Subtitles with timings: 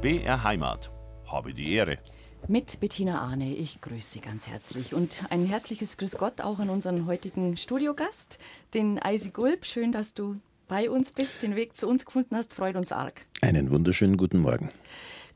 [0.00, 0.92] BR Heimat.
[1.26, 1.98] Habe die Ehre.
[2.46, 4.94] Mit Bettina Arne, ich grüße Sie ganz herzlich.
[4.94, 8.38] Und ein herzliches Grüß Gott auch an unseren heutigen Studiogast,
[8.74, 9.66] den Eisi Gulb.
[9.66, 10.36] Schön, dass du
[10.68, 13.26] bei uns bist, den Weg zu uns gefunden hast, freut uns arg.
[13.42, 14.70] Einen wunderschönen guten Morgen.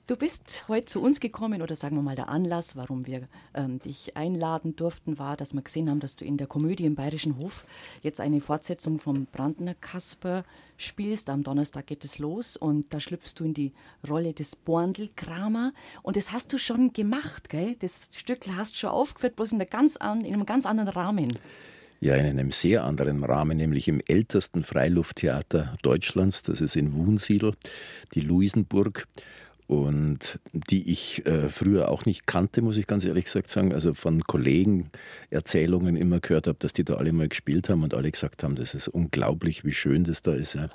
[0.09, 3.79] Du bist heute zu uns gekommen oder sagen wir mal der Anlass, warum wir ähm,
[3.79, 7.39] dich einladen durften, war, dass wir gesehen haben, dass du in der Komödie im Bayerischen
[7.39, 7.65] Hof
[8.03, 10.43] jetzt eine Fortsetzung vom Brandner Kasper
[10.77, 11.31] spielst.
[11.31, 13.73] Am Donnerstag geht es los und da schlüpfst du in die
[14.09, 15.73] Rolle des Borndelkramer
[16.03, 17.77] und das hast du schon gemacht, gell?
[17.79, 21.39] Das Stück hast du schon aufgeführt, bloß in, ganz an, in einem ganz anderen Rahmen.
[22.01, 26.43] Ja, in einem sehr anderen Rahmen, nämlich im ältesten Freilufttheater Deutschlands.
[26.43, 27.55] Das ist in Wunsiedel,
[28.15, 29.07] die Luisenburg
[29.73, 33.73] und die ich äh, früher auch nicht kannte, muss ich ganz ehrlich gesagt sagen.
[33.73, 34.91] Also von Kollegen
[35.31, 38.55] Erzählungen immer gehört habe, dass die da alle mal gespielt haben und alle gesagt haben,
[38.55, 40.55] das ist unglaublich, wie schön das da ist.
[40.55, 40.69] Ja.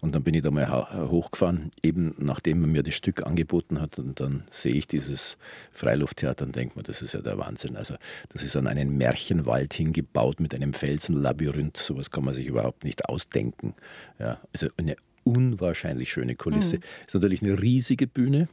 [0.00, 3.98] Und dann bin ich da mal hochgefahren, eben nachdem man mir das Stück angeboten hat.
[3.98, 5.36] Und dann sehe ich dieses
[5.70, 7.76] Freilufttheater und denke mir, das ist ja der Wahnsinn.
[7.76, 7.94] Also,
[8.30, 11.76] das ist an einen Märchenwald hingebaut mit einem Felsenlabyrinth.
[11.76, 13.74] Sowas kann man sich überhaupt nicht ausdenken.
[14.18, 16.76] Ja, also eine unwahrscheinlich schöne Kulisse.
[16.76, 16.82] Mhm.
[17.06, 18.48] Ist natürlich eine riesige Bühne.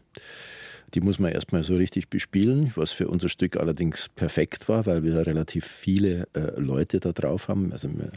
[0.95, 5.03] Die muss man erstmal so richtig bespielen, was für unser Stück allerdings perfekt war, weil
[5.03, 7.71] wir relativ viele äh, Leute da drauf haben.
[7.71, 8.11] Also wir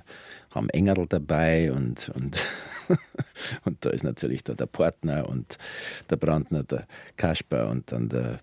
[0.50, 2.42] haben Engerl dabei und, und,
[3.64, 5.58] und da ist natürlich da der Partner und
[6.08, 6.86] der Brandner, der
[7.18, 8.38] Kasper und dann der,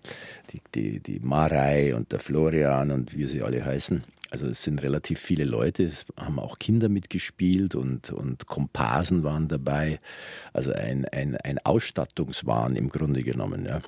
[0.52, 4.04] die, die, die Marei und der Florian und wie sie alle heißen.
[4.30, 9.48] Also es sind relativ viele Leute, es haben auch Kinder mitgespielt und, und Komparsen waren
[9.48, 10.00] dabei.
[10.52, 13.66] Also ein, ein, ein Ausstattungswahn im Grunde genommen.
[13.66, 13.80] Ja.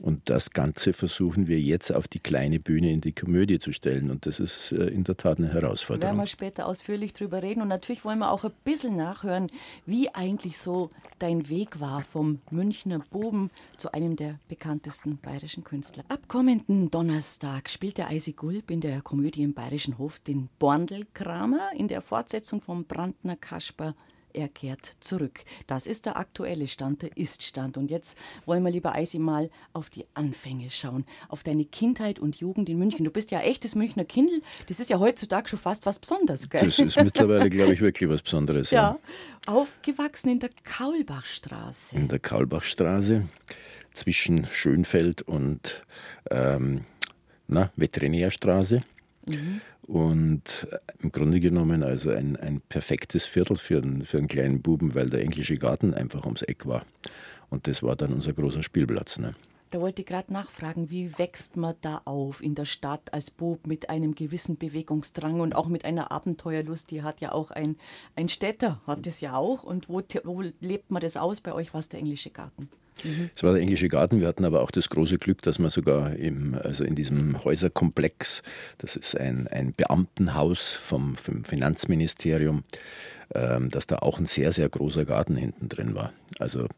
[0.00, 4.10] Und das Ganze versuchen wir jetzt auf die kleine Bühne in die Komödie zu stellen.
[4.10, 6.00] Und das ist äh, in der Tat eine Herausforderung.
[6.00, 7.62] Da werden wir später ausführlich drüber reden.
[7.62, 9.50] Und natürlich wollen wir auch ein bisschen nachhören,
[9.86, 16.04] wie eigentlich so dein Weg war vom Münchner Buben zu einem der bekanntesten bayerischen Künstler.
[16.08, 21.70] Ab kommenden Donnerstag spielt der Eisi Gulb in der Komödie im Bayerischen Hof den Borndelkramer
[21.74, 23.94] in der Fortsetzung vom Brandner Kasper
[24.36, 25.40] er kehrt zurück.
[25.66, 27.76] Das ist der aktuelle Stand, der Ist-Stand.
[27.76, 32.36] Und jetzt wollen wir lieber Eisi mal auf die Anfänge schauen, auf deine Kindheit und
[32.36, 33.04] Jugend in München.
[33.04, 34.42] Du bist ja echtes Münchner Kindl.
[34.68, 36.64] Das ist ja heutzutage schon fast was Besonderes, gell?
[36.64, 38.70] Das ist mittlerweile, glaube ich, wirklich was Besonderes.
[38.70, 38.98] Ja.
[39.46, 39.52] ja.
[39.52, 41.96] Aufgewachsen in der Kaulbachstraße.
[41.96, 43.28] In der Kaulbachstraße
[43.94, 45.84] zwischen Schönfeld und
[46.30, 46.84] ähm,
[47.48, 48.82] na, Veterinärstraße.
[49.28, 49.60] Mhm.
[49.86, 54.62] Und äh, im Grunde genommen also ein, ein perfektes Viertel für einen, für einen kleinen
[54.62, 56.84] Buben, weil der englische Garten einfach ums Eck war.
[57.50, 59.18] Und das war dann unser großer Spielplatz.
[59.18, 59.34] Ne?
[59.70, 63.66] Da wollte ich gerade nachfragen, wie wächst man da auf in der Stadt als Bub
[63.66, 66.90] mit einem gewissen Bewegungsdrang und auch mit einer Abenteuerlust?
[66.90, 67.76] Die hat ja auch ein,
[68.16, 69.62] ein Städter, hat es ja auch.
[69.62, 71.40] Und wo, wo lebt man das aus?
[71.40, 72.68] Bei euch war es der englische Garten.
[73.04, 73.30] Mhm.
[73.34, 74.20] Es war der englische Garten.
[74.20, 78.42] Wir hatten aber auch das große Glück, dass wir sogar im, also in diesem Häuserkomplex,
[78.78, 82.64] das ist ein, ein Beamtenhaus vom, vom Finanzministerium,
[83.28, 86.12] dass da auch ein sehr, sehr großer Garten hinten drin war.
[86.38, 86.68] Also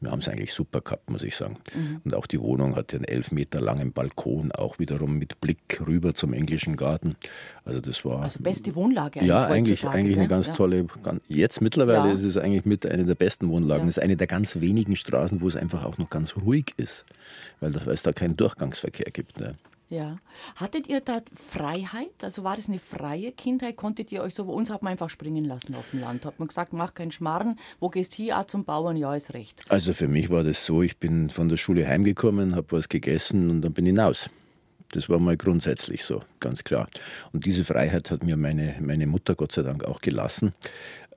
[0.00, 1.58] wir haben es eigentlich super gehabt, muss ich sagen.
[1.74, 2.00] Mhm.
[2.04, 6.14] Und auch die Wohnung hatte einen elf Meter langen Balkon, auch wiederum mit Blick rüber
[6.14, 7.16] zum englischen Garten.
[7.64, 8.22] Also das war...
[8.22, 10.54] Also beste Wohnlage eigentlich Ja, eigentlich, eigentlich eine ganz ja.
[10.54, 10.86] tolle...
[11.28, 12.14] Jetzt mittlerweile ja.
[12.14, 13.86] ist es eigentlich mit einer der besten Wohnlagen.
[13.88, 14.02] Es ja.
[14.02, 17.04] ist eine der ganz wenigen Straßen, wo es einfach auch noch ganz ruhig ist,
[17.60, 19.38] weil, weil es da keinen Durchgangsverkehr gibt.
[19.38, 19.54] Ne?
[19.90, 20.18] Ja.
[20.54, 22.22] Hattet ihr da Freiheit?
[22.22, 23.76] Also war das eine freie Kindheit?
[23.76, 26.24] Konntet ihr euch so, bei uns hat man einfach springen lassen auf dem Land.
[26.24, 28.36] Hat man gesagt, mach keinen Schmarren, wo gehst hier?
[28.36, 29.62] Ah, zum Bauern, ja, ist recht.
[29.68, 33.50] Also für mich war das so, ich bin von der Schule heimgekommen, habe was gegessen
[33.50, 34.30] und dann bin ich hinaus.
[34.92, 36.88] Das war mal grundsätzlich so, ganz klar.
[37.32, 40.52] Und diese Freiheit hat mir meine, meine Mutter Gott sei Dank auch gelassen.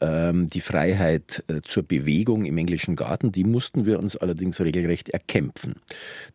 [0.03, 5.07] Ähm, die Freiheit äh, zur Bewegung im englischen Garten, die mussten wir uns allerdings regelrecht
[5.07, 5.75] erkämpfen.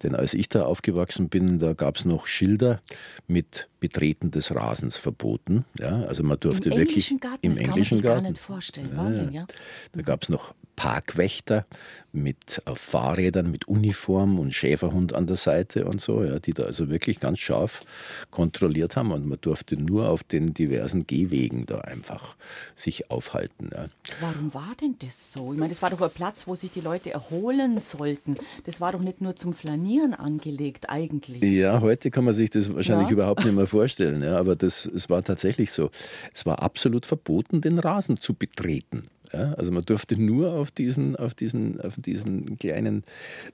[0.02, 2.80] Denn als ich da aufgewachsen bin, da gab es noch Schilder
[3.26, 5.64] mit Betreten des Rasens verboten.
[5.78, 8.24] Ja, also man durfte Im wirklich englischen Garten, im das englischen kann man sich Garten.
[8.24, 8.96] gar nicht vorstellen.
[8.96, 9.46] Wahnsinn, ja.
[9.92, 11.66] Da gab es noch Parkwächter
[12.12, 16.64] mit auf Fahrrädern mit Uniform und Schäferhund an der Seite und so, ja, die da
[16.64, 17.82] also wirklich ganz scharf
[18.30, 22.36] kontrolliert haben und man durfte nur auf den diversen Gehwegen da einfach
[22.74, 23.70] sich aufhalten.
[23.72, 23.88] Ja.
[24.20, 25.52] Warum war denn das so?
[25.52, 28.36] Ich meine, das war doch ein Platz, wo sich die Leute erholen sollten.
[28.64, 31.42] Das war doch nicht nur zum Flanieren angelegt eigentlich.
[31.42, 33.14] Ja, heute kann man sich das wahrscheinlich ja.
[33.14, 35.90] überhaupt nicht mehr vorstellen, ja, aber das, es war tatsächlich so.
[36.34, 39.08] Es war absolut verboten, den Rasen zu betreten.
[39.32, 43.04] Ja, also man durfte nur auf diesen, auf diesen, auf diesen kleinen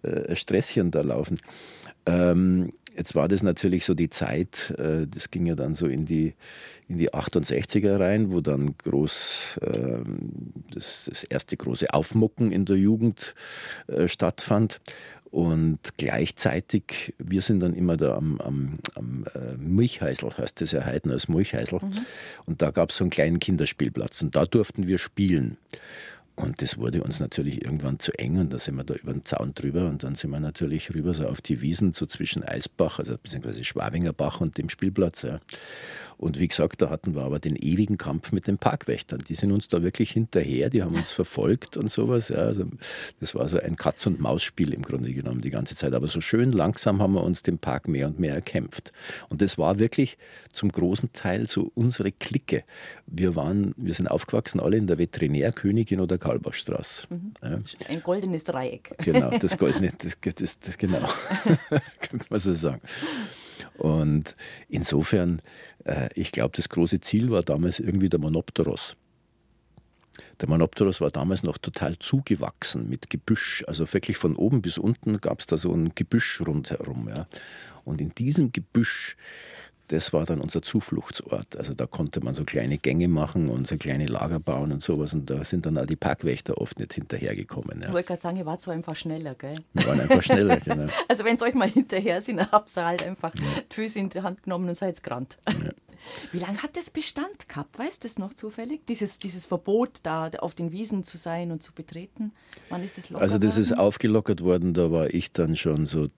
[0.03, 1.41] äh, Stresschen da laufen.
[2.07, 6.07] Ähm, jetzt war das natürlich so die Zeit, äh, das ging ja dann so in
[6.07, 6.35] die,
[6.89, 9.99] in die 68er rein, wo dann groß äh,
[10.73, 13.35] das, das, erste große Aufmucken in der Jugend
[13.87, 14.81] äh, stattfand.
[15.35, 20.87] Und gleichzeitig, wir sind dann immer da am, am, am äh, Milchheisel, heißt das ja
[20.87, 21.81] heute als Milchheisel.
[21.83, 22.07] Mhm.
[22.47, 25.57] Und da gab es so einen kleinen Kinderspielplatz und da durften wir spielen.
[26.37, 29.25] Und das wurde uns natürlich irgendwann zu eng und da sind wir da über den
[29.25, 33.01] Zaun drüber und dann sind wir natürlich rüber so auf die Wiesen, so zwischen Eisbach,
[33.01, 35.23] also beziehungsweise Schwabinger Bach und dem Spielplatz.
[35.23, 35.41] Ja.
[36.17, 39.21] Und wie gesagt, da hatten wir aber den ewigen Kampf mit den Parkwächtern.
[39.29, 42.29] Die sind uns da wirklich hinterher, die haben uns verfolgt und sowas.
[42.29, 42.65] Ja, also
[43.21, 45.95] das war so ein Katz-und-Maus-Spiel im Grunde genommen die ganze Zeit.
[45.95, 48.93] Aber so schön langsam haben wir uns den Park mehr und mehr erkämpft.
[49.29, 50.17] Und das war wirklich
[50.53, 52.65] zum großen Teil so unsere Clique.
[53.07, 57.07] Wir waren, wir sind aufgewachsen alle in der Veterinärkönigin oder Kalbachstraße.
[57.11, 57.35] Mhm.
[57.43, 57.61] Ja.
[57.89, 58.95] Ein goldenes Dreieck.
[58.99, 61.09] Genau, das goldene, das, das, das genau,
[62.01, 62.81] könnte man so sagen.
[63.79, 64.37] Und
[64.69, 65.43] insofern,
[66.15, 68.97] ich glaube, das große Ziel war damals irgendwie der Monopteros.
[70.41, 73.65] Der Monopteros war damals noch total zugewachsen mit Gebüsch.
[73.67, 77.09] Also wirklich von oben bis unten gab es da so ein Gebüsch rundherum.
[77.09, 77.27] Ja.
[77.85, 79.17] Und in diesem Gebüsch
[79.89, 81.57] das war dann unser Zufluchtsort.
[81.57, 85.13] Also da konnte man so kleine Gänge machen und so kleine Lager bauen und sowas.
[85.13, 87.81] Und da sind dann auch die Parkwächter oft nicht hinterhergekommen.
[87.81, 87.89] Ja.
[87.89, 89.57] Ich wollte gerade sagen, ihr wart so einfach schneller, gell?
[89.73, 90.87] Wir waren einfach schneller, genau.
[91.09, 93.43] Also wenn es euch mal hinterher sind, habt ihr halt einfach ja.
[93.71, 95.39] die Füße in die Hand genommen und seid gerannt.
[95.49, 95.71] Ja.
[96.33, 97.79] Wie lange hat das Bestand gehabt?
[97.79, 98.87] Weißt du das noch zufällig?
[98.87, 102.33] Dieses, dieses Verbot, da auf den Wiesen zu sein und zu betreten?
[102.69, 103.63] Wann ist es locker Also das worden?
[103.63, 106.09] ist aufgelockert worden, da war ich dann schon so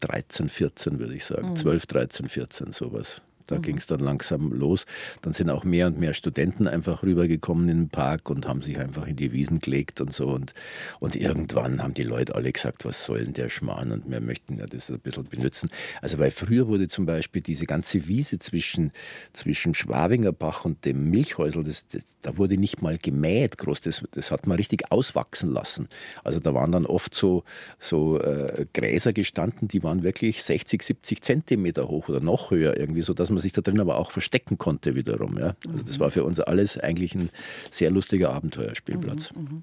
[0.00, 1.50] 13, 14 würde ich sagen.
[1.50, 1.56] Mhm.
[1.56, 3.20] 12, 13, 14, sowas.
[3.48, 3.62] Da mhm.
[3.62, 4.86] ging es dann langsam los.
[5.22, 8.78] Dann sind auch mehr und mehr Studenten einfach rübergekommen in den Park und haben sich
[8.78, 10.28] einfach in die Wiesen gelegt und so.
[10.28, 10.54] Und,
[11.00, 13.90] und irgendwann haben die Leute alle gesagt, was soll denn der Schmarrn?
[13.90, 15.68] Und wir möchten ja das ein bisschen benutzen.
[16.00, 18.92] Also weil früher wurde zum Beispiel diese ganze Wiese zwischen,
[19.32, 23.80] zwischen Schwabinger Bach und dem Milchhäusl, das, das, da wurde nicht mal gemäht groß.
[23.80, 25.88] Das, das hat man richtig auswachsen lassen.
[26.24, 27.44] Also da waren dann oft so,
[27.78, 33.02] so äh, Gräser gestanden, die waren wirklich 60, 70 Zentimeter hoch oder noch höher irgendwie,
[33.02, 35.38] so dass man man sich da drin aber auch verstecken konnte wiederum.
[35.38, 35.54] Ja.
[35.70, 37.30] Also das war für uns alles eigentlich ein
[37.70, 39.32] sehr lustiger Abenteuerspielplatz.
[39.34, 39.62] Mhm, mh.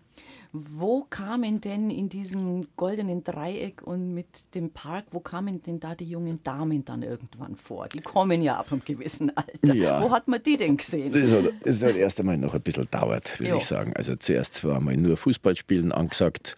[0.58, 5.96] Wo kamen denn in diesem goldenen Dreieck und mit dem Park, wo kamen denn da
[5.96, 7.90] die jungen Damen dann irgendwann vor?
[7.90, 9.74] Die kommen ja ab einem gewissen Alter.
[9.74, 10.02] Ja.
[10.02, 11.12] Wo hat man die denn gesehen?
[11.12, 13.92] Das hat, das hat erst einmal noch ein bisschen dauert, würde ich sagen.
[13.98, 16.56] Also zuerst war mal nur Fußballspielen angesagt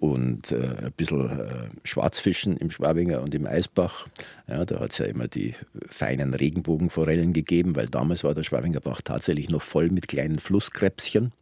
[0.00, 4.08] und äh, ein bisschen äh, Schwarzfischen im Schwabinger und im Eisbach.
[4.48, 5.54] Ja, da hat es ja immer die
[5.88, 11.32] feinen Regenbogenforellen gegeben, weil damals war der Schwabinger Bach tatsächlich noch voll mit kleinen Flusskrebschen.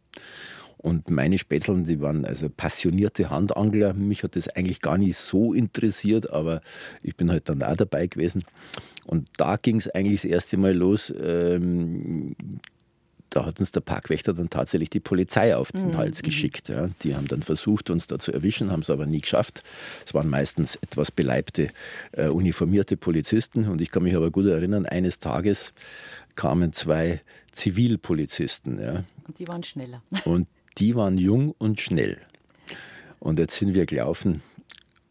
[0.77, 3.93] Und meine Spätzeln, die waren also passionierte Handangler.
[3.93, 6.61] Mich hat das eigentlich gar nicht so interessiert, aber
[7.01, 8.43] ich bin halt dann auch dabei gewesen.
[9.05, 11.13] Und da ging es eigentlich das erste Mal los.
[11.21, 12.35] Ähm,
[13.29, 15.97] da hat uns der Parkwächter dann tatsächlich die Polizei auf den mhm.
[15.97, 16.69] Hals geschickt.
[16.69, 16.89] Ja.
[17.03, 19.63] Die haben dann versucht, uns da zu erwischen, haben es aber nie geschafft.
[20.05, 21.69] Es waren meistens etwas beleibte,
[22.11, 23.67] äh, uniformierte Polizisten.
[23.67, 25.73] Und ich kann mich aber gut erinnern, eines Tages
[26.35, 27.21] kamen zwei
[27.51, 28.81] Zivilpolizisten.
[28.81, 29.03] Ja.
[29.27, 30.01] Und die waren schneller.
[30.25, 30.47] Und
[30.77, 32.17] die waren jung und schnell.
[33.19, 34.41] Und jetzt sind wir gelaufen,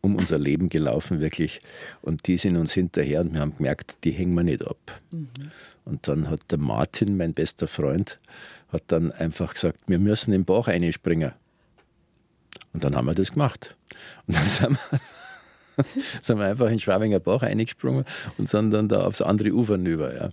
[0.00, 1.60] um unser Leben gelaufen, wirklich.
[2.00, 5.00] Und die sind uns hinterher und wir haben gemerkt, die hängen wir nicht ab.
[5.10, 5.28] Mhm.
[5.88, 8.18] Und dann hat der Martin, mein bester Freund,
[8.70, 11.32] hat dann einfach gesagt, wir müssen im Bach einspringen.
[12.74, 13.74] Und dann haben wir das gemacht.
[14.26, 15.84] Und dann sind wir,
[16.20, 18.04] sind wir einfach in Schwabinger Bach eingesprungen
[18.36, 20.14] und sind dann da aufs andere Ufer rüber.
[20.14, 20.28] Ja.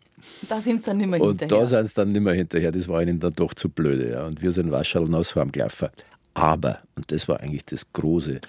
[0.49, 1.57] Da sind sie dann nicht mehr hinterher.
[1.57, 2.71] Und da sind sie dann nicht mehr hinterher.
[2.73, 4.11] Das war ihnen dann doch zu blöde.
[4.11, 4.25] Ja.
[4.25, 5.87] Und wir sind Wascherl nass gelaufen.
[6.33, 8.41] Aber, und das war eigentlich das große,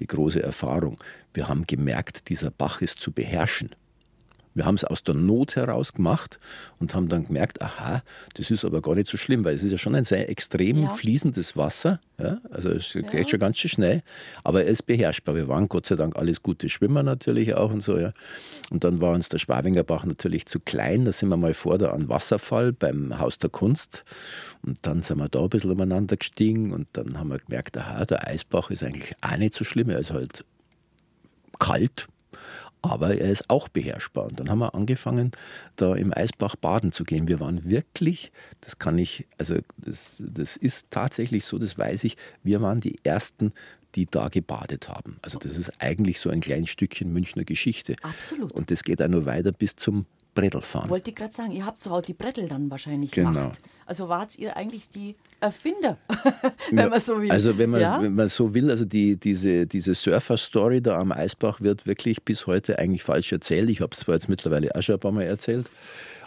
[0.00, 0.96] die große Erfahrung,
[1.34, 3.68] wir haben gemerkt, dieser Bach ist zu beherrschen.
[4.54, 6.38] Wir haben es aus der Not heraus gemacht
[6.78, 8.02] und haben dann gemerkt, aha,
[8.34, 10.84] das ist aber gar nicht so schlimm, weil es ist ja schon ein sehr extrem
[10.84, 10.90] ja.
[10.90, 12.00] fließendes Wasser.
[12.18, 12.38] Ja?
[12.50, 13.28] Also es geht ja.
[13.28, 14.02] schon ganz schön schnell,
[14.44, 15.34] aber er ist beherrschbar.
[15.34, 17.98] Wir waren Gott sei Dank alles gute Schwimmer natürlich auch und so.
[17.98, 18.12] Ja.
[18.70, 21.04] Und dann war uns der Schwabinger Bach natürlich zu klein.
[21.04, 24.04] Da sind wir mal vor da an Wasserfall beim Haus der Kunst.
[24.62, 28.04] Und dann sind wir da ein bisschen umeinander gestiegen und dann haben wir gemerkt, aha,
[28.04, 29.90] der Eisbach ist eigentlich auch nicht so schlimm.
[29.90, 30.44] Er ist halt
[31.58, 32.06] kalt,
[32.90, 34.26] aber er ist auch beherrschbar.
[34.26, 35.32] Und dann haben wir angefangen,
[35.76, 37.28] da im Eisbach baden zu gehen.
[37.28, 42.16] Wir waren wirklich, das kann ich, also das, das ist tatsächlich so, das weiß ich,
[42.42, 43.52] wir waren die Ersten,
[43.94, 45.18] die da gebadet haben.
[45.22, 47.96] Also das ist eigentlich so ein kleines Stückchen Münchner Geschichte.
[48.02, 48.52] Absolut.
[48.52, 50.90] Und das geht auch noch weiter bis zum Brettel fahren.
[50.90, 53.32] Wollte ich gerade sagen, ihr habt so auch die Brettel dann wahrscheinlich genau.
[53.32, 53.60] gemacht.
[53.86, 55.98] Also wart ihr eigentlich die Erfinder,
[56.70, 57.30] wenn ja, man so will.
[57.30, 58.02] Also wenn man, ja?
[58.02, 62.46] wenn man so will, also die, diese, diese Surfer-Story da am Eisbach wird wirklich bis
[62.46, 63.68] heute eigentlich falsch erzählt.
[63.68, 65.66] Ich habe es zwar jetzt mittlerweile auch schon ein paar Mal erzählt,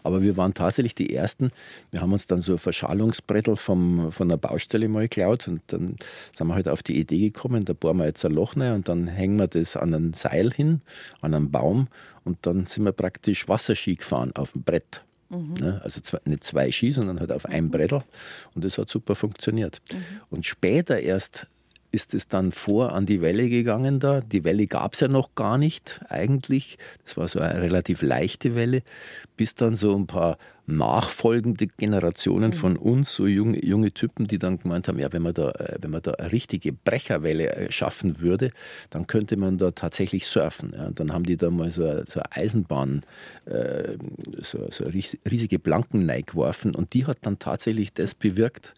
[0.03, 1.51] Aber wir waren tatsächlich die Ersten.
[1.91, 5.95] Wir haben uns dann so ein Verschalungsbrettel vom, von der Baustelle mal geklaut und dann
[6.35, 8.87] sind wir halt auf die Idee gekommen, da bohren wir jetzt ein Loch rein und
[8.87, 10.81] dann hängen wir das an ein Seil hin,
[11.21, 11.87] an einen Baum
[12.23, 15.01] und dann sind wir praktisch Wasserski gefahren auf dem Brett.
[15.29, 15.53] Mhm.
[15.59, 15.81] Ne?
[15.83, 18.03] Also zwei, nicht zwei Ski, sondern halt auf einem Brettel.
[18.55, 19.81] Und das hat super funktioniert.
[19.91, 19.97] Mhm.
[20.29, 21.47] Und später erst
[21.91, 24.21] ist es dann vor an die Welle gegangen da.
[24.21, 26.77] Die Welle gab es ja noch gar nicht eigentlich.
[27.03, 28.83] Das war so eine relativ leichte Welle,
[29.37, 32.79] bis dann so ein paar nachfolgende Generationen von mhm.
[32.79, 35.91] uns, so junge, junge Typen, die dann gemeint haben, ja, wenn man da, äh, wenn
[35.91, 38.49] man da eine richtige Brecherwelle äh, schaffen würde,
[38.89, 40.73] dann könnte man da tatsächlich surfen.
[40.75, 40.87] Ja.
[40.87, 43.03] Und dann haben die da mal so eine, so eine Eisenbahn,
[43.45, 43.97] äh,
[44.41, 48.73] so, so eine riesige Planken geworfen und die hat dann tatsächlich das bewirkt,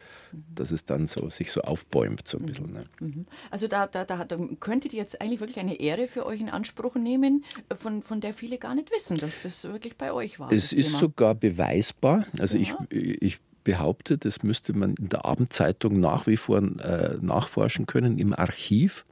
[0.55, 2.71] dass es dann so, sich so aufbäumt, so ein bisschen.
[2.73, 2.83] Ne?
[2.99, 3.25] Mhm.
[3.51, 6.49] Also da, da, da, da, könntet ihr jetzt eigentlich wirklich eine Ehre für euch in
[6.49, 7.43] Anspruch nehmen,
[7.73, 10.51] von, von der viele gar nicht wissen, dass das wirklich bei euch war.
[10.51, 10.99] Es ist Thema.
[10.99, 12.25] sogar beweisbar.
[12.39, 12.77] Also ja.
[12.89, 18.17] ich, ich behaupte, das müsste man in der Abendzeitung nach wie vor äh, nachforschen können
[18.17, 19.05] im Archiv,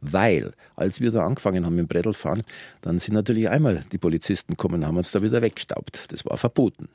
[0.00, 2.42] weil als wir da angefangen haben im Brettelfahren,
[2.80, 6.10] dann sind natürlich einmal die Polizisten gekommen und haben uns da wieder weggestaubt.
[6.12, 6.88] Das war verboten.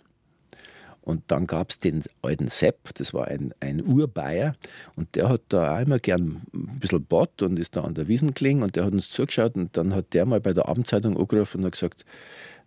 [1.03, 4.55] Und dann gab es den alten Sepp, das war ein, ein Urbayer,
[4.95, 8.33] und der hat da einmal gern ein bisschen Bott und ist da an der Wiesen
[8.33, 11.59] gelegen und der hat uns zugeschaut und dann hat der mal bei der Abendzeitung angerufen
[11.59, 12.05] und hat gesagt,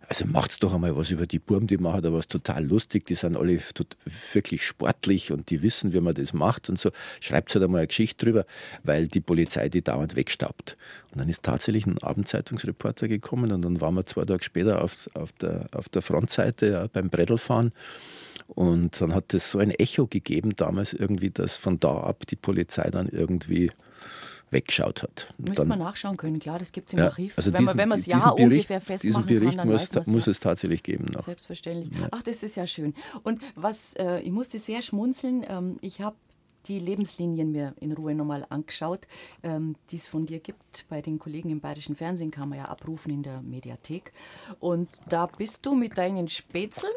[0.07, 3.15] also macht's doch einmal was über die Burm, die machen da was total lustig, die
[3.15, 3.59] sind alle
[4.31, 6.91] wirklich sportlich und die wissen, wie man das macht und so.
[7.19, 8.45] Schreibt halt einmal eine Geschichte drüber,
[8.83, 10.77] weil die Polizei die dauernd wegstaubt.
[11.11, 15.09] Und dann ist tatsächlich ein Abendzeitungsreporter gekommen und dann waren wir zwei Tage später auf,
[15.13, 17.73] auf, der, auf der Frontseite ja, beim Brettelfahren
[18.47, 22.35] und dann hat es so ein Echo gegeben damals irgendwie, dass von da ab die
[22.35, 23.71] Polizei dann irgendwie
[24.49, 25.27] weggeschaut hat.
[25.37, 27.37] Müsste man nachschauen können, klar, das gibt es im ja, Archiv.
[27.37, 30.31] Also wenn diesen, man es ja ungefähr festmachen diesen Bericht kann, muss, muss ja.
[30.31, 31.05] es tatsächlich geben.
[31.11, 31.21] Noch.
[31.21, 31.97] Selbstverständlich.
[31.99, 32.07] Ja.
[32.11, 32.93] Ach, das ist ja schön.
[33.23, 36.15] Und was, äh, ich musste sehr schmunzeln, ähm, ich habe
[36.67, 39.07] die Lebenslinien mir in Ruhe nochmal angeschaut,
[39.43, 40.85] ähm, die es von dir gibt.
[40.89, 44.11] Bei den Kollegen im Bayerischen Fernsehen kann man ja abrufen in der Mediathek.
[44.59, 46.91] Und da bist du mit deinen Spätzeln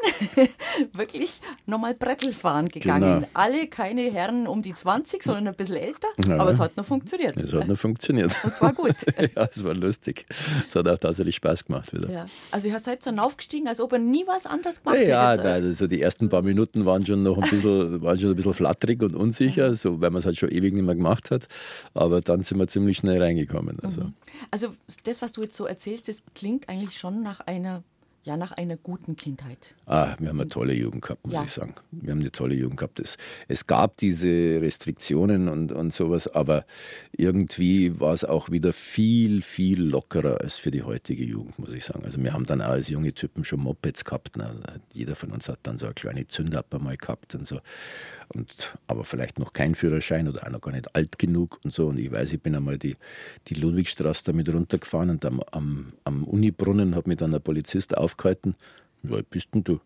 [0.93, 3.21] wirklich nochmal Brettel fahren gegangen.
[3.21, 3.29] Genau.
[3.35, 6.09] Alle keine Herren um die 20, sondern ein bisschen älter.
[6.25, 6.39] Ja.
[6.39, 7.37] Aber es hat noch funktioniert.
[7.37, 8.35] Es hat noch funktioniert.
[8.43, 8.97] Und es war gut.
[9.37, 10.27] ja, es war lustig.
[10.69, 12.11] Es hat auch tatsächlich Spaß gemacht wieder.
[12.11, 12.27] Ja.
[12.51, 15.11] Also ihr seid dann aufgestiegen, als ob er nie was anderes gemacht hätte.
[15.11, 18.37] Ja, da, also die ersten paar Minuten waren schon noch ein bisschen, waren schon ein
[18.37, 21.31] bisschen flatterig und unsicher sicher, so, weil man es halt schon ewig nicht mehr gemacht
[21.31, 21.49] hat.
[21.95, 23.79] Aber dann sind wir ziemlich schnell reingekommen.
[23.81, 24.03] Also.
[24.03, 24.15] Mhm.
[24.51, 24.69] also
[25.05, 27.83] das, was du jetzt so erzählst, das klingt eigentlich schon nach einer
[28.23, 29.75] ja, nach einer guten Kindheit.
[29.87, 31.45] Ah, wir haben eine tolle Jugend gehabt, muss ja.
[31.45, 31.75] ich sagen.
[31.91, 33.01] Wir haben eine tolle Jugend gehabt.
[33.01, 33.17] Es,
[33.49, 34.29] es gab diese
[34.61, 36.67] Restriktionen und, und sowas, aber
[37.13, 41.87] irgendwie war es auch wieder viel, viel lockerer als für die heutige Jugend, muss ich
[41.87, 42.05] sagen.
[42.05, 44.37] Also wir haben dann auch als junge Typen schon Mopeds gehabt.
[44.37, 44.51] Ne?
[44.93, 47.61] Jeder von uns hat dann so eine kleine Zündapper mal gehabt und so
[48.35, 51.89] und aber vielleicht noch kein Führerschein oder auch noch gar nicht alt genug und so.
[51.89, 52.97] Und ich weiß, ich bin einmal die,
[53.49, 58.55] die Ludwigstraße damit runtergefahren und am, am, am Unibrunnen hat mich dann ein Polizist aufgehalten.
[59.03, 59.81] Wie alt bist denn du?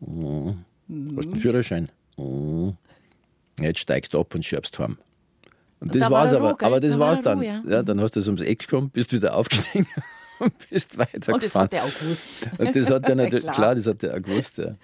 [0.00, 0.54] Oh,
[0.86, 1.16] mhm.
[1.16, 1.88] Hast du einen Führerschein?
[2.16, 2.74] Oh.
[3.60, 4.98] Jetzt steigst du ab und scherbst heim.
[5.80, 7.38] Und, und das da war's aber, aber das da war's war dann.
[7.38, 7.62] Ruhe, ja.
[7.68, 7.82] ja.
[7.82, 9.88] dann hast du es ums Eck gekommen, bist wieder aufgestiegen
[10.38, 11.34] und bist weitergefahren.
[11.34, 12.48] Und das hat er auch gewusst.
[12.58, 13.54] Und das hat er natürlich, klar.
[13.54, 13.74] klar.
[13.74, 14.58] das hat er auch gewusst.
[14.58, 14.76] Ja.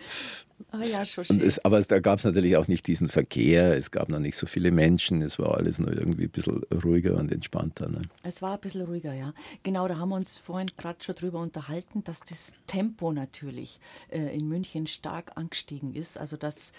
[0.71, 1.41] Ah ja, schon schön.
[1.41, 4.47] Es, aber da gab es natürlich auch nicht diesen Verkehr, es gab noch nicht so
[4.47, 7.89] viele Menschen, es war alles nur irgendwie ein bisschen ruhiger und entspannter.
[7.89, 8.03] Ne?
[8.23, 9.33] Es war ein bisschen ruhiger, ja.
[9.63, 14.37] Genau, da haben wir uns vorhin gerade schon drüber unterhalten, dass das Tempo natürlich äh,
[14.37, 16.19] in München stark angestiegen ist.
[16.19, 16.73] Also, dass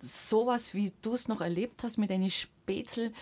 [0.00, 3.12] sowas, wie du es noch erlebt hast mit deinen Spätzl,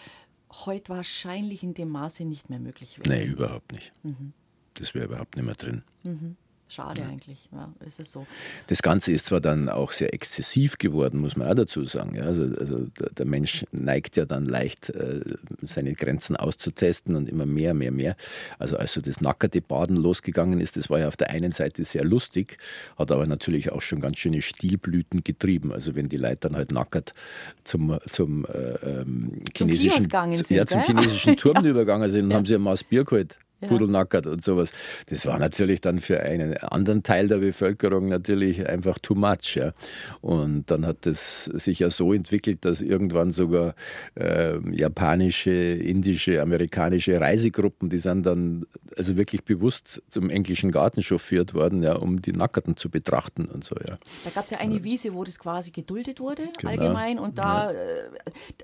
[0.64, 3.08] heute wahrscheinlich in dem Maße nicht mehr möglich wäre.
[3.08, 3.92] Nee, überhaupt nicht.
[4.02, 4.32] Mhm.
[4.74, 5.82] Das wäre überhaupt nicht mehr drin.
[6.02, 6.36] Mhm.
[6.68, 7.08] Schade ja.
[7.08, 8.26] eigentlich, ja, ist es so.
[8.66, 12.16] Das Ganze ist zwar dann auch sehr exzessiv geworden, muss man auch dazu sagen.
[12.16, 15.20] Ja, also, also der, Mensch neigt ja dann leicht, äh,
[15.62, 18.16] seine Grenzen auszutesten und immer mehr, mehr, mehr.
[18.58, 21.84] Also als so das nackerte Baden losgegangen ist, das war ja auf der einen Seite
[21.84, 22.58] sehr lustig,
[22.98, 25.72] hat aber natürlich auch schon ganz schöne Stilblüten getrieben.
[25.72, 27.14] Also wenn die Leute dann halt nackert
[27.62, 31.70] zum, zum äh, ähm, chinesischen, zum, sind, ja, zum chinesischen Turm ja.
[31.70, 33.68] übergegangen sind, dann haben sie ein Maß Bier geholt ja.
[33.68, 34.72] Pudelnackert und sowas.
[35.06, 39.56] Das war natürlich dann für einen anderen Teil der Bevölkerung natürlich einfach too much.
[39.56, 39.72] Ja.
[40.20, 43.74] Und dann hat es sich ja so entwickelt, dass irgendwann sogar
[44.14, 51.54] äh, japanische, indische, amerikanische Reisegruppen, die sind dann also wirklich bewusst zum englischen Garten chauffiert
[51.54, 53.98] worden, ja, um die Nackerten zu betrachten und so, ja.
[54.24, 56.70] Da gab es ja eine Wiese, wo das quasi geduldet wurde, genau.
[56.70, 57.18] allgemein.
[57.18, 57.78] Und da, ja.
[57.78, 58.10] Äh,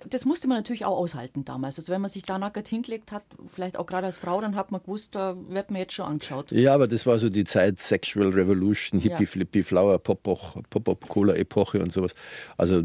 [0.08, 1.78] das musste man natürlich auch aushalten damals.
[1.78, 4.72] Also wenn man sich da nackert hingelegt hat, vielleicht auch gerade als Frau, dann hat
[4.72, 6.52] man gewusst, da wird man jetzt schon angeschaut.
[6.52, 9.26] Ja, aber das war so die Zeit Sexual Revolution, Hippie, ja.
[9.26, 12.14] Flippy, Flower, Pop-Up-Cola-Epoche und sowas.
[12.56, 12.82] Also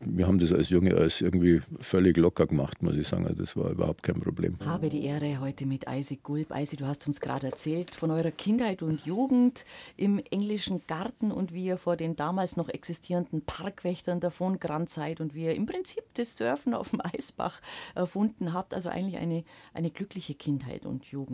[0.00, 3.26] wir haben das als Junge als irgendwie völlig locker gemacht, muss ich sagen.
[3.26, 4.56] Also das war überhaupt kein Problem.
[4.64, 6.52] Habe die Ehre heute mit Isaac Gulb.
[6.54, 9.64] Isaac, du hast uns gerade erzählt von eurer Kindheit und Jugend
[9.96, 15.20] im englischen Garten und wie ihr vor den damals noch existierenden Parkwächtern davon gerannt seid
[15.20, 17.60] und wie ihr im Prinzip das Surfen auf dem Eisbach
[17.94, 18.74] erfunden habt.
[18.74, 19.44] Also eigentlich eine,
[19.74, 21.29] eine glückliche Kindheit und Jugend.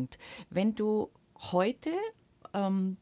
[0.50, 1.10] Wenn du
[1.52, 1.90] heute
[2.54, 2.96] ähm,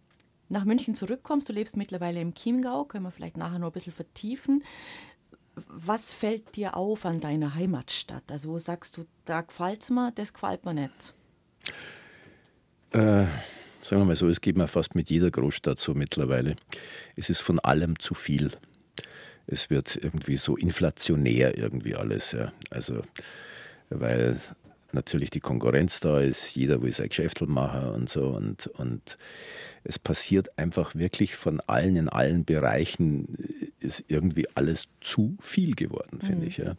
[0.48, 3.92] nach München zurückkommst, du lebst mittlerweile im Chiemgau, können wir vielleicht nachher noch ein bisschen
[3.92, 4.64] vertiefen.
[5.68, 8.24] Was fällt dir auf an deiner Heimatstadt?
[8.30, 11.14] Also wo sagst du, da gefällt es mir, das gefällt mir nicht?
[12.90, 13.26] Äh,
[13.80, 16.56] sagen wir mal so, es geht mir fast mit jeder Großstadt so mittlerweile.
[17.16, 18.52] Es ist von allem zu viel.
[19.46, 22.32] Es wird irgendwie so inflationär irgendwie alles.
[22.32, 22.52] Ja.
[22.70, 23.02] Also,
[23.90, 24.40] weil
[24.94, 28.28] natürlich die Konkurrenz da ist, jeder will sein Geschäft machen und so.
[28.28, 29.18] Und, und
[29.84, 33.36] es passiert einfach wirklich von allen in allen Bereichen,
[33.80, 36.48] ist irgendwie alles zu viel geworden, finde mhm.
[36.48, 36.56] ich.
[36.58, 36.74] Ja.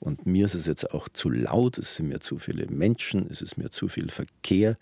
[0.00, 3.40] Und mir ist es jetzt auch zu laut, es sind mir zu viele Menschen, es
[3.40, 4.76] ist mir zu viel Verkehr.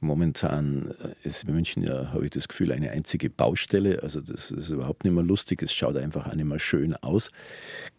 [0.00, 4.02] Momentan äh, ist München ja, habe ich das Gefühl, eine einzige Baustelle.
[4.02, 5.62] Also das ist überhaupt nicht mehr lustig.
[5.62, 7.30] Es schaut einfach auch nicht mehr schön aus.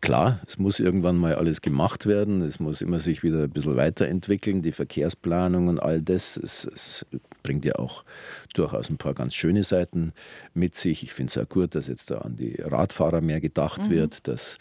[0.02, 2.42] Klar, es muss irgendwann mal alles gemacht werden.
[2.42, 4.62] Es muss immer sich wieder ein bisschen weiterentwickeln.
[4.62, 6.38] Die Verkehrsplanung und all das.
[6.38, 7.06] Es, es
[7.44, 8.04] bringt ja auch
[8.54, 10.14] durchaus ein paar ganz schöne Seiten
[10.54, 11.04] mit sich.
[11.04, 13.90] Ich finde es auch gut, dass jetzt da an die Radfahrer mehr gedacht mhm.
[13.90, 14.58] wird, dass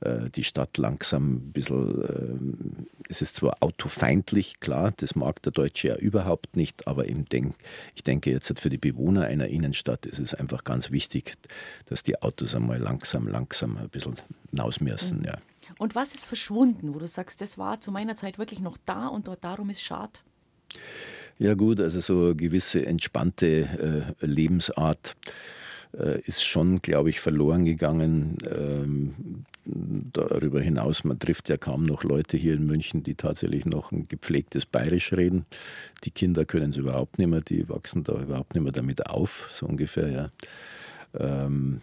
[0.00, 5.52] äh, die Stadt langsam ein bisschen, äh, es ist zwar autofeindlich, klar, das mag der
[5.52, 7.54] Deutsche ja überhaupt nicht, aber ich, denk,
[7.94, 11.34] ich denke jetzt für die Bewohner einer Innenstadt ist es einfach ganz wichtig,
[11.86, 14.16] dass die Autos einmal langsam, langsam ein bisschen
[14.50, 15.20] hinaus müssen.
[15.20, 15.24] Mhm.
[15.24, 15.38] Ja.
[15.78, 19.08] Und was ist verschwunden, wo du sagst, das war zu meiner Zeit wirklich noch da
[19.08, 20.12] und darum ist schade?
[21.38, 25.16] Ja gut, also so eine gewisse entspannte äh, Lebensart
[25.92, 29.44] äh, ist schon, glaube ich, verloren gegangen.
[29.68, 34.06] Darüber hinaus, man trifft ja kaum noch Leute hier in München, die tatsächlich noch ein
[34.06, 35.44] gepflegtes Bayerisch reden.
[36.04, 39.48] Die Kinder können es überhaupt nicht mehr, die wachsen da überhaupt nicht mehr damit auf,
[39.50, 40.28] so ungefähr, ja.
[41.18, 41.80] Ähm,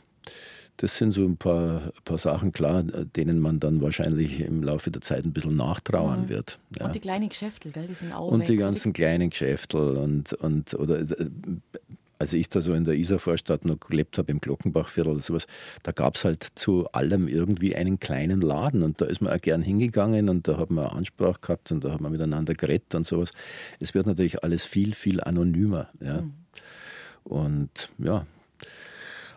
[0.77, 5.01] das sind so ein paar, paar Sachen, klar, denen man dann wahrscheinlich im Laufe der
[5.01, 6.29] Zeit ein bisschen nachtrauern mhm.
[6.29, 6.57] wird.
[6.79, 6.85] Ja.
[6.85, 10.33] Und die kleinen Geschäfte, gell, die sind auch Und die ganzen die kleinen Geschäfte und,
[10.33, 11.29] und oder äh,
[12.23, 15.45] als ich da so in der Isarvorstadt noch gelebt habe, im Glockenbachviertel oder sowas,
[15.83, 19.41] da gab es halt zu allem irgendwie einen kleinen Laden und da ist man auch
[19.41, 23.05] gern hingegangen und da hat man Ansprache gehabt und da hat man miteinander geredet und
[23.05, 23.31] sowas.
[23.81, 25.89] Es wird natürlich alles viel, viel anonymer.
[25.99, 26.21] Ja.
[26.21, 26.33] Mhm.
[27.25, 28.25] Und ja,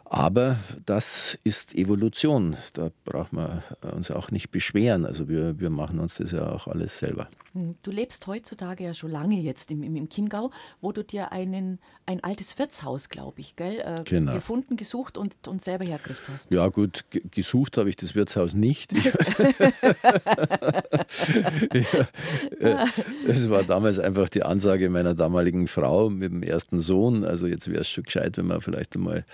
[0.08, 2.56] aber das ist Evolution.
[2.74, 3.62] Da braucht man
[3.94, 5.04] uns auch nicht beschweren.
[5.04, 7.28] Also wir, wir machen uns das ja auch alles selber.
[7.56, 11.32] Hm, du lebst heutzutage ja schon lange jetzt im, im, im Chiemgau, wo du dir
[11.32, 14.34] einen, ein altes Wirtshaus, glaube ich, gell, äh, genau.
[14.34, 16.52] gefunden, gesucht und, und selber hergekriegt hast.
[16.52, 18.92] Ja gut, gesucht habe ich das Wirtshaus nicht.
[18.92, 19.02] ja,
[22.60, 22.86] äh,
[23.26, 27.24] es war damals einfach die Ansage meiner damaligen Frau mit dem ersten Sohn.
[27.24, 29.24] Also jetzt wäre es schon gescheit, wenn man vielleicht einmal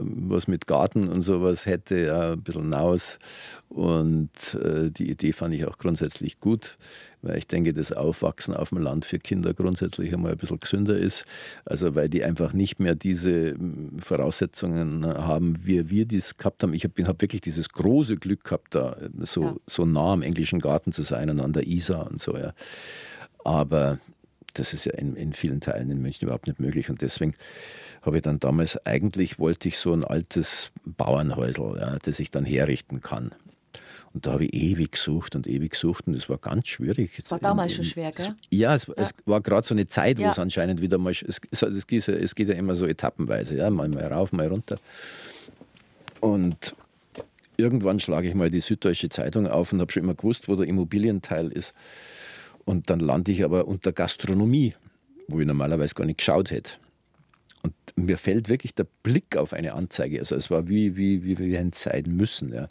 [0.00, 3.18] was mit Garten und sowas hätte, ja, ein bisschen hinaus.
[3.68, 6.76] Und äh, die Idee fand ich auch grundsätzlich gut
[7.24, 10.96] weil ich denke, das Aufwachsen auf dem Land für Kinder grundsätzlich einmal ein bisschen gesünder
[10.96, 11.24] ist.
[11.64, 16.74] Also weil die einfach nicht mehr diese hm, Voraussetzungen haben, wie wir dies gehabt haben.
[16.74, 19.56] Ich habe hab wirklich dieses große Glück gehabt, da so, ja.
[19.66, 22.36] so nah am englischen Garten zu sein und an der Isar und so.
[22.36, 22.52] Ja.
[23.42, 23.98] Aber
[24.52, 27.34] das ist ja in, in vielen Teilen in München überhaupt nicht möglich und deswegen
[28.04, 32.44] habe ich dann damals, eigentlich wollte ich so ein altes Bauernhäusel, ja, das ich dann
[32.44, 33.34] herrichten kann.
[34.12, 37.18] Und da habe ich ewig gesucht und ewig gesucht und es war ganz schwierig.
[37.18, 38.34] Es war damals in, in, schon schwer, gell?
[38.50, 38.94] Ja, es, ja.
[38.96, 40.30] es war gerade so eine Zeit, wo ja.
[40.30, 43.56] es anscheinend wieder mal, es, es, es, geht ja, es geht ja immer so etappenweise,
[43.56, 44.76] ja, mal, mal rauf, mal runter.
[46.20, 46.76] Und
[47.56, 50.68] irgendwann schlage ich mal die Süddeutsche Zeitung auf und habe schon immer gewusst, wo der
[50.68, 51.74] Immobilienteil ist.
[52.64, 54.74] Und dann lande ich aber unter Gastronomie,
[55.26, 56.74] wo ich normalerweise gar nicht geschaut hätte.
[57.64, 60.18] Und mir fällt wirklich der Blick auf eine Anzeige.
[60.18, 62.52] Also es war wie, wie, wie wir hätten sein müssen.
[62.52, 62.68] Ja.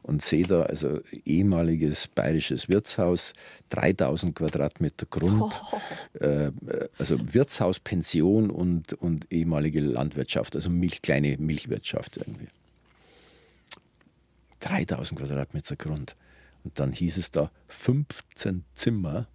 [0.00, 3.34] Und sehe da also ehemaliges bayerisches Wirtshaus,
[3.68, 6.24] 3000 Quadratmeter Grund, oh.
[6.24, 6.50] äh,
[6.98, 12.48] also Wirtshaus, Pension und, und ehemalige Landwirtschaft, also Milch, kleine Milchwirtschaft irgendwie.
[14.60, 16.16] 3000 Quadratmeter Grund.
[16.64, 19.26] Und dann hieß es da 15 Zimmer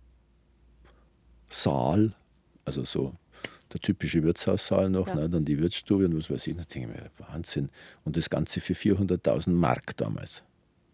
[1.50, 2.16] Saal,
[2.66, 3.14] also so
[3.73, 5.15] der typische Wirtshaussaal noch, Ja.
[5.15, 6.56] ne, dann die Wirtsstube und was weiß ich.
[6.56, 7.69] Da denke ich mir, Wahnsinn.
[8.06, 10.43] Und das Ganze für 400.000 Mark damals.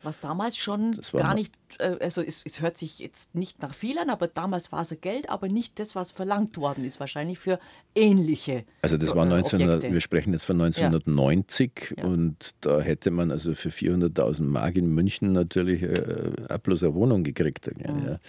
[0.05, 3.97] Was damals schon gar nicht, äh, also es, es hört sich jetzt nicht nach viel
[3.97, 7.57] an, aber damals war es Geld, aber nicht das, was verlangt worden ist, wahrscheinlich für
[7.95, 9.93] ähnliche Also das war äh, 1900, Objekte.
[9.93, 12.03] wir sprechen jetzt von 1990 Ja.
[12.03, 16.93] und da hätte man also für 400.000 Mark in München natürlich äh, auch bloß eine
[16.95, 17.67] Wohnung gekriegt.
[17.73, 18.05] Mhm.
[18.05, 18.19] Ja.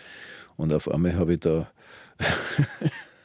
[0.57, 1.68] Und auf einmal habe ich da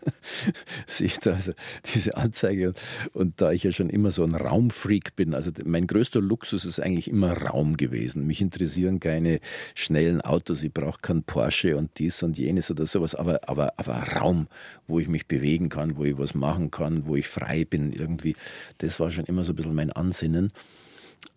[0.87, 1.53] sehe ich da also
[1.93, 2.73] diese Anzeige
[3.13, 6.79] und da ich ja schon immer so ein Raumfreak bin, also mein größter Luxus ist
[6.79, 8.27] eigentlich immer Raum gewesen.
[8.27, 9.39] Mich interessieren keine
[9.75, 13.95] schnellen Autos, ich brauche keinen Porsche und dies und jenes oder sowas, aber, aber, aber
[14.13, 14.47] Raum,
[14.87, 18.35] wo ich mich bewegen kann, wo ich was machen kann, wo ich frei bin irgendwie,
[18.79, 20.51] das war schon immer so ein bisschen mein Ansinnen.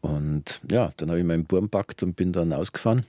[0.00, 3.04] Und ja, dann habe ich meinen Burm packt und bin dann ausgefahren.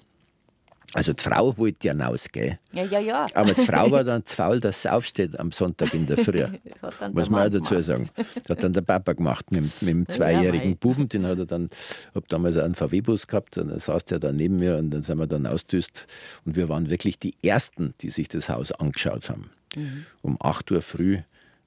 [0.93, 2.59] Also die Frau wollte ja raus, gell?
[2.73, 3.27] Ja, ja, ja.
[3.33, 6.45] Aber die Frau war dann zu faul, dass sie aufsteht am Sonntag in der Früh.
[6.99, 8.09] Dann Muss man auch dazu sagen.
[8.15, 10.77] Das hat dann der Papa gemacht mit, mit dem Ja, zweijährigen mei.
[10.79, 11.09] Buben.
[11.09, 11.69] Den hat er dann,
[12.13, 15.17] habe damals einen VW-Bus gehabt, und dann saß der da neben mir und dann sind
[15.17, 16.05] wir dann ausdüst.
[16.45, 19.49] Und wir waren wirklich die Ersten, die sich das Haus angeschaut haben.
[19.75, 20.05] Mhm.
[20.21, 21.19] Um 8 Uhr früh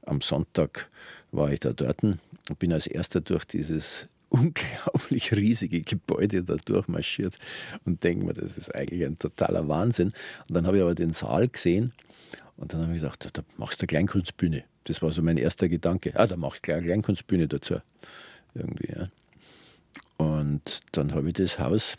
[0.03, 0.89] am Sonntag
[1.33, 2.21] war ich da dort und
[2.59, 7.39] bin als Erster durch dieses unglaublich riesige Gebäude da durchmarschiert
[7.85, 10.09] und denke mir, das ist eigentlich ein totaler Wahnsinn.
[10.49, 11.93] Und dann habe ich aber den Saal gesehen
[12.57, 14.65] und dann habe ich gedacht, da machst du eine Kleinkunstbühne.
[14.85, 16.13] Das war so mein erster Gedanke.
[16.19, 17.77] Ah, da mach ich gleich eine Kleinkunstbühne dazu.
[18.55, 19.09] Irgendwie, ja.
[20.17, 21.97] Und dann habe ich das Haus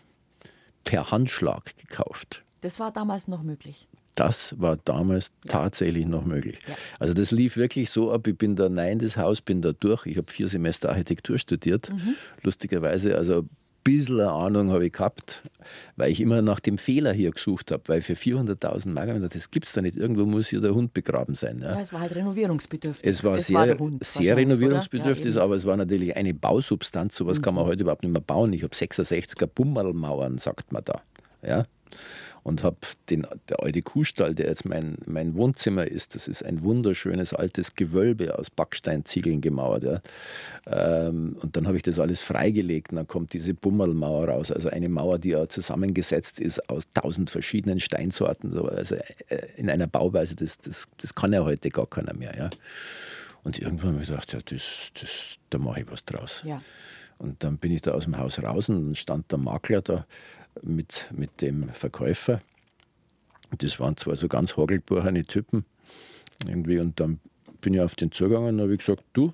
[0.83, 2.43] per Handschlag gekauft.
[2.61, 3.87] Das war damals noch möglich.
[4.17, 6.57] Das war damals tatsächlich noch möglich.
[6.67, 6.73] Ja.
[6.97, 9.73] Also das lief wirklich so ab, ich bin da nein in das Haus, bin da
[9.73, 10.07] durch.
[10.07, 11.91] Ich habe vier Semester Architektur studiert.
[11.91, 12.15] Mhm.
[12.41, 13.49] Lustigerweise, also ein
[13.83, 15.43] bisschen Ahnung habe ich gehabt,
[15.97, 17.83] weil ich immer nach dem Fehler hier gesucht habe.
[17.85, 19.95] Weil für 400.000 Mark, ich das gibt es da nicht.
[19.95, 21.59] Irgendwo muss hier der Hund begraben sein.
[21.59, 21.73] Ja.
[21.73, 23.07] Ja, es war halt renovierungsbedürftig.
[23.07, 25.35] Es war das sehr, war Hund sehr renovierungsbedürftig?
[25.35, 25.41] Ja.
[25.41, 25.45] Mhm.
[25.45, 27.15] aber es war natürlich eine Bausubstanz.
[27.15, 28.51] Sowas kann man heute überhaupt nicht mehr bauen.
[28.53, 31.03] Ich habe 66er Bummerlmauern, sagt man da.
[31.43, 31.67] Ja?
[32.47, 32.77] Und habe
[33.09, 37.75] den der alte Kuhstall, der jetzt mein, mein Wohnzimmer ist, das ist ein wunderschönes altes
[37.75, 39.83] Gewölbe aus Backsteinziegeln gemauert.
[39.83, 39.99] Ja?
[40.65, 44.49] Ähm, und dann habe ich das alles freigelegt und dann kommt diese Bummerlmauer raus.
[44.49, 48.53] Also eine Mauer, die ja zusammengesetzt ist aus tausend verschiedenen Steinsorten.
[48.53, 48.63] So.
[48.63, 52.33] Also äh, in einer Bauweise, das, das, das kann ja heute gar keiner mehr.
[52.37, 52.49] Ja?
[53.43, 56.43] Und irgendwann habe ich gedacht, ja, das, das, da mache ich was draus.
[56.45, 56.61] Ja.
[57.17, 60.05] Und dann bin ich da aus dem Haus raus und dann stand der Makler da
[60.67, 62.41] mit, mit dem Verkäufer.
[63.57, 65.65] Das waren zwar so ganz hagelbuchene Typen
[66.45, 66.79] irgendwie.
[66.79, 67.19] Und dann
[67.61, 69.33] bin ich auf den zugegangen und habe gesagt, du,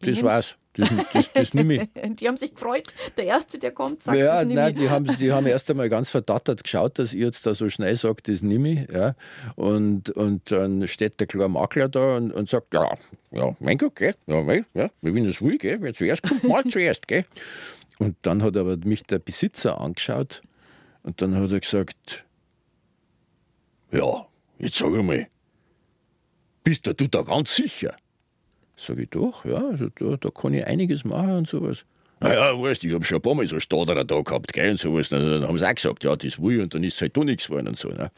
[0.00, 0.56] das war's.
[0.76, 1.88] Das, das, das nimm ich.
[2.18, 2.94] Die haben sich gefreut.
[3.16, 4.80] Der Erste, der kommt, sagt, Ja, das nehme nein, ich.
[4.80, 7.94] die haben, die haben erst einmal ganz verdattert geschaut, dass ich jetzt da so schnell
[7.94, 8.90] sage, das nimm ich.
[8.90, 9.14] Ja.
[9.54, 12.98] Und, und dann steht der kleine Makler da und, und sagt, ja,
[13.30, 14.16] ja, mein Gott, gell?
[14.26, 15.78] Ja, mei, ja, wenn das will, gell?
[15.80, 17.24] Wer zuerst kommt, mal zuerst, gell?
[17.98, 20.42] Und dann hat aber mich der Besitzer angeschaut
[21.04, 22.24] und dann hat er gesagt,
[23.92, 24.26] ja,
[24.58, 25.28] jetzt sag einmal,
[26.64, 27.94] bist du da ganz sicher?
[28.76, 31.84] Sag ich doch, ja, also da, da kann ich einiges machen und sowas.
[32.20, 34.80] Naja, weißt du, ich habe schon ein paar Mal so Stadler da gehabt, gell, und
[34.80, 35.10] sowas.
[35.10, 37.24] Dann, dann haben sie auch gesagt, ja, das will ich, und dann ist halt doch
[37.24, 37.90] nichts geworden und so.
[37.90, 38.10] Ne?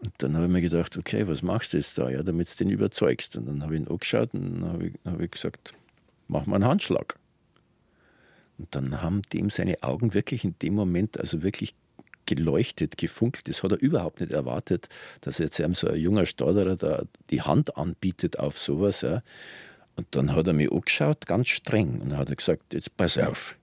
[0.00, 2.64] Und dann habe ich mir gedacht, okay, was machst du jetzt da, ja, damit du
[2.64, 3.36] den überzeugst.
[3.36, 5.74] Und dann habe ich ihn angeschaut und dann habe ich, hab ich gesagt,
[6.26, 7.18] mach mal einen Handschlag.
[8.58, 11.74] Und dann haben dem seine Augen wirklich in dem Moment, also wirklich
[12.26, 13.48] geleuchtet, gefunkelt.
[13.48, 14.88] Das hat er überhaupt nicht erwartet,
[15.20, 19.02] dass jetzt einem so ein junger Stadlerer da die Hand anbietet auf sowas.
[19.02, 19.22] Ja.
[19.94, 23.16] Und dann hat er mich angeschaut, ganz streng, und dann hat er gesagt, jetzt pass
[23.16, 23.56] auf.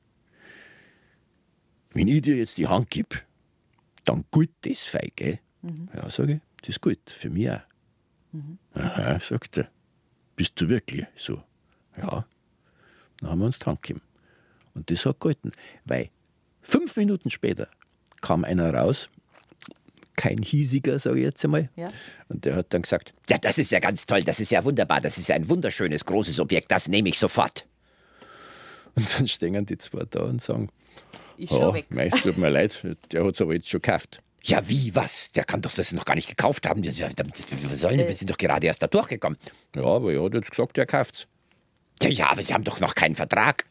[1.92, 3.18] Wenn ich dir jetzt die Hand gebe,
[4.06, 5.40] dann gut das fein, gell?
[5.96, 7.62] Ja, sage ich, das ist gut, für mich auch.
[8.74, 9.70] Aha, sagt er.
[10.36, 11.44] Bist du wirklich so?
[11.96, 12.26] Ja.
[13.18, 14.02] Dann haben wir uns die Hand gegeben.
[14.76, 15.52] Und das hat gehalten,
[15.86, 16.10] weil
[16.62, 17.68] fünf Minuten später
[18.22, 19.10] kam einer raus,
[20.16, 21.90] kein hiesiger, sage ich jetzt einmal, Ja.
[22.30, 25.02] und der hat dann gesagt, ja, das ist ja ganz toll, das ist ja wunderbar,
[25.02, 27.66] das ist ein wunderschönes, großes Objekt, das nehme ich sofort.
[28.96, 30.70] Und dann stehen die zwei da und sagen,
[31.38, 31.88] Ist ja, schon weg.
[31.90, 32.80] mei, tut mir leid,
[33.12, 34.22] der hat es aber jetzt schon gekauft.
[34.46, 35.32] Ja, wie, was?
[35.32, 36.84] Der kann doch das noch gar nicht gekauft haben.
[36.86, 39.40] Was sollen, wir sind doch gerade erst da durchgekommen.
[39.76, 41.28] Ja, aber er hat jetzt gesagt, er kauft's.
[42.02, 43.66] Ja, ja, aber Sie haben doch noch keinen Vertrag.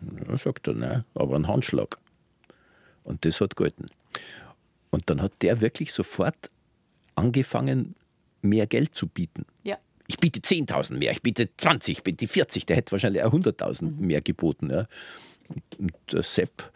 [0.00, 1.98] Ja, sagt er, nein, aber einen Handschlag.
[3.04, 3.86] Und das hat gehalten.
[4.90, 6.50] Und dann hat der wirklich sofort
[7.14, 7.94] angefangen,
[8.42, 9.44] mehr Geld zu bieten.
[9.64, 9.78] Ja.
[10.06, 14.00] Ich biete 10.000 mehr, ich biete 20, ich biete 40, der hätte wahrscheinlich auch 100.000
[14.00, 14.70] mehr geboten.
[14.70, 14.86] Ja.
[15.78, 16.72] Und der Sepp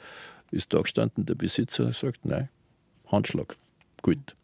[0.51, 2.49] ist da gestanden, der Besitzer sagt, nein,
[3.07, 3.57] Handschlag,
[4.03, 4.35] gut.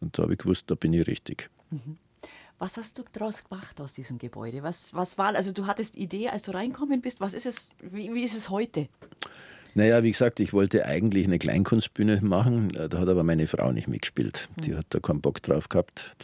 [0.00, 1.50] Und da habe ich gewusst, da bin ich richtig.
[1.70, 1.98] Mhm.
[2.58, 4.62] Was hast du daraus gemacht aus diesem Gebäude?
[4.62, 7.20] Was, was war, also du hattest Idee, als du reinkommen bist.
[7.20, 8.88] Was ist es, wie, wie ist es heute?
[9.74, 13.88] Naja, wie gesagt, ich wollte eigentlich eine Kleinkunstbühne machen, da hat aber meine Frau nicht
[13.88, 14.48] mitgespielt.
[14.64, 16.16] Die hat da keinen Bock drauf gehabt.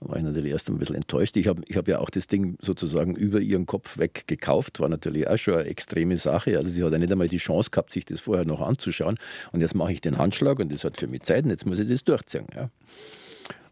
[0.00, 1.36] Da war ich natürlich erst ein bisschen enttäuscht.
[1.36, 4.88] Ich habe ich hab ja auch das Ding sozusagen über ihren Kopf weg gekauft, war
[4.88, 6.56] natürlich auch schon eine extreme Sache.
[6.56, 9.18] Also sie hat ja nicht einmal die Chance gehabt, sich das vorher noch anzuschauen.
[9.52, 11.78] Und jetzt mache ich den Handschlag und das hat für mich Zeit und jetzt muss
[11.80, 12.46] ich das durchziehen.
[12.56, 12.70] Ja.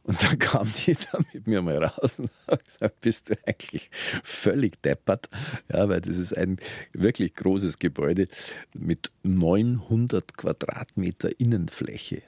[0.04, 3.90] Und dann kam die da mit mir mal raus und hat gesagt, bist du eigentlich
[4.24, 5.28] völlig deppert?
[5.72, 6.58] Ja, weil das ist ein
[6.92, 8.28] wirklich großes Gebäude
[8.74, 12.22] mit 900 Quadratmeter Innenfläche.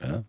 [0.00, 0.24] Ja,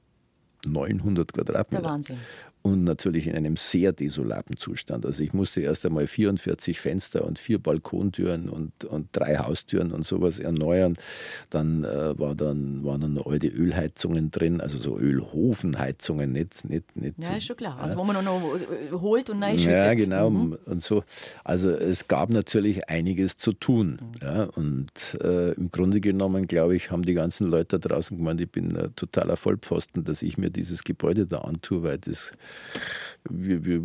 [0.66, 1.82] 900 Quadratmeter.
[1.82, 2.18] Der Wahnsinn
[2.64, 5.06] und natürlich in einem sehr desolaten Zustand.
[5.06, 10.06] Also ich musste erst einmal 44 Fenster und vier Balkontüren und, und drei Haustüren und
[10.06, 10.96] sowas erneuern.
[11.50, 17.16] Dann, äh, war dann waren dann alte Ölheizungen drin, also so Ölhofenheizungen, nicht, nicht, nicht
[17.18, 17.80] Ja, ist schon klar.
[17.80, 19.84] Also wo man noch äh, holt und neu schüttet.
[19.84, 20.30] Ja, genau.
[20.30, 20.58] Mhm.
[20.66, 21.04] Und so.
[21.44, 24.00] Also es gab natürlich einiges zu tun.
[24.02, 24.20] Mhm.
[24.22, 28.40] Ja, und äh, im Grunde genommen, glaube ich, haben die ganzen Leute da draußen gemeint,
[28.40, 32.32] ich bin ein totaler Vollpfosten, dass ich mir dieses Gebäude da antue, weil das
[33.30, 33.82] wir, wir,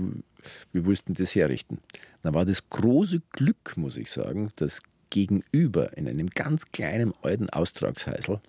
[0.72, 1.78] wir mussten das herrichten.
[2.22, 7.48] Da war das große Glück, muss ich sagen, dass gegenüber in einem ganz kleinen alten
[7.50, 8.40] Austragshäusl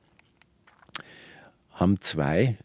[1.72, 2.58] haben zwei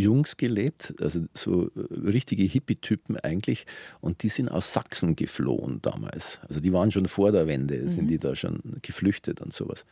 [0.00, 3.66] Jungs gelebt, also so richtige Hippie-Typen eigentlich,
[4.00, 6.40] und die sind aus Sachsen geflohen damals.
[6.48, 8.08] Also die waren schon vor der Wende, sind mhm.
[8.08, 9.84] die da schon geflüchtet und sowas.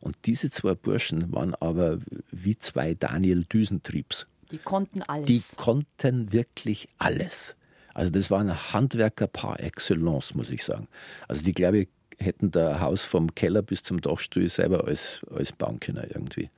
[0.00, 1.98] Und diese zwei Burschen waren aber
[2.30, 4.26] wie zwei Daniel Düsentriebs.
[4.52, 5.26] Die konnten alles.
[5.26, 7.56] Die konnten wirklich alles.
[7.94, 10.88] Also das war ein Handwerker par excellence, muss ich sagen.
[11.28, 11.88] Also die, glaube ich,
[12.18, 16.50] hätten da Haus vom Keller bis zum Dachstuhl selber alles, alles bauen können irgendwie.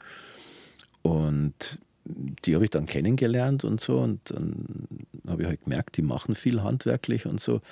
[1.03, 4.87] Und die habe ich dann kennengelernt und so und dann
[5.27, 7.63] habe ich halt gemerkt, die machen viel handwerklich und so.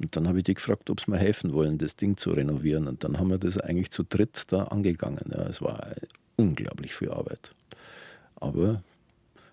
[0.00, 2.88] Und dann habe ich die gefragt, ob sie mir helfen wollen, das Ding zu renovieren.
[2.88, 5.30] Und dann haben wir das eigentlich zu dritt da angegangen.
[5.30, 5.94] Ja, es war
[6.36, 7.52] unglaublich viel Arbeit.
[8.36, 8.82] Aber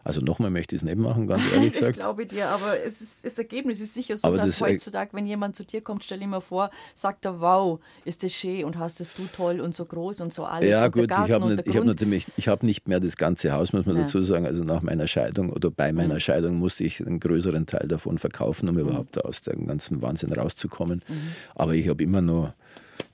[0.03, 1.97] also nochmal möchte ich es nicht machen, ganz ehrlich gesagt.
[1.97, 4.61] das glaube ich dir, aber es ist, das Ergebnis ist sicher so, aber dass das
[4.61, 8.33] heutzutage, wenn jemand zu dir kommt, stell dir mal vor, sagt er, wow, ist das
[8.33, 10.69] schön und hast das du toll und so groß und so alles.
[10.69, 13.85] Ja gut, ich habe nicht, hab natürlich, ich habe nicht mehr das ganze Haus, muss
[13.85, 14.01] man ja.
[14.03, 14.45] dazu sagen.
[14.45, 16.19] Also nach meiner Scheidung oder bei meiner mhm.
[16.19, 18.81] Scheidung musste ich einen größeren Teil davon verkaufen, um mhm.
[18.81, 21.01] überhaupt aus dem ganzen Wahnsinn rauszukommen.
[21.07, 21.13] Mhm.
[21.55, 22.53] Aber ich habe immer noch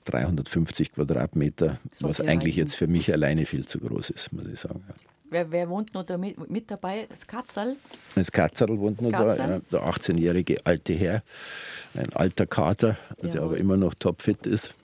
[0.06, 4.58] 350 Quadratmeter, so was eigentlich jetzt für mich alleine viel zu groß ist, muss ich
[4.58, 4.82] sagen.
[5.30, 7.06] Wer, wer wohnt noch da mit, mit dabei?
[7.08, 7.76] Das Katzerl?
[8.16, 9.62] Das Katzerl wohnt das noch Katzerl?
[9.70, 11.22] da, der 18-jährige alte Herr,
[11.94, 14.74] ein alter Kater, der aber immer noch topfit ist.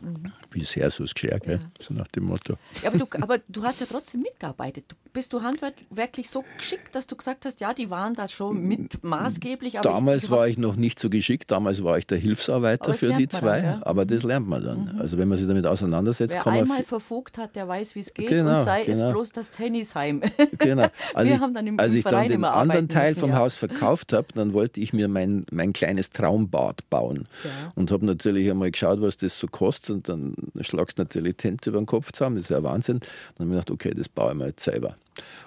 [0.00, 0.32] Mhm.
[0.52, 1.58] Bisher so das Geschirr, ja.
[1.80, 2.54] so nach dem Motto.
[2.82, 4.84] Ja, aber, du, aber du hast ja trotzdem mitgearbeitet.
[4.88, 8.62] Du, bist du handwerklich so geschickt, dass du gesagt hast, ja, die waren da schon
[8.62, 9.74] mit maßgeblich.
[9.82, 13.60] damals war ich noch nicht so geschickt, damals war ich der Hilfsarbeiter für die zwei,
[13.60, 13.86] dann, ja?
[13.86, 14.94] aber das lernt man dann.
[14.94, 15.00] Mhm.
[15.00, 16.62] Also wenn man sich damit auseinandersetzt, Wer kann man...
[16.62, 19.06] einmal verfugt hat, der weiß, wie es geht genau, und sei genau.
[19.06, 20.22] es bloß das Tennisheim.
[20.58, 20.86] Genau.
[21.14, 23.36] Als Wir ich, haben dann im, als ich dann den anderen Teil müssen, vom ja.
[23.36, 27.26] Haus verkauft habe, dann wollte ich mir mein, mein kleines Traumbad bauen
[27.74, 31.70] und habe natürlich einmal geschaut, was das so kostet und dann schlagst du natürlich Tente
[31.70, 33.00] über den Kopf zusammen, das ist ja Wahnsinn.
[33.36, 34.96] Dann habe ich gedacht, okay, das baue ich mir jetzt selber.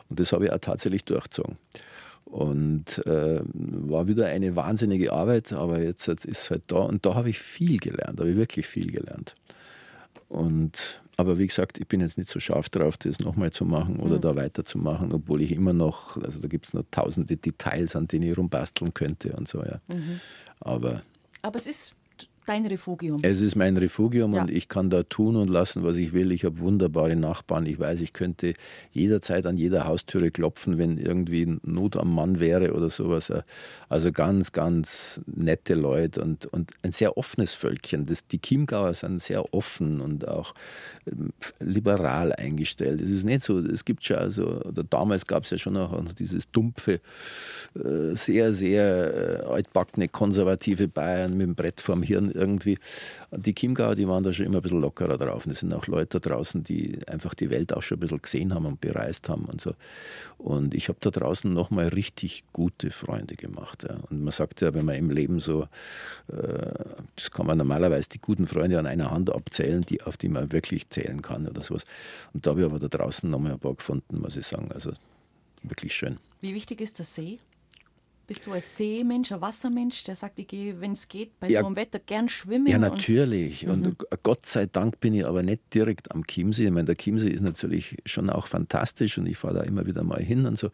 [0.09, 1.57] Und das habe ich auch tatsächlich durchgezogen.
[2.25, 6.77] Und äh, war wieder eine wahnsinnige Arbeit, aber jetzt, jetzt ist es halt da.
[6.77, 9.35] Und da habe ich viel gelernt, habe ich wirklich viel gelernt.
[10.27, 13.99] Und, aber wie gesagt, ich bin jetzt nicht so scharf drauf, das nochmal zu machen
[13.99, 14.21] oder mhm.
[14.21, 18.29] da weiterzumachen, obwohl ich immer noch, also da gibt es noch tausende Details, an denen
[18.29, 19.79] ich rumbasteln könnte und so, ja.
[19.87, 20.19] Mhm.
[20.59, 21.03] Aber,
[21.41, 21.93] aber es ist
[22.45, 23.19] dein Refugium.
[23.23, 24.41] Es ist mein Refugium ja.
[24.41, 26.31] und ich kann da tun und lassen, was ich will.
[26.31, 27.65] Ich habe wunderbare Nachbarn.
[27.65, 28.53] Ich weiß, ich könnte
[28.91, 33.31] jederzeit an jeder Haustüre klopfen, wenn irgendwie Not am Mann wäre oder sowas.
[33.89, 38.05] Also ganz, ganz nette Leute und, und ein sehr offenes Völkchen.
[38.05, 40.53] Das, die Chiemgauer sind sehr offen und auch
[41.05, 43.01] ähm, liberal eingestellt.
[43.01, 46.13] Es ist nicht so, es gibt schon, also, oder damals gab es ja schon noch
[46.13, 47.01] dieses dumpfe,
[47.75, 52.77] äh, sehr, sehr äh, altbackene, konservative Bayern mit dem Brett vorm Hirn irgendwie.
[53.31, 55.45] Die Chiemgauer, die waren da schon immer ein bisschen lockerer drauf.
[55.45, 58.21] Und es sind auch Leute da draußen, die einfach die Welt auch schon ein bisschen
[58.21, 59.73] gesehen haben und bereist haben und so.
[60.37, 63.74] Und ich habe da draußen nochmal richtig gute Freunde gemacht.
[63.83, 63.97] Ja.
[64.09, 65.63] Und man sagt ja, wenn man im Leben so,
[66.27, 66.73] äh,
[67.15, 70.51] das kann man normalerweise die guten Freunde an einer Hand abzählen, die, auf die man
[70.51, 71.83] wirklich zählen kann oder sowas.
[72.33, 74.71] Und da habe ich aber da draußen nochmal ein paar gefunden, muss ich sagen.
[74.71, 74.91] Also
[75.63, 76.17] wirklich schön.
[76.41, 77.39] Wie wichtig ist der See?
[78.27, 81.61] Bist du ein Seemensch, ein Wassermensch, der sagt, ich gehe, wenn es geht, bei ja,
[81.61, 82.67] so einem Wetter gern schwimmen?
[82.67, 83.67] Ja, natürlich.
[83.67, 84.17] Und, und mhm.
[84.23, 86.65] Gott sei Dank bin ich aber nicht direkt am Chiemsee.
[86.65, 90.03] Ich meine, der Chiemsee ist natürlich schon auch fantastisch und ich fahre da immer wieder
[90.03, 90.71] mal hin und so.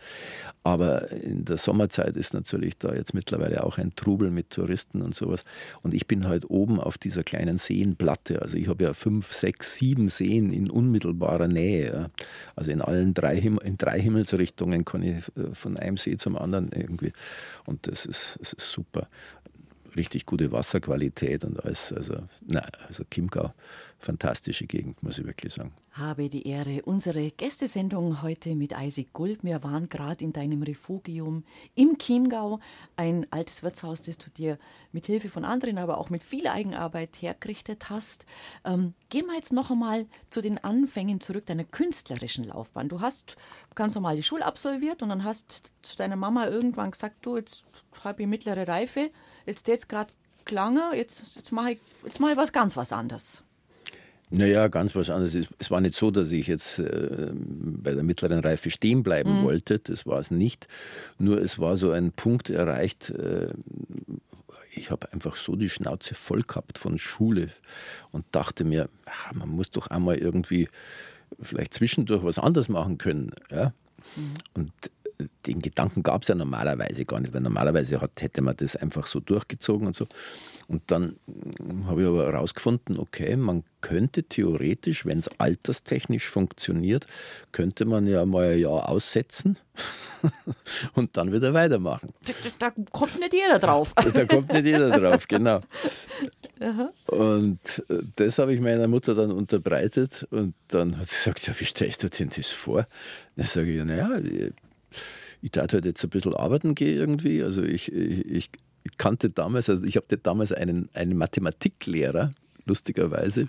[0.64, 5.14] Aber in der Sommerzeit ist natürlich da jetzt mittlerweile auch ein Trubel mit Touristen und
[5.14, 5.44] sowas.
[5.82, 8.42] Und ich bin halt oben auf dieser kleinen Seenplatte.
[8.42, 12.12] Also ich habe ja fünf, sechs, sieben Seen in unmittelbarer Nähe.
[12.56, 16.72] Also in allen drei, in drei Himmelsrichtungen kann ich äh, von einem See zum anderen
[16.72, 17.12] irgendwie.
[17.66, 19.08] Und das ist, das ist super.
[19.96, 21.92] Richtig gute Wasserqualität und alles.
[21.92, 23.54] Also, na, also Chiemgau,
[24.00, 25.74] fantastische Gegend, muss ich wirklich sagen.
[25.92, 26.84] Habe die Ehre.
[26.84, 29.44] Unsere Gästesendung heute mit Isaac Gulb.
[29.44, 31.44] Wir waren gerade in deinem Refugium
[31.76, 32.62] im Chiemgau,
[32.96, 34.58] ein altes Wirtshaus, das du dir
[34.94, 38.26] mit Hilfe von anderen, aber auch mit viel Eigenarbeit hergerichtet hast.
[38.64, 42.88] Ähm, gehen wir jetzt noch einmal zu den Anfängen zurück deiner künstlerischen Laufbahn.
[42.88, 43.36] Du hast
[43.76, 47.66] ganz normal die Schule absolviert und dann hast zu deiner Mama irgendwann gesagt, du, jetzt
[48.06, 49.12] habe ich mittlere Reife,
[49.46, 50.12] jetzt jetzt gerade
[50.46, 53.44] klanger, jetzt, jetzt mache ich, jetzt mach ich was ganz was anderes.
[54.34, 55.50] Naja, ganz was anderes.
[55.60, 59.44] Es war nicht so, dass ich jetzt äh, bei der mittleren Reife stehen bleiben mhm.
[59.44, 59.80] wollte.
[59.80, 60.70] Das war es nicht.
[61.20, 63.10] Nur es war so ein Punkt erreicht.
[63.10, 63.50] Äh,
[64.74, 67.50] ich habe einfach so die Schnauze voll gehabt von Schule
[68.12, 70.70] und dachte mir, ach, man muss doch einmal irgendwie
[71.42, 73.34] vielleicht zwischendurch was anderes machen können.
[73.50, 73.74] Ja?
[74.16, 74.34] Mhm.
[74.54, 74.72] Und
[75.46, 79.08] den Gedanken gab es ja normalerweise gar nicht, weil normalerweise hat, hätte man das einfach
[79.08, 80.08] so durchgezogen und so.
[80.68, 87.08] Und dann hm, habe ich aber herausgefunden, okay, man könnte theoretisch, wenn es alterstechnisch funktioniert,
[87.52, 89.58] könnte man ja mal ein Jahr aussetzen
[90.94, 92.14] und dann wieder weitermachen.
[92.26, 93.94] Da, da, kommt nicht jeder drauf.
[94.14, 95.60] da kommt nicht jeder drauf, genau.
[97.08, 101.60] Und äh, das habe ich meiner Mutter dann unterbreitet und dann hat sie gesagt, ja,
[101.60, 102.88] wie stellst du denn das vor?
[103.36, 104.10] Dann sage ich, naja,
[105.42, 107.44] ich darf halt jetzt ein bisschen arbeiten gehen irgendwie.
[107.44, 108.50] Also ich, ich,
[108.84, 112.34] ich kannte damals, also ich hatte damals einen, einen Mathematiklehrer,
[112.66, 113.48] lustigerweise,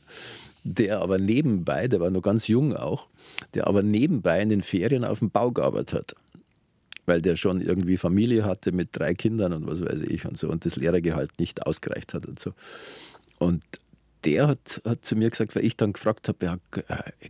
[0.64, 3.08] der aber nebenbei, der war noch ganz jung auch,
[3.54, 6.16] der aber nebenbei in den Ferien auf dem Bau gearbeitet hat.
[7.04, 10.48] Weil der schon irgendwie Familie hatte mit drei Kindern und was weiß ich und so
[10.48, 12.52] und das Lehrergehalt nicht ausgereicht hat und so.
[13.38, 13.64] Und
[14.24, 16.58] der hat, hat zu mir gesagt, weil ich dann gefragt habe, ja,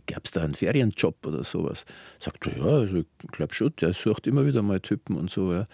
[0.07, 1.85] gab es da einen Ferienjob oder sowas?
[2.19, 5.53] Sagt er, ja, also ich glaube schon, der sucht immer wieder mal Typen und so.
[5.53, 5.67] Ja.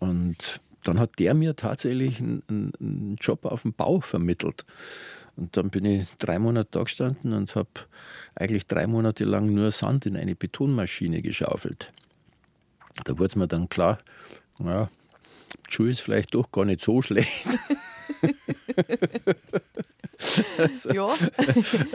[0.00, 4.64] Und dann hat der mir tatsächlich einen, einen Job auf dem Bau vermittelt.
[5.36, 7.68] Und dann bin ich drei Monate da gestanden und habe
[8.34, 11.92] eigentlich drei Monate lang nur Sand in eine Betonmaschine geschaufelt.
[13.04, 13.98] Da wurde es mir dann klar,
[14.60, 14.88] ja,
[15.68, 17.46] Schuh ist vielleicht doch gar nicht so schlecht.
[20.58, 21.14] Also, ja.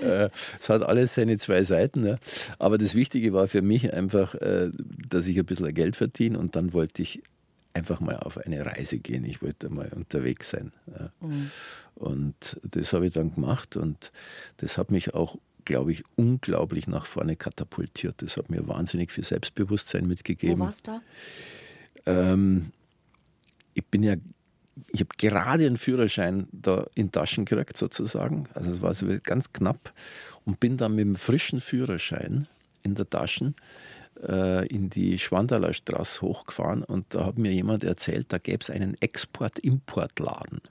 [0.02, 2.06] Äh, es hat alles seine zwei Seiten.
[2.06, 2.18] Ja.
[2.58, 4.70] Aber das Wichtige war für mich einfach, äh,
[5.08, 7.22] dass ich ein bisschen Geld verdiene und dann wollte ich
[7.74, 9.24] einfach mal auf eine Reise gehen.
[9.26, 10.72] Ich wollte mal unterwegs sein.
[10.88, 11.12] Ja.
[11.22, 11.52] Mhm.
[11.96, 14.12] Und das habe ich dann gemacht und
[14.58, 18.22] das hat mich auch, glaube ich, unglaublich nach vorne katapultiert.
[18.22, 20.60] Das hat mir wahnsinnig viel Selbstbewusstsein mitgegeben.
[20.60, 21.02] Wo warst du da?
[22.06, 22.72] Ähm,
[23.74, 24.16] ich bin ja
[24.92, 28.48] ich habe gerade einen Führerschein da in Taschen gekriegt, sozusagen.
[28.54, 29.94] Also es war so ganz knapp.
[30.46, 32.48] Und bin dann mit dem frischen Führerschein
[32.84, 33.56] in der Taschen
[34.28, 38.70] äh, in die Schwandaler Straße hochgefahren und da hat mir jemand erzählt, da gäbe es
[38.70, 40.62] einen Export-Import-Laden.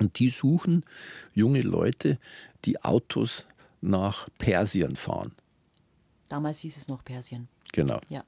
[0.00, 0.84] Und die suchen
[1.34, 2.18] junge Leute,
[2.64, 3.46] die Autos
[3.80, 5.32] nach Persien fahren.
[6.28, 7.48] Damals hieß es noch Persien.
[7.72, 8.00] Genau.
[8.08, 8.24] Ja.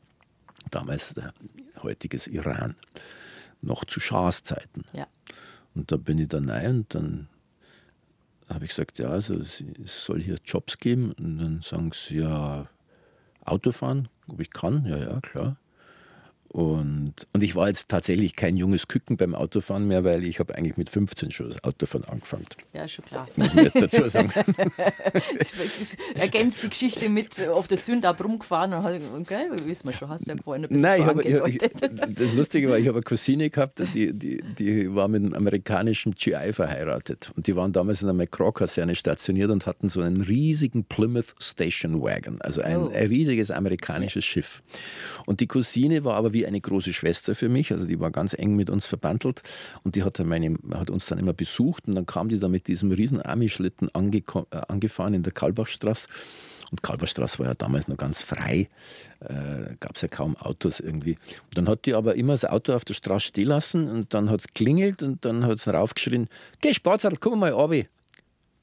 [0.71, 1.33] Damals der,
[1.83, 2.75] heutiges Iran
[3.65, 4.85] noch zu Schahs Zeiten.
[4.93, 5.07] Ja.
[5.75, 7.29] Und da bin ich dann rein und dann
[8.49, 11.13] habe ich gesagt, ja, also es soll hier Jobs geben.
[11.13, 12.69] Und dann sagen sie, ja,
[13.45, 15.57] Autofahren, ob ich kann, ja, ja, klar.
[16.49, 20.55] Und, und ich war jetzt tatsächlich kein junges Küken beim Autofahren mehr, weil ich habe
[20.55, 22.45] eigentlich mit 15 schon das Autofahren angefangen.
[22.73, 23.27] Ja, schon klar.
[23.37, 24.33] Muss man jetzt dazu sagen.
[26.15, 30.09] ergänzt die Geschichte mit äh, auf der Zündab rumgefahren und halt, okay, wissen wir schon,
[30.09, 32.87] hast du ja vorhin ein bisschen Nein, ich hab, ich, ich, Das Lustige war, ich
[32.87, 37.33] habe eine Cousine gehabt, die, die, die war mit einem amerikanischen GI verheiratet.
[37.37, 42.03] Und die waren damals in einer McCraw-Kaserne stationiert und hatten so einen riesigen Plymouth Station
[42.03, 42.89] Wagon, also ein, oh.
[42.89, 44.25] ein riesiges amerikanisches.
[44.25, 44.63] Schiff.
[45.27, 48.35] Und die Cousine war aber wie eine große Schwester für mich, also die war ganz
[48.35, 49.41] eng mit uns verbandelt
[49.83, 52.67] und die hat, meine, hat uns dann immer besucht und dann kam die da mit
[52.69, 56.09] diesem riesen Army-Schlitten ange, äh, angefahren in der Kalbachstraße.
[56.71, 58.69] Und Kalberstraße war ja damals noch ganz frei,
[59.21, 61.13] äh, gab es ja kaum Autos irgendwie.
[61.13, 64.29] Und dann hat die aber immer das Auto auf der Straße stehen lassen und dann
[64.29, 66.29] hat es klingelt und dann hat es raufgeschrien:
[66.61, 67.89] Geh, Spatzerl, komm mal runter,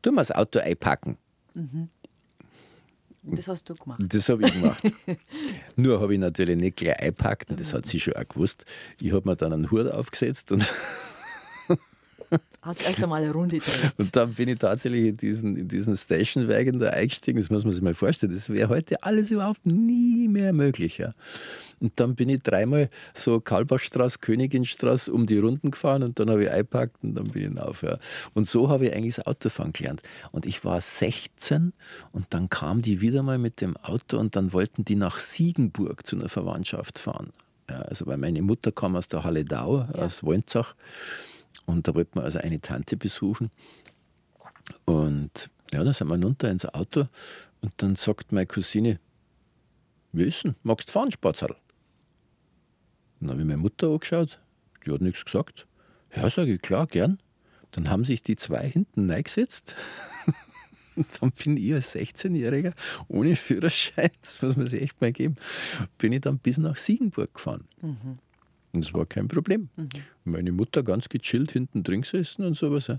[0.01, 1.15] tu mal das Auto einpacken.
[1.53, 1.89] Mhm.
[3.23, 4.01] Das hast du gemacht.
[4.07, 4.83] Das habe ich gemacht.
[5.75, 8.65] Nur habe ich natürlich nicht gleich eingepackt und das hat sie schon auch gewusst.
[8.99, 10.65] Ich habe mir dann einen Hut aufgesetzt und
[12.63, 13.91] Hast erst einmal eine Runde gedreht.
[13.97, 17.39] Und dann bin ich tatsächlich in diesen, in diesen Stationwagen da eingestiegen.
[17.39, 18.31] Das muss man sich mal vorstellen.
[18.31, 20.99] Das wäre heute alles überhaupt nie mehr möglich.
[20.99, 21.11] Ja.
[21.79, 26.43] Und dann bin ich dreimal so Kalbachstraße, Königinstraße um die Runden gefahren und dann habe
[26.43, 27.81] ich eingepackt und dann bin ich auf.
[27.81, 27.97] Ja.
[28.35, 30.03] Und so habe ich eigentlich das Autofahren gelernt.
[30.31, 31.73] Und ich war 16
[32.11, 36.05] und dann kam die wieder mal mit dem Auto und dann wollten die nach Siegenburg
[36.05, 37.33] zu einer Verwandtschaft fahren.
[37.67, 40.01] Ja, also weil meine Mutter kam aus der Halledau, ja.
[40.03, 40.75] aus Wolnzach.
[41.65, 43.51] Und da wollten wir also eine Tante besuchen.
[44.85, 47.07] Und ja, dann sind wir runter ins Auto
[47.61, 48.99] und dann sagt meine Cousine,
[50.11, 50.55] wie ist denn?
[50.63, 51.55] Magst du fahren, Spatzerl?
[53.19, 54.39] Dann habe ich meine Mutter angeschaut,
[54.85, 55.67] die hat nichts gesagt.
[56.15, 57.19] Ja, sage ich, klar, gern.
[57.71, 59.75] Dann haben sich die zwei hinten reingesetzt.
[60.95, 62.73] Und dann bin ich als 16-Jähriger
[63.07, 65.37] ohne Führerschein, das muss man sich echt mal geben,
[65.97, 67.65] bin ich dann bis nach Siegenburg gefahren.
[67.81, 68.19] Mhm.
[68.73, 69.69] Und das war kein Problem.
[69.77, 69.89] Mhm.
[70.23, 72.91] Meine Mutter ganz gechillt hinten drin gesessen und sowas.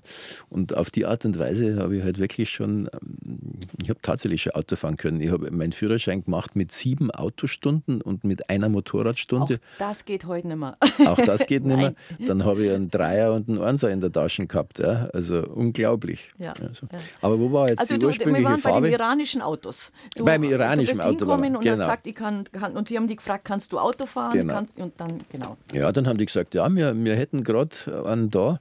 [0.48, 3.38] Und auf die Art und Weise habe ich halt wirklich schon, ähm,
[3.82, 5.20] ich habe tatsächlich schon Auto fahren können.
[5.20, 9.54] Ich habe meinen Führerschein gemacht mit sieben Autostunden und mit einer Motorradstunde.
[9.54, 10.76] Auch das geht heute nicht mehr.
[11.06, 11.94] Auch das geht nicht mehr.
[12.26, 14.78] Dann habe ich einen Dreier und einen Einser in der Tasche gehabt.
[14.78, 15.08] Ja.
[15.12, 16.30] Also unglaublich.
[16.38, 16.86] Ja, also.
[16.92, 16.98] ja.
[17.20, 18.80] Aber wo war jetzt also die du, ursprüngliche wir waren Farbe?
[18.80, 19.92] bei den iranischen Autos.
[20.16, 21.32] Du, Beim iranischen du bist Auto.
[21.32, 21.60] und genau.
[21.60, 24.32] gesagt, ich kann, kann, und die haben die gefragt, kannst du Auto fahren?
[24.32, 24.54] Genau.
[24.54, 25.56] Kann, und dann, genau.
[25.72, 28.58] Ja, dann haben die gesagt, ja, wir, wir hätten gerade einen da.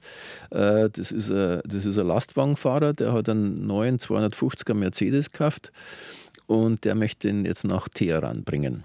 [0.50, 5.72] Äh, das ist ein, das ist ein Lastwagenfahrer, der hat einen neuen 250er Mercedes gekauft
[6.46, 8.84] und der möchte ihn jetzt nach Teheran bringen.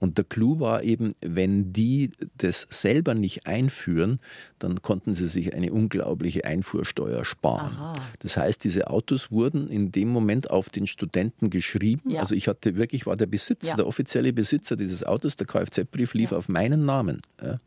[0.00, 4.18] Und der Clou war eben, wenn die das selber nicht einführen,
[4.58, 7.74] dann konnten sie sich eine unglaubliche Einfuhrsteuer sparen.
[7.74, 7.92] Aha.
[8.20, 12.10] Das heißt, diese Autos wurden in dem Moment auf den Studenten geschrieben.
[12.10, 12.20] Ja.
[12.20, 13.76] Also ich hatte wirklich, war der Besitzer, ja.
[13.76, 16.38] der offizielle Besitzer dieses Autos, der Kfz-Brief lief ja.
[16.38, 17.20] auf meinen Namen.
[17.38, 17.58] Und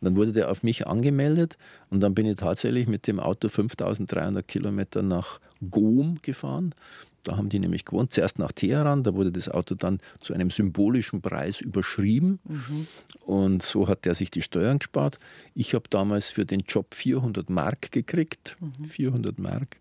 [0.00, 1.56] dann wurde der auf mich angemeldet
[1.88, 5.38] und dann bin ich tatsächlich mit dem Auto 5300 Kilometer nach
[5.70, 6.74] Gom gefahren.
[7.22, 8.12] Da haben die nämlich gewohnt.
[8.12, 12.40] Zuerst nach Teheran, da wurde das Auto dann zu einem symbolischen Preis überschrieben.
[12.44, 12.86] Mhm.
[13.20, 15.18] Und so hat er sich die Steuern gespart.
[15.54, 18.56] Ich habe damals für den Job 400 Mark gekriegt.
[18.60, 18.84] Mhm.
[18.84, 19.76] 400 Mark.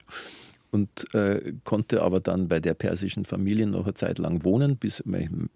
[0.72, 5.02] Und äh, konnte aber dann bei der persischen Familie noch eine Zeit lang wohnen, bis,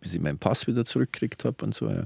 [0.02, 1.88] bis ich meinen Pass wieder zurückgekriegt habe und so.
[1.88, 2.06] Ja.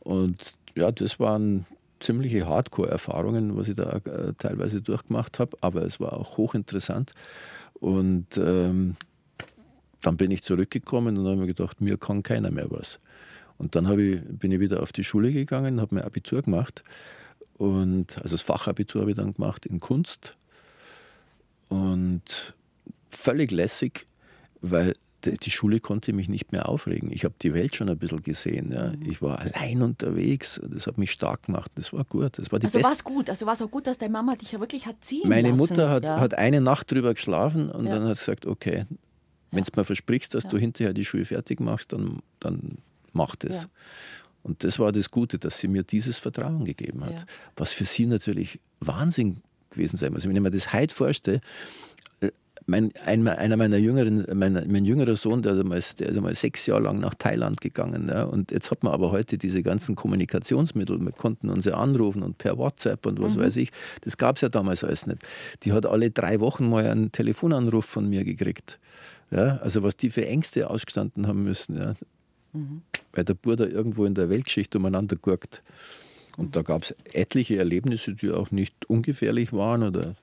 [0.00, 1.66] Und ja, das waren
[2.00, 7.12] ziemliche Hardcore-Erfahrungen, was ich da äh, teilweise durchgemacht habe, aber es war auch hochinteressant.
[7.80, 8.96] Und ähm,
[10.00, 13.00] dann bin ich zurückgekommen und habe mir gedacht, mir kann keiner mehr was.
[13.58, 16.82] Und dann ich, bin ich wieder auf die Schule gegangen, habe mein Abitur gemacht.
[17.56, 20.36] Und, also das Fachabitur habe ich dann gemacht in Kunst.
[21.68, 22.54] Und
[23.10, 24.06] völlig lässig,
[24.60, 24.94] weil
[25.26, 27.10] die Schule konnte mich nicht mehr aufregen.
[27.12, 28.72] Ich habe die Welt schon ein bisschen gesehen.
[28.72, 28.90] Ja.
[28.90, 29.10] Mhm.
[29.10, 30.60] Ich war allein unterwegs.
[30.62, 31.70] Das hat mich stark gemacht.
[31.74, 32.38] Das war gut.
[32.38, 33.30] Das war die also war es gut.
[33.30, 35.60] Also war es auch gut, dass deine Mama dich ja wirklich hat ziehen Meine lassen.
[35.60, 36.20] Mutter hat, ja.
[36.20, 37.94] hat eine Nacht drüber geschlafen und ja.
[37.94, 38.86] dann hat sie gesagt, okay,
[39.50, 42.78] wenn du mir versprichst, dass du hinterher die Schule fertig machst, dann, dann
[43.12, 43.66] mach das.
[44.42, 47.24] Und das war das Gute, dass sie mir dieses Vertrauen gegeben hat.
[47.56, 50.24] Was für sie natürlich Wahnsinn gewesen sein muss.
[50.24, 51.40] Wenn ich mir das heute vorstelle,
[52.66, 56.82] mein, ein, einer meiner jüngeren, mein, mein jüngerer Sohn, der, der ist einmal sechs Jahre
[56.82, 58.08] lang nach Thailand gegangen.
[58.08, 60.98] Ja, und jetzt hat man aber heute diese ganzen Kommunikationsmittel.
[61.00, 63.42] Wir konnten uns ja anrufen und per WhatsApp und was mhm.
[63.42, 63.70] weiß ich.
[64.02, 65.18] Das gab es ja damals alles nicht.
[65.62, 68.78] Die hat alle drei Wochen mal einen Telefonanruf von mir gekriegt.
[69.30, 71.76] Ja, also was die für Ängste ausgestanden haben müssen.
[71.76, 71.94] Ja.
[72.52, 72.82] Mhm.
[73.12, 75.62] Weil der Bruder irgendwo in der Weltgeschichte umeinander guckt.
[76.38, 76.52] Und mhm.
[76.52, 80.14] da gab es etliche Erlebnisse, die auch nicht ungefährlich waren oder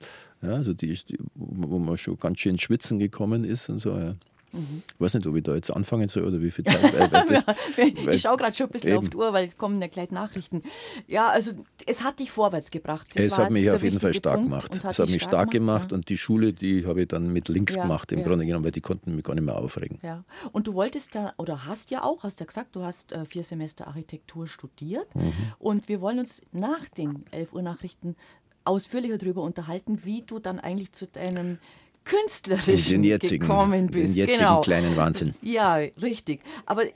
[0.42, 0.98] ja, also die,
[1.34, 3.96] wo man schon ganz schön Schwitzen gekommen ist und so.
[3.96, 4.14] Ja.
[4.52, 4.82] Mhm.
[4.86, 6.82] Ich weiß nicht, ob ich da jetzt anfangen soll oder wie viel Zeit.
[8.12, 8.98] Ich schaue gerade schon ein bisschen eben.
[8.98, 10.62] auf die Uhr, weil es kommen ja gleich Nachrichten.
[11.06, 11.52] Ja, also
[11.86, 13.08] es hat dich vorwärts gebracht.
[13.14, 14.74] Das es hat mich auf jeden Fall stark gemacht.
[14.74, 15.96] Es hat, hat mich stark gemacht, ja.
[15.96, 18.24] und die Schule, die habe ich dann mit links ja, gemacht im ja.
[18.26, 19.98] Grunde genommen, weil die konnten mich gar nicht mehr aufregen.
[20.02, 20.24] Ja.
[20.52, 23.44] Und du wolltest da, oder hast ja auch, hast ja gesagt, du hast äh, vier
[23.44, 25.32] Semester Architektur studiert mhm.
[25.58, 28.16] und wir wollen uns nach den 11 Uhr Nachrichten
[28.64, 31.58] ausführlicher darüber unterhalten, wie du dann eigentlich zu deinem
[32.04, 34.14] künstlerischen jetzigen, gekommen bist.
[34.14, 34.60] Den jetzigen genau.
[34.60, 35.34] kleinen Wahnsinn.
[35.40, 36.40] Ja, richtig.
[36.66, 36.92] Aber äh,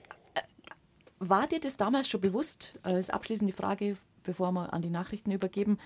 [1.19, 5.79] war dir das damals schon bewusst, als abschließende Frage, bevor wir an die Nachrichten übergeben,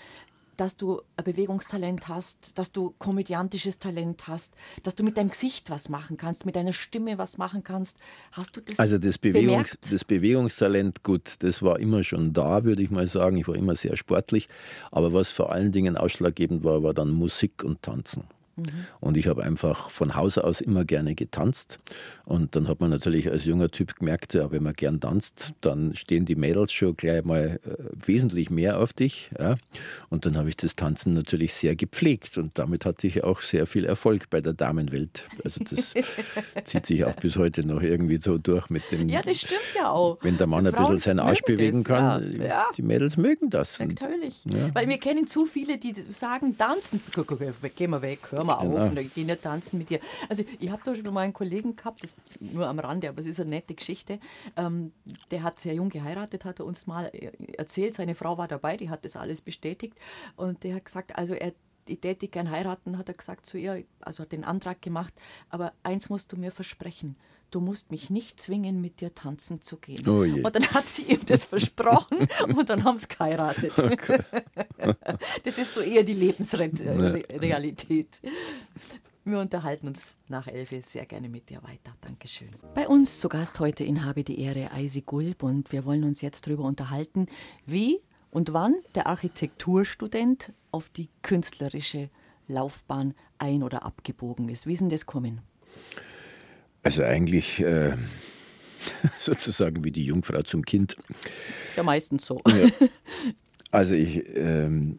[0.61, 5.71] dass du ein Bewegungstalent hast, dass du komödiantisches Talent hast, dass du mit deinem Gesicht
[5.71, 7.99] was machen kannst, mit deiner Stimme was machen kannst.
[8.33, 12.83] Hast du das Also das, Bewegungs, das Bewegungstalent, gut, das war immer schon da, würde
[12.83, 13.39] ich mal sagen.
[13.39, 14.49] Ich war immer sehr sportlich.
[14.91, 18.25] Aber was vor allen Dingen ausschlaggebend war, war dann Musik und Tanzen.
[19.01, 21.79] Und ich habe einfach von Haus aus immer gerne getanzt.
[22.25, 25.97] Und dann hat man natürlich als junger Typ gemerkt, ja, wenn man gern tanzt, dann
[25.97, 29.31] stehen die Mädels schon gleich mal äh, wesentlich mehr auf dich.
[29.39, 29.57] Ja.
[30.11, 32.39] Und dann habe ich das Tanzen natürlich sehr gepflegt.
[32.39, 35.27] Und damit hatte ich auch sehr viel Erfolg bei der Damenwelt.
[35.45, 35.95] Also das
[36.65, 39.09] zieht sich auch bis heute noch irgendwie so durch mit dem.
[39.09, 40.19] Ja, das stimmt ja auch.
[40.23, 42.45] Wenn der Mann ein bisschen seinen Arsch bewegen kann, ja.
[42.45, 42.67] Ja.
[42.77, 43.79] die Mädels mögen das.
[43.79, 44.45] Natürlich.
[44.45, 44.75] Ja.
[44.75, 47.01] Weil wir kennen zu viele, die sagen, tanzen.
[47.77, 48.77] Geh mal weg, hör mal genau.
[48.77, 50.01] auf, und ich gehe nicht tanzen mit dir.
[50.29, 53.27] Also ich habe zum Beispiel mal einen Kollegen gehabt, das nur am Rande, aber es
[53.27, 54.19] ist eine nette Geschichte.
[54.57, 54.93] Ähm,
[55.31, 57.95] der hat sehr jung geheiratet, hat er uns mal äh, erzählt.
[57.95, 59.97] Seine Frau war dabei, die hat das alles bestätigt.
[60.37, 61.53] Und der hat gesagt, also er
[61.87, 65.13] ich täte gern heiraten, hat er gesagt zu ihr, also hat den Antrag gemacht,
[65.49, 67.17] aber eins musst du mir versprechen,
[67.51, 70.09] du musst mich nicht zwingen, mit dir tanzen zu gehen.
[70.09, 73.79] Oh und dann hat sie ihm das versprochen und dann haben sie geheiratet.
[73.79, 74.21] Okay.
[75.45, 78.21] das ist so eher die Lebensrealität.
[79.25, 81.95] Wir unterhalten uns nach elf sehr gerne mit dir weiter.
[82.01, 82.49] Dankeschön.
[82.75, 86.23] Bei uns zu Gast heute in Habe die Ehre Eisi Gulb und wir wollen uns
[86.23, 87.27] jetzt darüber unterhalten,
[87.67, 92.11] wie und wann der Architekturstudent auf die künstlerische
[92.49, 94.67] Laufbahn ein- oder abgebogen ist.
[94.67, 95.43] Wie ist denn das kommen?
[96.83, 97.93] Also eigentlich äh,
[99.19, 100.97] sozusagen wie die Jungfrau zum Kind.
[101.67, 102.41] Ist ja meistens so.
[102.47, 102.71] Ja.
[103.73, 104.99] Also ich, ähm,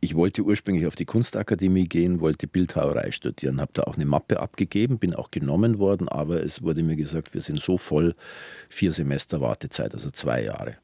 [0.00, 4.38] ich wollte ursprünglich auf die Kunstakademie gehen, wollte Bildhauerei studieren, habe da auch eine Mappe
[4.38, 8.14] abgegeben, bin auch genommen worden, aber es wurde mir gesagt, wir sind so voll,
[8.68, 10.76] vier Semester Wartezeit, also zwei Jahre.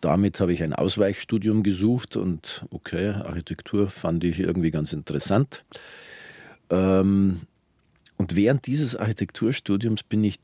[0.00, 5.64] Damit habe ich ein Ausweichstudium gesucht und okay, Architektur fand ich irgendwie ganz interessant.
[6.70, 7.42] Ähm,
[8.16, 10.38] und während dieses Architekturstudiums bin ich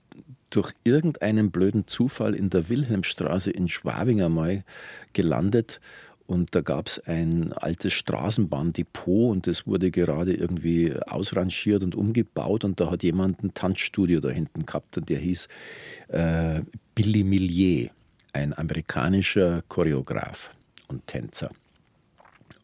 [0.51, 4.65] durch irgendeinen blöden Zufall in der Wilhelmstraße in Schwabing einmal
[5.13, 5.81] gelandet.
[6.27, 12.65] Und da gab es ein altes Straßenbahndepot und das wurde gerade irgendwie ausrangiert und umgebaut.
[12.65, 15.49] Und da hat jemand ein Tanzstudio da hinten gehabt und der hieß
[16.09, 16.61] äh,
[16.95, 17.91] Billy Millier,
[18.33, 20.51] ein amerikanischer Choreograf
[20.89, 21.51] und Tänzer.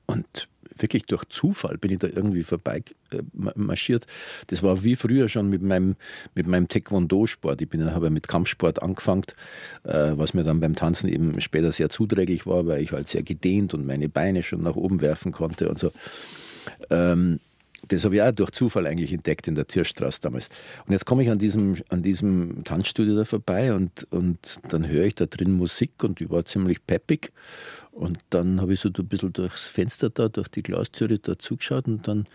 [0.06, 0.48] Und
[0.78, 3.22] wirklich durch Zufall bin ich da irgendwie vorbei äh,
[3.54, 4.06] marschiert.
[4.48, 5.96] Das war wie früher schon mit meinem,
[6.34, 7.62] mit meinem Taekwondo-Sport.
[7.62, 9.24] Ich habe mit Kampfsport angefangen,
[9.84, 13.22] äh, was mir dann beim Tanzen eben später sehr zuträglich war, weil ich halt sehr
[13.22, 15.92] gedehnt und meine Beine schon nach oben werfen konnte und so.
[16.90, 17.40] Ähm,
[17.88, 20.48] das habe ich auch durch Zufall eigentlich entdeckt in der Tierstraße damals.
[20.86, 25.04] Und jetzt komme ich an diesem, an diesem Tanzstudio da vorbei und, und dann höre
[25.04, 27.32] ich da drin Musik und die war ziemlich peppig.
[27.94, 31.86] Und dann habe ich so ein bisschen durchs Fenster da, durch die Glastüre da zugeschaut
[31.86, 32.26] und dann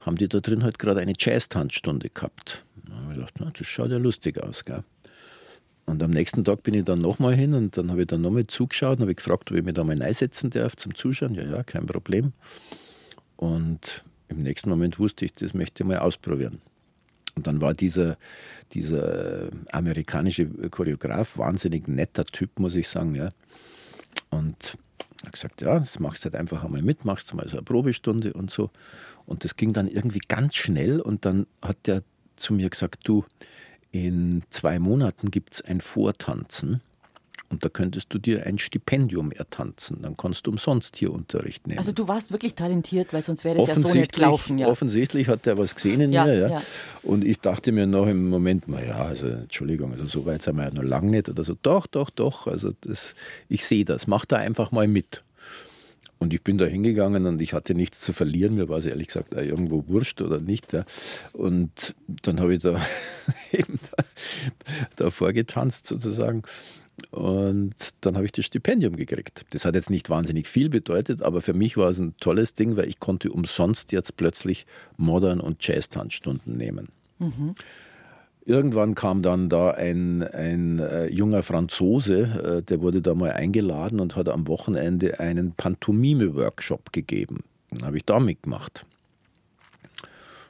[0.00, 2.64] haben die da drin halt gerade eine Jazz-Tanzstunde gehabt.
[2.86, 4.84] Da habe ich gedacht, na, das schaut ja lustig aus, gell?
[5.86, 8.46] Und am nächsten Tag bin ich dann nochmal hin und dann habe ich dann nochmal
[8.46, 11.34] zugeschaut und habe gefragt, ob ich mich da mal einsetzen darf zum Zuschauen.
[11.34, 12.34] Ja, ja, kein Problem.
[13.36, 16.60] Und im nächsten Moment wusste ich, das möchte ich mal ausprobieren.
[17.34, 18.18] Und dann war dieser,
[18.72, 23.14] dieser amerikanische Choreograf, wahnsinnig netter Typ, muss ich sagen.
[23.14, 23.30] Ja.
[24.28, 24.76] Und
[25.22, 27.64] habe gesagt, ja, das machst du halt einfach einmal mit, machst du mal so eine
[27.64, 28.70] Probestunde und so.
[29.26, 32.02] Und das ging dann irgendwie ganz schnell und dann hat der
[32.36, 33.24] zu mir gesagt, du,
[33.90, 36.82] in zwei Monaten gibt es ein Vortanzen
[37.50, 40.02] und da könntest du dir ein Stipendium ertanzen.
[40.02, 41.78] Dann kannst du umsonst hier Unterricht nehmen.
[41.78, 44.58] Also du warst wirklich talentiert, weil sonst wäre das ja so nicht gelaufen.
[44.58, 44.68] Ja.
[44.68, 46.34] Offensichtlich hat er was gesehen in ja, mir.
[46.34, 46.48] Ja.
[46.48, 46.62] ja.
[47.02, 50.64] Und ich dachte mir noch im Moment, naja, also Entschuldigung, also so weit sind wir
[50.64, 51.30] ja noch lange nicht.
[51.30, 52.46] Oder so, doch, doch, doch.
[52.46, 53.14] Also das,
[53.48, 54.06] ich sehe das.
[54.06, 55.22] Mach da einfach mal mit.
[56.18, 58.56] Und ich bin da hingegangen und ich hatte nichts zu verlieren.
[58.56, 60.72] Mir war es ehrlich gesagt irgendwo wurscht oder nicht.
[60.72, 60.84] Ja.
[61.32, 62.78] Und dann habe ich da
[63.52, 64.04] eben da,
[64.96, 66.42] da vorgetanzt sozusagen.
[67.10, 69.46] Und dann habe ich das Stipendium gekriegt.
[69.50, 72.76] Das hat jetzt nicht wahnsinnig viel bedeutet, aber für mich war es ein tolles Ding,
[72.76, 76.88] weil ich konnte umsonst jetzt plötzlich Modern- und Jazz-Tanzstunden nehmen.
[77.18, 77.54] Mhm.
[78.44, 84.00] Irgendwann kam dann da ein, ein äh, junger Franzose, äh, der wurde da mal eingeladen
[84.00, 87.44] und hat am Wochenende einen Pantomime-Workshop gegeben.
[87.70, 88.86] Den habe ich da mitgemacht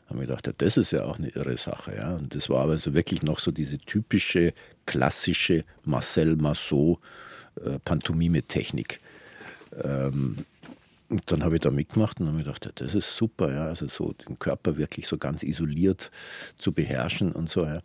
[0.08, 1.94] haben wir gedacht, ja, das ist ja auch eine irre Sache.
[1.96, 2.16] Ja.
[2.16, 4.54] Und das war aber so wirklich noch so diese typische,
[4.86, 6.98] klassische Marcel Marceau
[7.64, 7.78] äh.
[9.84, 10.38] Ähm,
[11.08, 13.88] und dann habe ich da mitgemacht und habe mir gedacht, das ist super, ja, also
[13.88, 16.10] so den Körper wirklich so ganz isoliert
[16.56, 17.64] zu beherrschen und so.
[17.64, 17.80] Ja.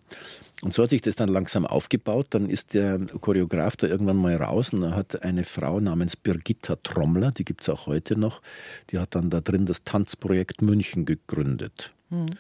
[0.62, 2.28] Und so hat sich das dann langsam aufgebaut.
[2.32, 6.76] Dann ist der Choreograf da irgendwann mal raus und da hat eine Frau namens Birgitta
[6.84, 8.42] Trommler, die gibt es auch heute noch,
[8.90, 11.92] die hat dann da drin das Tanzprojekt München gegründet.
[12.10, 12.32] Mhm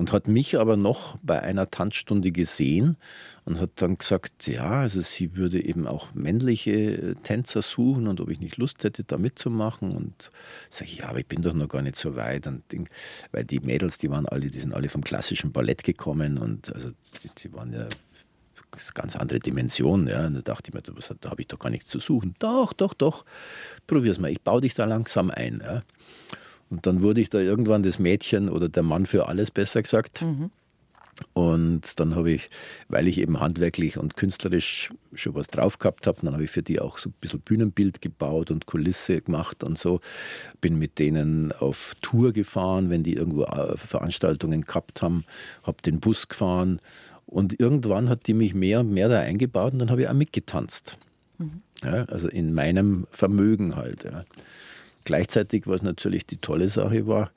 [0.00, 2.96] und hat mich aber noch bei einer Tanzstunde gesehen
[3.44, 8.30] und hat dann gesagt, ja, also sie würde eben auch männliche Tänzer suchen und ob
[8.30, 9.92] ich nicht Lust hätte, da mitzumachen.
[9.92, 10.30] Und
[10.70, 12.46] sage ich, ja, aber ich bin doch noch gar nicht so weit.
[12.46, 12.62] Und
[13.30, 16.92] weil die Mädels, die waren alle, die sind alle vom klassischen Ballett gekommen und also
[17.22, 17.86] die, die waren ja
[18.94, 20.06] ganz andere Dimension.
[20.06, 20.26] Ja.
[20.26, 22.34] Und da dachte ich mir, da habe ich doch gar nichts zu suchen.
[22.38, 23.26] Doch, doch, doch,
[23.86, 24.30] probier's mal.
[24.30, 25.60] Ich baue dich da langsam ein.
[25.62, 25.82] Ja.
[26.70, 30.22] Und dann wurde ich da irgendwann das Mädchen oder der Mann für alles, besser gesagt.
[30.22, 30.50] Mhm.
[31.32, 32.48] Und dann habe ich,
[32.88, 36.62] weil ich eben handwerklich und künstlerisch schon was drauf gehabt habe, dann habe ich für
[36.62, 40.00] die auch so ein bisschen Bühnenbild gebaut und Kulisse gemacht und so.
[40.60, 45.24] Bin mit denen auf Tour gefahren, wenn die irgendwo äh, Veranstaltungen gehabt haben,
[45.62, 46.80] habe den Bus gefahren
[47.26, 50.14] und irgendwann hat die mich mehr und mehr da eingebaut und dann habe ich auch
[50.14, 50.96] mitgetanzt.
[51.38, 51.62] Mhm.
[51.84, 54.04] Ja, also in meinem Vermögen halt.
[54.04, 54.24] Ja.
[55.10, 57.32] Gleichzeitig, was natürlich die tolle Sache war,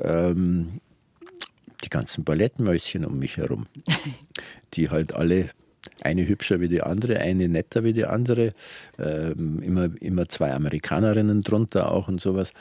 [0.00, 0.80] ähm,
[1.84, 3.66] die ganzen Ballettmäuschen um mich herum,
[4.74, 5.50] die halt alle
[6.00, 8.52] eine hübscher wie die andere, eine netter wie die andere,
[8.98, 12.52] ähm, immer, immer zwei Amerikanerinnen drunter auch und sowas.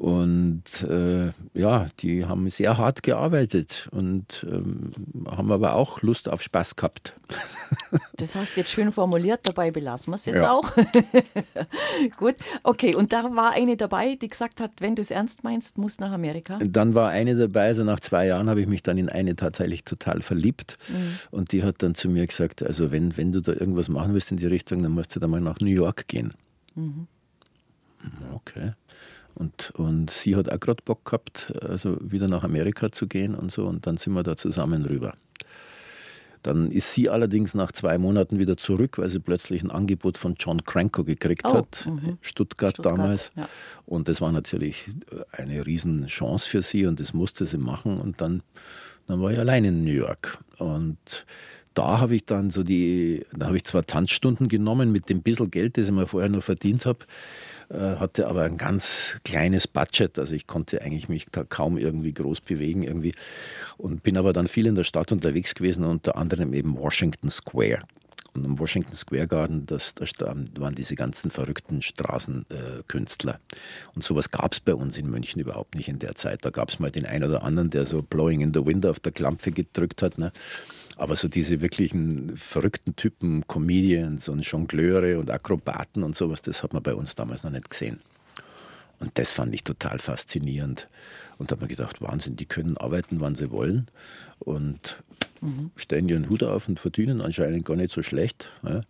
[0.00, 4.92] Und äh, ja, die haben sehr hart gearbeitet und ähm,
[5.26, 7.14] haben aber auch Lust auf Spaß gehabt.
[8.16, 10.52] Das hast du jetzt schön formuliert, dabei belassen wir es jetzt ja.
[10.52, 10.70] auch.
[12.18, 15.78] Gut, okay, und da war eine dabei, die gesagt hat, wenn du es ernst meinst,
[15.78, 16.58] musst nach Amerika.
[16.62, 19.84] Dann war eine dabei, also nach zwei Jahren habe ich mich dann in eine tatsächlich
[19.84, 20.76] total verliebt.
[20.88, 21.18] Mhm.
[21.30, 24.30] Und die hat dann zu mir gesagt, also wenn, wenn du da irgendwas machen willst
[24.30, 26.32] in die Richtung, dann musst du da mal nach New York gehen.
[26.74, 27.06] Mhm.
[28.34, 28.72] Okay.
[29.34, 33.52] Und, und sie hat auch gerade Bock gehabt, also wieder nach Amerika zu gehen und
[33.52, 33.64] so.
[33.64, 35.14] Und dann sind wir da zusammen rüber.
[36.42, 40.36] Dann ist sie allerdings nach zwei Monaten wieder zurück, weil sie plötzlich ein Angebot von
[40.38, 42.16] John Cranko gekriegt oh, hat, mh.
[42.22, 43.30] Stuttgart, Stuttgart, damals.
[43.36, 43.48] Ja.
[43.84, 44.86] Und das war natürlich
[45.32, 47.98] eine Riesenchance für sie und das musste sie machen.
[47.98, 48.42] Und dann,
[49.06, 50.38] dann war ich allein in New York.
[50.56, 51.26] Und
[51.74, 55.50] da habe ich dann so die, da habe ich zwar Tanzstunden genommen mit dem bisschen
[55.50, 57.00] Geld, das ich mir vorher noch verdient habe,
[57.78, 62.40] hatte aber ein ganz kleines Budget, also ich konnte eigentlich mich da kaum irgendwie groß
[62.40, 63.14] bewegen irgendwie
[63.76, 67.82] und bin aber dann viel in der Stadt unterwegs gewesen, unter anderem eben Washington Square.
[68.32, 73.34] Und im Washington Square Garden, das, das waren diese ganzen verrückten Straßenkünstler.
[73.34, 73.56] Äh,
[73.94, 76.44] und sowas gab es bei uns in München überhaupt nicht in der Zeit.
[76.44, 79.00] Da gab es mal den einen oder anderen, der so Blowing in the Wind auf
[79.00, 80.18] der Klampfe gedrückt hat.
[80.18, 80.32] Ne?
[81.00, 86.74] Aber so diese wirklichen verrückten Typen, Comedians und Jongleure und Akrobaten und sowas, das hat
[86.74, 88.00] man bei uns damals noch nicht gesehen.
[88.98, 90.88] Und das fand ich total faszinierend.
[91.38, 93.88] Und da habe mir gedacht, Wahnsinn, die können arbeiten, wann sie wollen.
[94.40, 95.02] Und
[95.40, 95.70] mhm.
[95.74, 98.50] stellen ihren Hut auf und verdienen anscheinend gar nicht so schlecht.
[98.62, 98.82] Ja.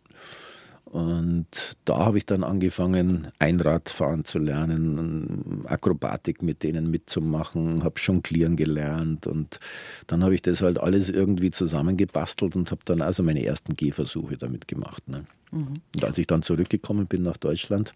[0.90, 1.46] Und
[1.84, 9.28] da habe ich dann angefangen, Einradfahren zu lernen, Akrobatik mit denen mitzumachen, habe Jonglieren gelernt
[9.28, 9.60] und
[10.08, 14.36] dann habe ich das halt alles irgendwie zusammengebastelt und habe dann also meine ersten Gehversuche
[14.36, 15.06] damit gemacht.
[15.06, 15.26] Ne?
[15.52, 15.80] Mhm.
[15.94, 17.94] Und als ich dann zurückgekommen bin nach Deutschland,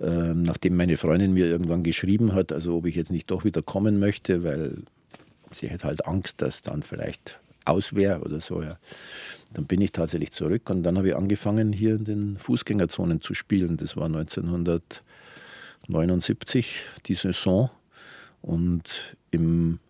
[0.00, 3.60] äh, nachdem meine Freundin mir irgendwann geschrieben hat, also ob ich jetzt nicht doch wieder
[3.60, 4.78] kommen möchte, weil
[5.50, 7.38] sie hätte halt Angst, dass dann vielleicht
[7.68, 8.78] aus wäre oder so, ja
[9.52, 13.34] dann bin ich tatsächlich zurück und dann habe ich angefangen, hier in den Fußgängerzonen zu
[13.34, 13.76] spielen.
[13.76, 17.70] Das war 1979 die Saison.
[18.40, 19.80] Und im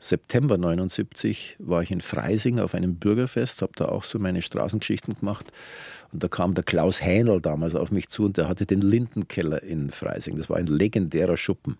[0.00, 5.14] September 79 war ich in Freising auf einem Bürgerfest, habe da auch so meine Straßengeschichten
[5.14, 5.52] gemacht.
[6.12, 9.62] Und da kam der Klaus Hähnel damals auf mich zu und der hatte den Lindenkeller
[9.62, 10.36] in Freising.
[10.36, 11.76] Das war ein legendärer Schuppen.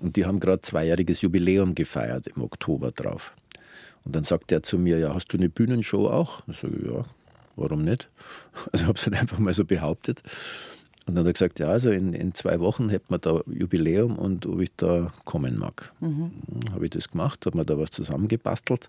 [0.00, 3.34] Und die haben gerade zweijähriges Jubiläum gefeiert im Oktober drauf.
[4.04, 6.42] Und dann sagt er zu mir, ja, hast du eine Bühnenshow auch?
[6.48, 7.04] Ich sage, ja,
[7.56, 8.08] warum nicht?
[8.72, 10.22] Also habe es halt einfach mal so behauptet.
[11.06, 14.16] Und dann hat er gesagt, ja, also in, in zwei Wochen hätten wir da Jubiläum
[14.16, 15.92] und ob ich da kommen mag.
[16.00, 16.30] Mhm.
[16.72, 18.88] Habe ich das gemacht, habe mir da was zusammengebastelt,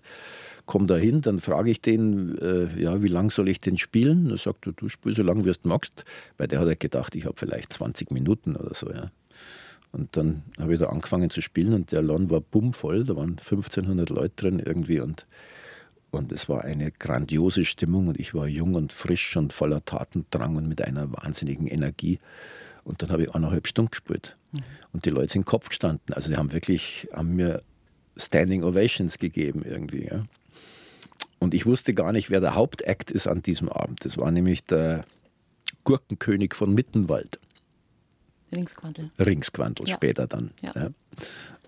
[0.64, 4.30] komme da hin, dann frage ich den, äh, ja, wie lange soll ich denn spielen?
[4.30, 6.04] Er sagt, du, du spielst so lange, wie du magst,
[6.38, 9.10] weil der hat ja gedacht, ich habe vielleicht 20 Minuten oder so, ja.
[9.94, 13.38] Und dann habe ich da angefangen zu spielen und der Laden war bummvoll, da waren
[13.38, 15.24] 1500 Leute drin irgendwie und,
[16.10, 20.56] und es war eine grandiose Stimmung und ich war jung und frisch und voller Tatendrang
[20.56, 22.18] und mit einer wahnsinnigen Energie.
[22.82, 24.36] Und dann habe ich eineinhalb Stunden gespielt.
[24.50, 24.58] Mhm.
[24.92, 26.12] Und die Leute sind Kopf gestanden.
[26.12, 27.62] Also die haben wirklich, haben mir
[28.16, 30.06] Standing Ovations gegeben irgendwie.
[30.06, 30.24] Ja.
[31.38, 34.04] Und ich wusste gar nicht, wer der Hauptakt ist an diesem Abend.
[34.04, 35.04] Das war nämlich der
[35.84, 37.38] Gurkenkönig von Mittenwald.
[38.54, 39.10] Ringsquantel.
[39.18, 39.94] Ringsquantel ja.
[39.94, 40.50] später dann.
[40.62, 40.72] Ja.
[40.74, 40.90] Ja.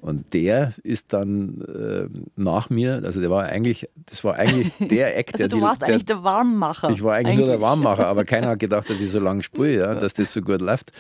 [0.01, 5.17] Und der ist dann äh, nach mir, also der war eigentlich, das war eigentlich der
[5.17, 6.91] Act, also der du warst der, eigentlich der Warmmacher.
[6.91, 9.43] Ich war eigentlich, eigentlich, nur der Warmmacher, aber keiner hat gedacht, dass ich so lange
[9.43, 10.93] spiele, ja, dass das so gut läuft.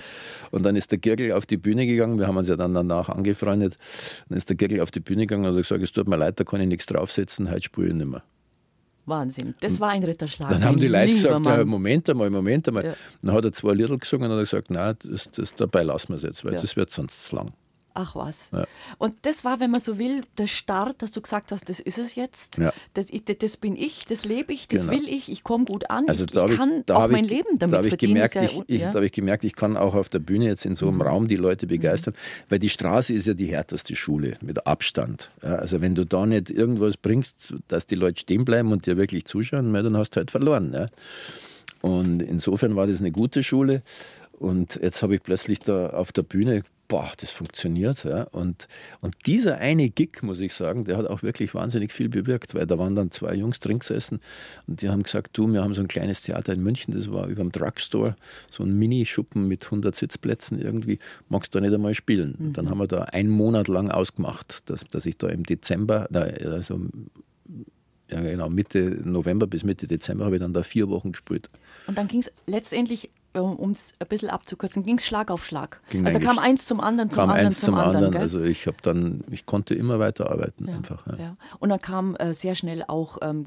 [0.50, 3.08] Und dann ist der Girgel auf die Bühne gegangen, wir haben uns ja dann danach
[3.08, 3.76] angefreundet.
[4.28, 6.40] Dann ist der Girgel auf die Bühne gegangen und hat gesagt, es tut mir leid,
[6.40, 8.22] da kann ich nichts draufsetzen, heute spiele ich nicht mehr.
[9.06, 9.54] Wahnsinn.
[9.60, 10.50] Das war ein Ritterschlag.
[10.50, 12.84] Dann haben die Leute gesagt, ja, Moment einmal, Moment einmal.
[12.84, 12.94] Ja.
[13.22, 16.16] Dann hat er zwei Lieder gesungen und hat gesagt, nein, das, das, dabei lassen wir
[16.16, 16.60] es jetzt, weil ja.
[16.60, 17.50] das wird sonst zu lang.
[17.98, 18.50] Ach was.
[18.52, 18.66] Ja.
[18.98, 21.96] Und das war, wenn man so will, der Start, dass du gesagt hast, das ist
[21.96, 22.58] es jetzt.
[22.58, 22.70] Ja.
[22.92, 23.06] Das,
[23.38, 24.92] das, bin ich, das lebe ich, das genau.
[24.92, 27.78] will ich, ich komme gut an, also ich, ich kann auch mein ich, Leben damit
[27.78, 28.14] da verdienen.
[28.14, 30.74] Gemerkt, ich, ich, Da habe ich gemerkt, ich kann auch auf der Bühne jetzt in
[30.74, 31.02] so einem mhm.
[31.02, 32.44] Raum die Leute begeistern, mhm.
[32.50, 35.30] weil die Straße ist ja die härteste Schule mit Abstand.
[35.40, 39.24] also wenn du da nicht irgendwas bringst, dass die Leute stehen bleiben und dir wirklich
[39.24, 40.90] zuschauen, dann hast du halt verloren.
[41.80, 43.82] Und insofern war das eine gute Schule.
[44.38, 48.04] Und jetzt habe ich plötzlich da auf der Bühne boah, das funktioniert.
[48.04, 48.24] Ja.
[48.24, 48.68] Und,
[49.00, 52.66] und dieser eine Gig, muss ich sagen, der hat auch wirklich wahnsinnig viel bewirkt, weil
[52.66, 54.20] da waren dann zwei Jungs drin gesessen
[54.66, 57.26] und die haben gesagt, du, wir haben so ein kleines Theater in München, das war
[57.26, 58.16] über dem Drugstore,
[58.50, 62.36] so ein Mini-Schuppen mit 100 Sitzplätzen irgendwie, magst du da nicht einmal spielen?
[62.38, 62.46] Mhm.
[62.46, 66.08] Und dann haben wir da einen Monat lang ausgemacht, dass, dass ich da im Dezember,
[66.12, 66.80] also
[68.08, 71.48] ja genau, Mitte November bis Mitte Dezember habe ich dann da vier Wochen gespielt.
[71.86, 73.10] Und dann ging es letztendlich
[73.42, 75.80] um es ein bisschen abzukürzen, ging es Schlag auf Schlag.
[75.90, 78.04] Ging also da kam eins zum anderen, zum kam anderen, eins zum, zum anderen.
[78.06, 81.06] anderen also ich habe dann, ich konnte immer weiterarbeiten ja, einfach.
[81.06, 81.16] Ja.
[81.16, 81.36] ja.
[81.58, 83.46] Und dann kam äh, sehr schnell auch ähm,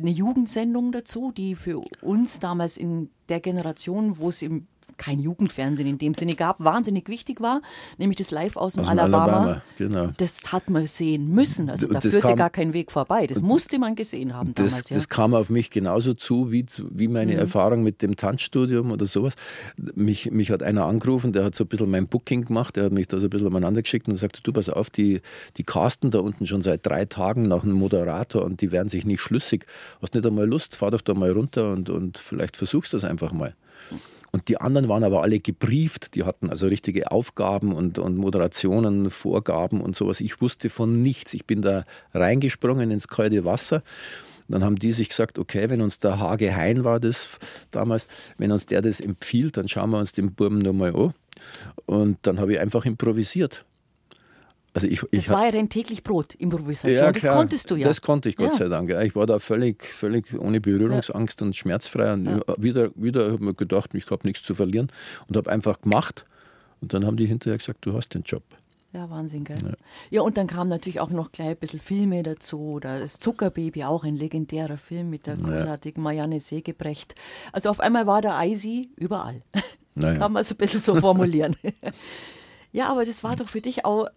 [0.00, 4.66] eine Jugendsendung dazu, die für uns damals in der Generation, wo es im
[4.96, 7.62] kein Jugendfernsehen in dem Sinne gab, wahnsinnig wichtig war,
[7.98, 9.24] nämlich das Live aus dem aus Alabama.
[9.24, 10.08] Alabama genau.
[10.16, 11.70] Das hat man sehen müssen.
[11.70, 13.26] Also da führte kam, gar kein Weg vorbei.
[13.26, 14.90] Das musste man gesehen haben das, damals.
[14.90, 14.96] Ja.
[14.96, 17.38] Das kam auf mich genauso zu, wie, wie meine mhm.
[17.38, 19.34] Erfahrung mit dem Tanzstudium oder sowas.
[19.76, 22.92] Mich, mich hat einer angerufen, der hat so ein bisschen mein Booking gemacht, der hat
[22.92, 25.20] mich da so ein bisschen umeinander geschickt und sagte, du pass auf, die,
[25.56, 29.04] die casten da unten schon seit drei Tagen nach einem Moderator und die werden sich
[29.04, 29.66] nicht schlüssig.
[30.00, 33.04] Hast nicht einmal Lust, fahr doch da mal runter und, und vielleicht versuchst du das
[33.04, 33.54] einfach mal.
[34.34, 39.10] Und die anderen waren aber alle gebrieft, die hatten also richtige Aufgaben und, und Moderationen,
[39.10, 40.18] Vorgaben und sowas.
[40.18, 41.34] Ich wusste von nichts.
[41.34, 43.80] Ich bin da reingesprungen ins kalte Wasser.
[44.48, 47.28] Dann haben die sich gesagt, okay, wenn uns der Hage Hein war das
[47.70, 51.14] damals, wenn uns der das empfiehlt, dann schauen wir uns den Burm nochmal an.
[51.86, 53.64] Und dann habe ich einfach improvisiert.
[54.74, 57.06] Also ich, ich das war ja dein täglich Brot, Improvisation.
[57.06, 57.86] Ja, das konntest du ja.
[57.86, 58.54] Das konnte ich, Gott ja.
[58.54, 58.90] sei Dank.
[58.90, 61.46] Ich war da völlig, völlig ohne Berührungsangst ja.
[61.46, 62.12] und schmerzfrei.
[62.12, 62.42] Und ja.
[62.58, 64.90] wieder, wieder habe ich mir gedacht, ich habe nichts zu verlieren
[65.28, 66.26] und habe einfach gemacht.
[66.80, 68.42] Und dann haben die hinterher gesagt, du hast den Job.
[68.92, 69.58] Ja, Wahnsinn, gell?
[69.62, 69.72] Ja.
[70.10, 72.60] ja, und dann kam natürlich auch noch gleich ein bisschen Filme dazu.
[72.60, 77.14] Oder das Zuckerbaby, auch ein legendärer Film mit der großartigen Marianne Segebrecht.
[77.52, 79.42] Also auf einmal war der Eisi überall.
[79.94, 80.14] Naja.
[80.18, 81.56] Kann man es ein bisschen so formulieren.
[82.72, 84.08] ja, aber das war doch für dich auch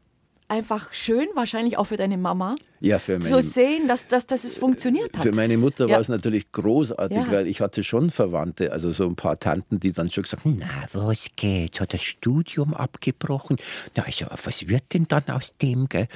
[0.47, 4.43] einfach schön, wahrscheinlich auch für deine Mama, ja, für meine, zu sehen, dass, dass, dass
[4.43, 5.23] es funktioniert hat.
[5.23, 5.95] Für meine Mutter ja.
[5.95, 7.31] war es natürlich großartig, ja.
[7.31, 10.57] weil ich hatte schon Verwandte, also so ein paar Tanten, die dann schon gesagt haben,
[10.59, 13.57] na, was geht, hat das Studium abgebrochen?
[13.95, 16.07] Na, also, was wird denn dann aus dem, gell?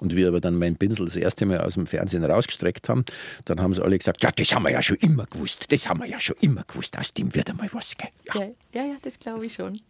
[0.00, 3.04] Und wir aber dann mein Pinsel das erste Mal aus dem Fernsehen rausgestreckt haben,
[3.44, 6.00] dann haben sie alle gesagt, ja, das haben wir ja schon immer gewusst, das haben
[6.00, 8.10] wir ja schon immer gewusst, aus dem wird einmal was, gell?
[8.34, 8.40] Ja,
[8.72, 9.80] ja, ja das glaube ich schon.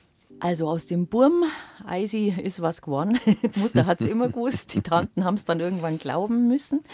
[0.41, 1.45] Also aus dem Burm,
[1.87, 3.19] Eisi ist was geworden.
[3.27, 6.85] Die Mutter hat es immer gewusst, die Tanten haben es dann irgendwann glauben müssen.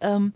[0.00, 0.32] Ähm,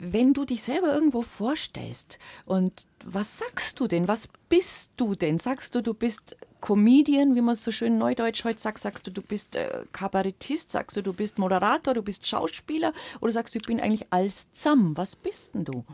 [0.00, 4.08] wenn du dich selber irgendwo vorstellst und was sagst du denn?
[4.08, 5.38] Was bist du denn?
[5.38, 8.78] Sagst du, du bist Comedian, wie man es so schön neudeutsch heute sagt?
[8.78, 10.70] Sagst du, du bist äh, Kabarettist?
[10.70, 11.94] Sagst du, du bist Moderator?
[11.94, 12.92] Du bist Schauspieler?
[13.20, 14.96] Oder sagst du, ich bin eigentlich als Zamm?
[14.96, 15.84] Was bist denn du?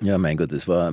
[0.00, 0.92] Ja, mein Gott, das war,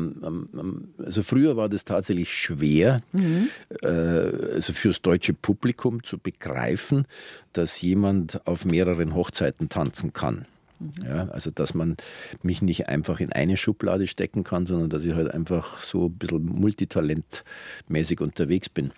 [1.03, 3.49] also früher war das tatsächlich schwer, mhm.
[3.81, 7.05] äh, also fürs deutsche Publikum zu begreifen,
[7.53, 10.45] dass jemand auf mehreren Hochzeiten tanzen kann.
[10.79, 10.91] Mhm.
[11.05, 11.97] Ja, also dass man
[12.43, 16.13] mich nicht einfach in eine Schublade stecken kann, sondern dass ich halt einfach so ein
[16.13, 18.91] bisschen multitalentmäßig unterwegs bin.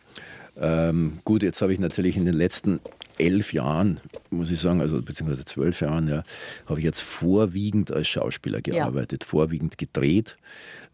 [0.61, 2.79] Ähm, gut, jetzt habe ich natürlich in den letzten
[3.17, 3.99] elf Jahren,
[4.29, 6.21] muss ich sagen, also beziehungsweise zwölf Jahren, ja,
[6.67, 9.29] habe ich jetzt vorwiegend als Schauspieler gearbeitet, ja.
[9.29, 10.37] vorwiegend gedreht,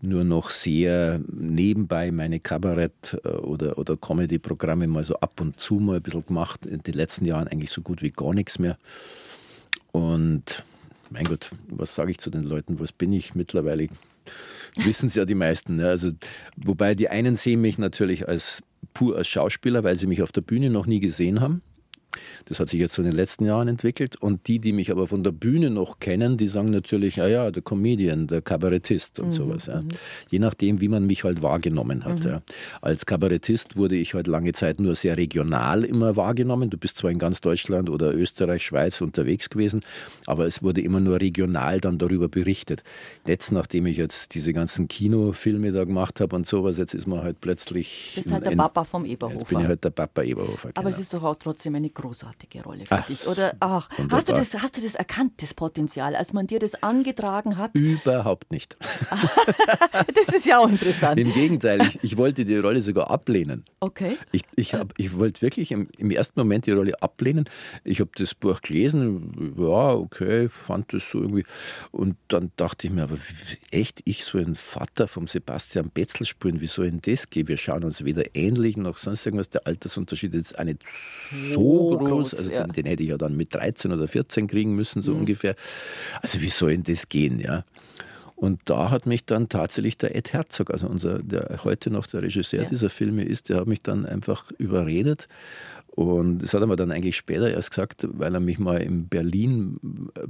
[0.01, 5.75] nur noch sehr nebenbei meine Kabarett- äh, oder, oder Comedy-Programme mal so ab und zu
[5.75, 6.65] mal ein bisschen gemacht.
[6.65, 8.77] In den letzten Jahren eigentlich so gut wie gar nichts mehr.
[9.91, 10.63] Und
[11.09, 12.79] mein Gott, was sage ich zu den Leuten?
[12.79, 13.89] Was bin ich mittlerweile?
[14.85, 15.77] Wissen es ja die meisten.
[15.77, 15.87] Ne?
[15.87, 16.11] Also,
[16.55, 18.61] wobei die einen sehen mich natürlich als
[18.93, 21.61] pur als Schauspieler, weil sie mich auf der Bühne noch nie gesehen haben.
[22.45, 24.15] Das hat sich jetzt so in den letzten Jahren entwickelt.
[24.15, 27.51] Und die, die mich aber von der Bühne noch kennen, die sagen natürlich, ja, ja,
[27.51, 29.65] der Comedian, der Kabarettist und mhm, sowas.
[29.65, 29.81] Ja.
[29.81, 29.89] Mhm.
[30.29, 32.23] Je nachdem, wie man mich halt wahrgenommen hat.
[32.23, 32.29] Mhm.
[32.29, 32.41] Ja.
[32.81, 36.69] Als Kabarettist wurde ich halt lange Zeit nur sehr regional immer wahrgenommen.
[36.69, 39.81] Du bist zwar in ganz Deutschland oder Österreich, Schweiz unterwegs gewesen,
[40.25, 42.83] aber es wurde immer nur regional dann darüber berichtet.
[43.25, 47.21] Jetzt, nachdem ich jetzt diese ganzen Kinofilme da gemacht habe und sowas, jetzt ist man
[47.21, 48.11] halt plötzlich.
[48.15, 49.39] Du bist halt der Papa vom Eberhofer.
[49.39, 50.69] Jetzt bin ich halt der Papa Eberhofer.
[50.69, 50.89] Aber genau.
[50.89, 53.55] es ist doch auch trotzdem eine großartige Rolle für ach, dich, oder?
[53.59, 57.57] Ach, hast du, das, hast du das erkannt, das Potenzial, als man dir das angetragen
[57.57, 57.73] hat?
[57.73, 58.77] Überhaupt nicht.
[60.15, 61.19] das ist ja auch interessant.
[61.19, 63.65] Im Gegenteil, ich, ich wollte die Rolle sogar ablehnen.
[63.79, 64.17] Okay.
[64.31, 67.45] Ich, ich, hab, ich wollte wirklich im, im ersten Moment die Rolle ablehnen.
[67.83, 71.45] Ich habe das Buch gelesen, ja, okay, fand das so irgendwie.
[71.91, 73.17] Und dann dachte ich mir, aber
[73.71, 77.47] echt, ich so ein Vater vom Sebastian Betzel spielen, wie soll denn das gehen?
[77.47, 79.49] Wir schauen uns weder ähnlich noch sonst irgendwas.
[79.49, 80.83] Der Altersunterschied ist auch nicht
[81.31, 82.09] so groß.
[82.09, 82.33] groß.
[82.35, 82.63] Also ja.
[82.63, 85.21] den, den, hätte ich ja dann mit 13 oder 14 kriegen müssen, so mhm.
[85.21, 85.55] ungefähr.
[86.21, 87.63] Also wie soll denn das gehen, ja?
[88.35, 92.21] Und da hat mich dann tatsächlich der Ed Herzog, also unser, der heute noch der
[92.21, 92.69] Regisseur ja.
[92.69, 95.27] dieser Filme ist, der hat mich dann einfach überredet.
[95.97, 99.07] Und das hat er mir dann eigentlich später erst gesagt, weil er mich mal in
[99.07, 99.79] Berlin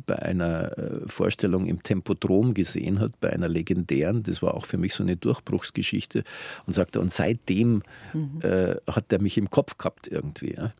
[0.05, 4.23] bei einer äh, Vorstellung im Tempodrom gesehen hat, bei einer legendären.
[4.23, 6.23] Das war auch für mich so eine Durchbruchsgeschichte.
[6.65, 7.83] Und sagte, und seitdem
[8.13, 8.39] mhm.
[8.43, 10.53] äh, hat er mich im Kopf gehabt irgendwie.
[10.53, 10.71] Ja.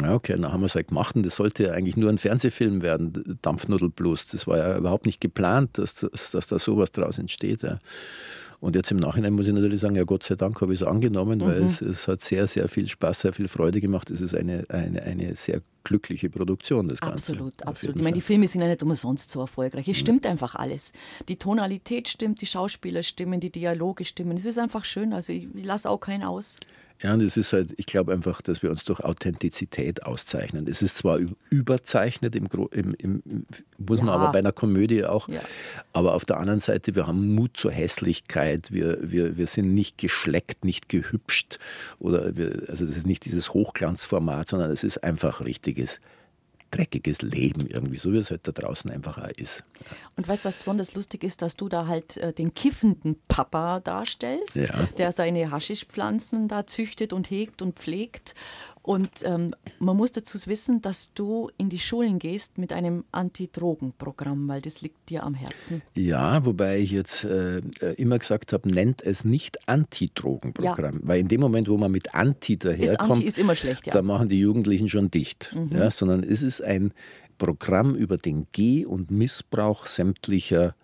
[0.00, 2.18] Ja, okay, dann haben wir es halt gemacht und das sollte ja eigentlich nur ein
[2.18, 4.28] Fernsehfilm werden, Dampfnudelblues.
[4.28, 7.62] Das war ja überhaupt nicht geplant, dass, dass, dass da sowas draus entsteht.
[7.62, 7.78] Ja.
[8.60, 10.86] Und jetzt im Nachhinein muss ich natürlich sagen, ja Gott sei Dank habe ich es
[10.86, 11.44] angenommen, mhm.
[11.44, 14.10] weil es, es, hat sehr, sehr viel Spaß, sehr viel Freude gemacht.
[14.10, 17.32] Es ist eine, eine, eine sehr glückliche Produktion, das Ganze.
[17.32, 17.96] Absolut, absolut.
[17.96, 19.86] Ich meine, die Filme sind ja nicht umsonst so erfolgreich.
[19.88, 20.00] Es mhm.
[20.00, 20.92] stimmt einfach alles.
[21.28, 24.36] Die Tonalität stimmt, die Schauspieler stimmen, die Dialoge stimmen.
[24.36, 25.12] Es ist einfach schön.
[25.12, 26.58] Also ich, ich lasse auch keinen aus.
[27.02, 30.66] Ja, und es ist halt, ich glaube einfach, dass wir uns durch Authentizität auszeichnen.
[30.66, 31.18] Es ist zwar
[31.50, 33.46] überzeichnet, im, im, im
[33.78, 34.04] muss ja.
[34.04, 35.40] man aber bei einer Komödie auch, ja.
[35.92, 39.98] aber auf der anderen Seite, wir haben Mut zur Hässlichkeit, wir, wir, wir sind nicht
[39.98, 41.58] geschleckt, nicht gehübscht,
[41.98, 46.00] oder wir, also das ist nicht dieses Hochglanzformat, sondern es ist einfach richtiges
[46.70, 49.62] dreckiges Leben irgendwie, so wie es halt da draußen einfach auch ist.
[50.16, 53.80] Und weißt du, was besonders lustig ist, dass du da halt äh, den kiffenden Papa
[53.80, 54.88] darstellst, ja.
[54.98, 58.34] der seine Haschischpflanzen da züchtet und hegt und pflegt
[58.86, 64.46] und ähm, man muss dazu wissen, dass du in die Schulen gehst mit einem Anti-Drogen-Programm,
[64.46, 65.82] weil das liegt dir am Herzen.
[65.96, 67.58] Ja, wobei ich jetzt äh,
[67.96, 71.00] immer gesagt habe, nennt es nicht Anti-Drogen-Programm.
[71.00, 71.00] Ja.
[71.02, 73.92] Weil in dem Moment, wo man mit Anti daherkommt, ist Anti ist immer schlecht, ja.
[73.92, 75.52] da machen die Jugendlichen schon dicht.
[75.52, 75.76] Mhm.
[75.76, 76.92] Ja, sondern es ist ein
[77.38, 80.76] Programm über den Geh- und Missbrauch sämtlicher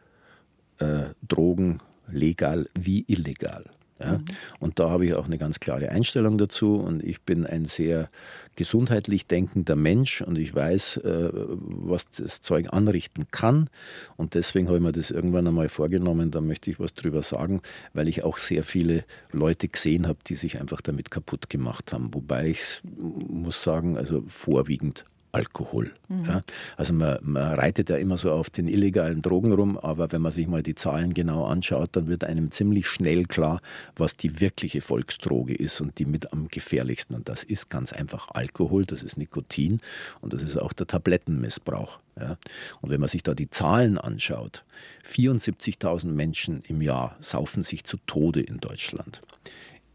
[0.78, 1.78] äh, Drogen,
[2.09, 3.70] legal wie illegal.
[4.05, 4.18] Ja?
[4.18, 4.24] Mhm.
[4.61, 8.11] Und da habe ich auch eine ganz klare Einstellung dazu und ich bin ein sehr
[8.57, 13.70] gesundheitlich denkender Mensch und ich weiß, äh, was das Zeug anrichten kann
[14.16, 17.62] und deswegen habe ich mir das irgendwann einmal vorgenommen, da möchte ich was drüber sagen,
[17.94, 22.12] weil ich auch sehr viele Leute gesehen habe, die sich einfach damit kaputt gemacht haben,
[22.12, 25.93] wobei ich muss sagen, also vorwiegend Alkohol.
[26.09, 26.24] Mhm.
[26.26, 26.43] Ja?
[26.76, 30.30] Also man, man, reitet ja immer so auf den illegalen Drogen rum, aber wenn man
[30.30, 33.62] sich mal die Zahlen genau anschaut, dann wird einem ziemlich schnell klar,
[33.97, 37.14] was die wirkliche Volksdroge ist und die mit am gefährlichsten.
[37.14, 39.80] Und das ist ganz einfach Alkohol, das ist Nikotin
[40.20, 41.99] und das ist auch der Tablettenmissbrauch.
[42.20, 42.37] Ja?
[42.83, 44.64] Und wenn man sich da die Zahlen anschaut,
[45.07, 49.22] 74.000 Menschen im Jahr saufen sich zu Tode in Deutschland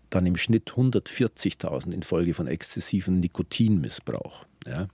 [0.09, 4.45] dann im Schnitt 140.000 infolge von exzessivem Nikotinmissbrauch.
[4.65, 4.88] Ja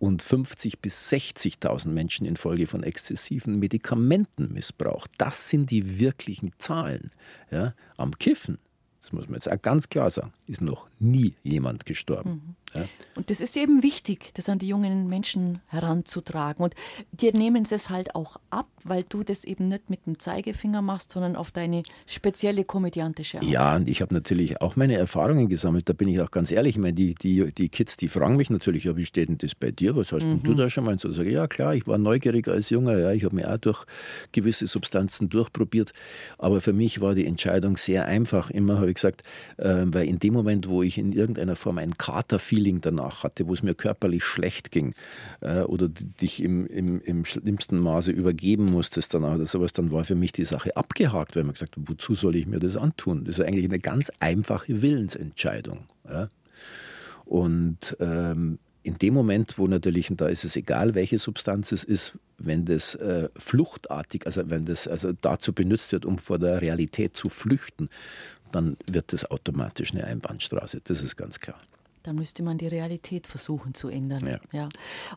[0.00, 5.06] und 50.000 bis 60.000 Menschen infolge von exzessiven Medikamentenmissbrauch.
[5.18, 7.12] Das sind die wirklichen Zahlen.
[7.50, 8.58] Ja, am Kiffen,
[9.02, 12.30] das muss man jetzt auch ganz klar sagen, ist noch nie jemand gestorben.
[12.30, 12.56] Mhm.
[12.74, 12.84] Ja.
[13.16, 16.64] Und das ist eben wichtig, das an die jungen Menschen heranzutragen.
[16.64, 16.74] Und
[17.12, 20.80] dir nehmen sie es halt auch ab, weil du das eben nicht mit dem Zeigefinger
[20.80, 23.46] machst, sondern auf deine spezielle komödiantische Art.
[23.46, 25.88] Ja, und ich habe natürlich auch meine Erfahrungen gesammelt.
[25.88, 26.76] Da bin ich auch ganz ehrlich.
[26.76, 29.54] Ich meine, die, die, die Kids, die fragen mich natürlich, ja, wie steht denn das
[29.54, 29.96] bei dir?
[29.96, 30.42] Was hast mhm.
[30.42, 30.92] denn du da schon mal?
[30.92, 32.96] Und so sage ja klar, ich war neugierig als Junger.
[32.98, 33.84] Ja, ich habe mir auch durch
[34.32, 35.92] gewisse Substanzen durchprobiert.
[36.38, 38.50] Aber für mich war die Entscheidung sehr einfach.
[38.50, 39.22] Immer habe ich gesagt,
[39.56, 43.24] äh, weil in dem Moment, wo ich in irgendeiner Form einen Kater fiel, Feeling danach
[43.24, 44.94] hatte, wo es mir körperlich schlecht ging
[45.40, 50.04] äh, oder dich im, im, im schlimmsten Maße übergeben musstest danach oder sowas, dann war
[50.04, 53.24] für mich die Sache abgehakt, weil man gesagt hat, wozu soll ich mir das antun?
[53.24, 55.84] Das ist eigentlich eine ganz einfache Willensentscheidung.
[56.06, 56.28] Ja?
[57.24, 62.14] Und ähm, in dem Moment, wo natürlich, da ist es egal, welche Substanz es ist,
[62.36, 67.16] wenn das äh, fluchtartig, also wenn das also dazu benutzt wird, um vor der Realität
[67.16, 67.88] zu flüchten,
[68.52, 70.80] dann wird das automatisch eine Einbahnstraße.
[70.84, 71.58] Das ist ganz klar.
[72.02, 74.26] Dann müsste man die Realität versuchen zu ändern.
[74.26, 74.40] Ja.
[74.52, 74.68] ja.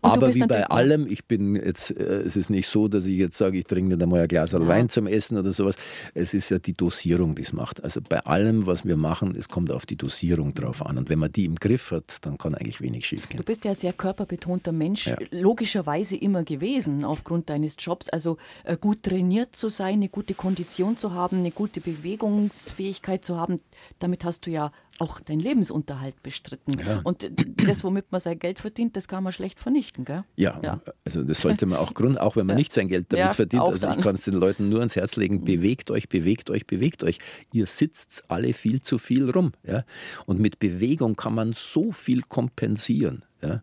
[0.02, 3.38] Aber wie bei allem, ich bin jetzt, äh, es ist nicht so, dass ich jetzt
[3.38, 4.68] sage, ich trinke da mal ein Glas ja.
[4.68, 5.76] Wein zum Essen oder sowas.
[6.14, 7.84] Es ist ja die Dosierung, die es macht.
[7.84, 10.98] Also bei allem, was wir machen, es kommt auf die Dosierung drauf an.
[10.98, 13.38] Und wenn man die im Griff hat, dann kann eigentlich wenig schief gehen.
[13.38, 15.18] Du bist ja ein sehr körperbetonter Mensch, ja.
[15.32, 18.10] logischerweise immer gewesen aufgrund deines Jobs.
[18.10, 23.38] Also äh, gut trainiert zu sein, eine gute Kondition zu haben, eine gute Bewegungsfähigkeit zu
[23.38, 23.60] haben,
[24.00, 26.78] damit hast du ja auch deinen Lebensunterhalt bestritten.
[26.80, 27.02] Ja.
[27.04, 27.30] Und
[27.68, 30.24] das, womit man sein Geld verdient, das kann man schlecht vernichten, gell?
[30.36, 30.82] Ja, ja.
[31.04, 32.60] also das sollte man auch grund, auch wenn man ja.
[32.60, 33.64] nicht sein Geld damit verdient.
[33.64, 37.04] Also ich kann es den Leuten nur ans Herz legen, bewegt euch, bewegt euch, bewegt
[37.04, 37.20] euch.
[37.52, 39.54] Ihr sitzt alle viel zu viel rum.
[39.64, 39.84] Ja?
[40.26, 43.26] Und mit Bewegung kann man so viel kompensieren.
[43.42, 43.62] Ja.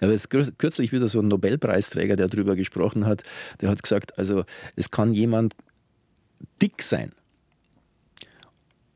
[0.00, 3.22] Aber es ist kürzlich wieder so ein Nobelpreisträger, der darüber gesprochen hat,
[3.60, 4.44] der hat gesagt, also
[4.76, 5.54] es kann jemand
[6.60, 7.12] dick sein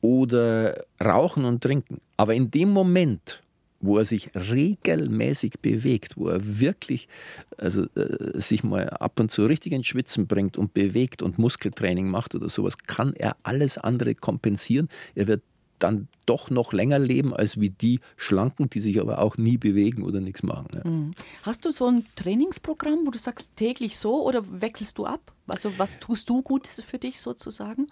[0.05, 1.99] oder rauchen und trinken.
[2.19, 3.43] Aber in dem Moment,
[3.81, 7.09] wo er sich regelmäßig bewegt, wo er wirklich
[7.57, 12.07] also, äh, sich mal ab und zu richtig ins Schwitzen bringt und bewegt und Muskeltraining
[12.11, 14.91] macht oder sowas, kann er alles andere kompensieren.
[15.15, 15.43] Er wird
[15.79, 20.03] dann doch noch länger leben als wie die Schlanken, die sich aber auch nie bewegen
[20.03, 20.69] oder nichts machen.
[20.75, 20.87] Ja.
[20.87, 21.13] Mhm.
[21.45, 25.33] Hast du so ein Trainingsprogramm, wo du sagst täglich so oder wechselst du ab?
[25.47, 27.87] Also was tust du gut für dich sozusagen?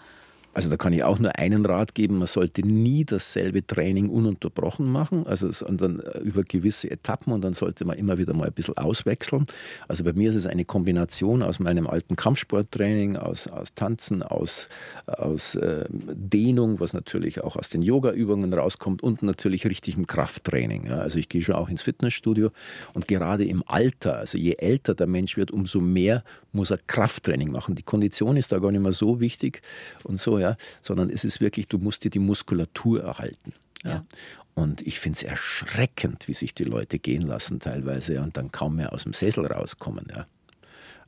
[0.55, 4.91] Also da kann ich auch nur einen Rat geben, man sollte nie dasselbe Training ununterbrochen
[4.91, 8.53] machen, also sondern äh, über gewisse Etappen und dann sollte man immer wieder mal ein
[8.53, 9.47] bisschen auswechseln.
[9.89, 14.69] Also bei mir ist es eine Kombination aus meinem alten Kampfsporttraining, aus, aus Tanzen, aus,
[15.07, 20.87] aus äh, Dehnung, was natürlich auch aus den Yoga-Übungen rauskommt und natürlich richtigem Krafttraining.
[20.87, 20.99] Ja.
[20.99, 22.51] Also ich gehe schon auch ins Fitnessstudio
[22.93, 27.51] und gerade im Alter, also je älter der Mensch wird, umso mehr muss er Krafttraining
[27.51, 27.75] machen.
[27.75, 29.63] Die Kondition ist da gar nicht mehr so wichtig
[30.05, 33.53] und so ja, sondern es ist wirklich, du musst dir die Muskulatur erhalten.
[33.85, 33.91] Ja.
[33.91, 34.05] ja.
[34.55, 38.77] Und ich finde es erschreckend, wie sich die Leute gehen lassen teilweise und dann kaum
[38.77, 40.07] mehr aus dem Sessel rauskommen.
[40.11, 40.27] Ja.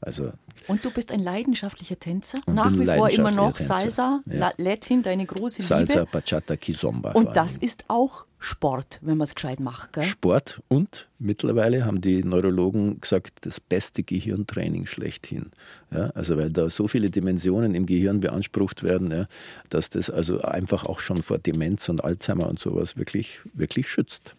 [0.05, 0.33] Also,
[0.67, 2.39] und du bist ein leidenschaftlicher Tänzer?
[2.47, 3.79] Nach wie vor immer noch Tänzer.
[3.79, 4.53] Salsa, ja.
[4.57, 5.93] Latin, deine große Salsa, Liebe.
[5.93, 7.13] Salsa, Bachata, Kizomba.
[7.13, 9.95] Und das ist auch Sport, wenn man es gescheit macht.
[9.95, 10.05] Gell?
[10.05, 15.47] Sport und mittlerweile haben die Neurologen gesagt, das beste Gehirntraining schlechthin.
[15.91, 19.27] Ja, also weil da so viele Dimensionen im Gehirn beansprucht werden, ja,
[19.71, 24.35] dass das also einfach auch schon vor Demenz und Alzheimer und sowas wirklich, wirklich schützt.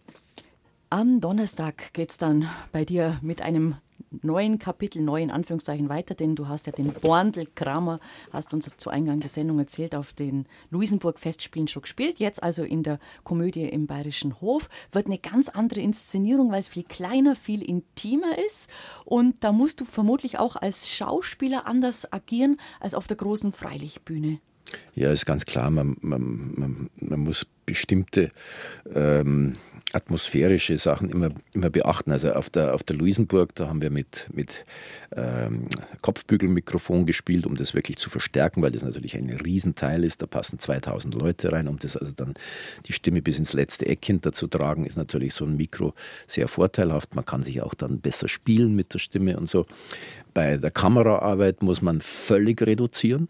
[0.88, 3.74] Am Donnerstag geht es dann bei dir mit einem
[4.22, 8.00] neuen Kapitel, neu in Anführungszeichen weiter, denn du hast ja den Borndl Kramer,
[8.32, 12.18] hast uns zu Eingang der Sendung erzählt, auf den Luisenburg-Festspielen schon gespielt.
[12.18, 14.68] Jetzt also in der Komödie im Bayerischen Hof.
[14.92, 18.70] Wird eine ganz andere Inszenierung, weil es viel kleiner, viel intimer ist.
[19.04, 24.40] Und da musst du vermutlich auch als Schauspieler anders agieren als auf der großen Freilichtbühne.
[24.94, 28.30] Ja, ist ganz klar, man, man, man, man muss bestimmte
[28.94, 29.56] ähm,
[29.92, 32.10] atmosphärische Sachen immer, immer beachten.
[32.10, 34.64] Also auf der, auf der Luisenburg, da haben wir mit, mit
[35.14, 35.66] ähm,
[36.02, 40.22] Kopfbügelmikrofon gespielt, um das wirklich zu verstärken, weil das natürlich ein Riesenteil ist.
[40.22, 41.68] Da passen 2000 Leute rein.
[41.68, 42.34] Um das also dann
[42.86, 45.94] die Stimme bis ins letzte Eck hinterzutragen, ist natürlich so ein Mikro
[46.26, 47.14] sehr vorteilhaft.
[47.14, 49.66] Man kann sich auch dann besser spielen mit der Stimme und so.
[50.34, 53.28] Bei der Kameraarbeit muss man völlig reduzieren.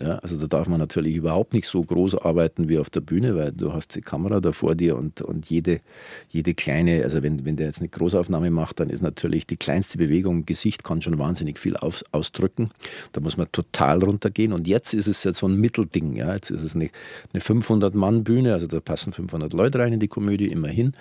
[0.00, 3.36] Ja, also da darf man natürlich überhaupt nicht so groß arbeiten wie auf der Bühne,
[3.36, 5.80] weil du hast die Kamera da vor dir und, und jede,
[6.28, 9.96] jede kleine, also wenn, wenn der jetzt eine Großaufnahme macht, dann ist natürlich die kleinste
[9.96, 12.70] Bewegung im Gesicht kann schon wahnsinnig viel auf, ausdrücken.
[13.12, 16.16] Da muss man total runtergehen und jetzt ist es jetzt so ein Mittelding.
[16.16, 16.34] Ja.
[16.34, 16.90] Jetzt ist es eine,
[17.32, 20.94] eine 500-Mann-Bühne, also da passen 500 Leute rein in die Komödie, immerhin.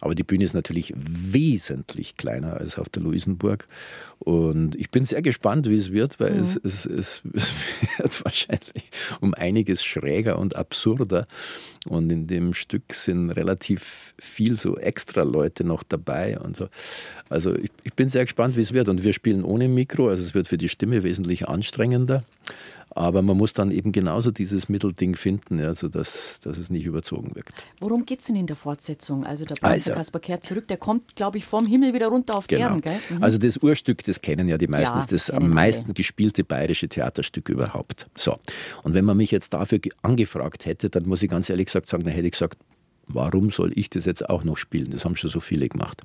[0.00, 3.66] Aber die Bühne ist natürlich wesentlich kleiner als auf der Luisenburg.
[4.18, 6.40] Und ich bin sehr gespannt, wie es wird, weil mhm.
[6.40, 7.54] es, es, es, es
[7.98, 8.90] wird wahrscheinlich
[9.20, 11.26] um einiges schräger und absurder.
[11.88, 16.68] Und in dem Stück sind relativ viel so extra Leute noch dabei und so.
[17.28, 18.88] Also ich, ich bin sehr gespannt, wie es wird.
[18.88, 22.24] Und wir spielen ohne Mikro, also es wird für die Stimme wesentlich anstrengender.
[22.90, 27.34] Aber man muss dann eben genauso dieses Mittelding finden, ja, sodass dass es nicht überzogen
[27.34, 27.52] wirkt.
[27.78, 29.24] Worum geht es denn in der Fortsetzung?
[29.24, 32.36] Also der Panzer also, Kaspar kehrt zurück, der kommt, glaube ich, vom Himmel wieder runter
[32.36, 32.62] auf genau.
[32.62, 32.80] Erden.
[32.80, 32.98] Gell?
[33.10, 33.22] Mhm.
[33.22, 35.94] Also das Urstück, das kennen ja die meisten, ja, das am meisten alle.
[35.94, 38.06] gespielte bayerische Theaterstück überhaupt.
[38.16, 38.34] So.
[38.82, 42.04] Und wenn man mich jetzt dafür angefragt hätte, dann muss ich ganz ehrlich gesagt sagen,
[42.04, 42.58] dann hätte ich gesagt,
[43.06, 44.90] warum soll ich das jetzt auch noch spielen?
[44.90, 46.02] Das haben schon so viele gemacht.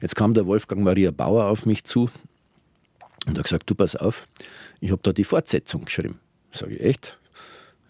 [0.00, 2.10] Jetzt kam der Wolfgang Maria Bauer auf mich zu
[3.26, 4.26] und hat gesagt, du pass auf,
[4.80, 6.18] ich habe da die Fortsetzung geschrieben.
[6.52, 7.18] Sage ich, echt?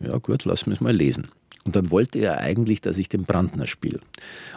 [0.01, 1.29] Ja gut, lass mich mal lesen.
[1.65, 4.01] Und dann wollte er eigentlich, dass ich den Brandner spiele.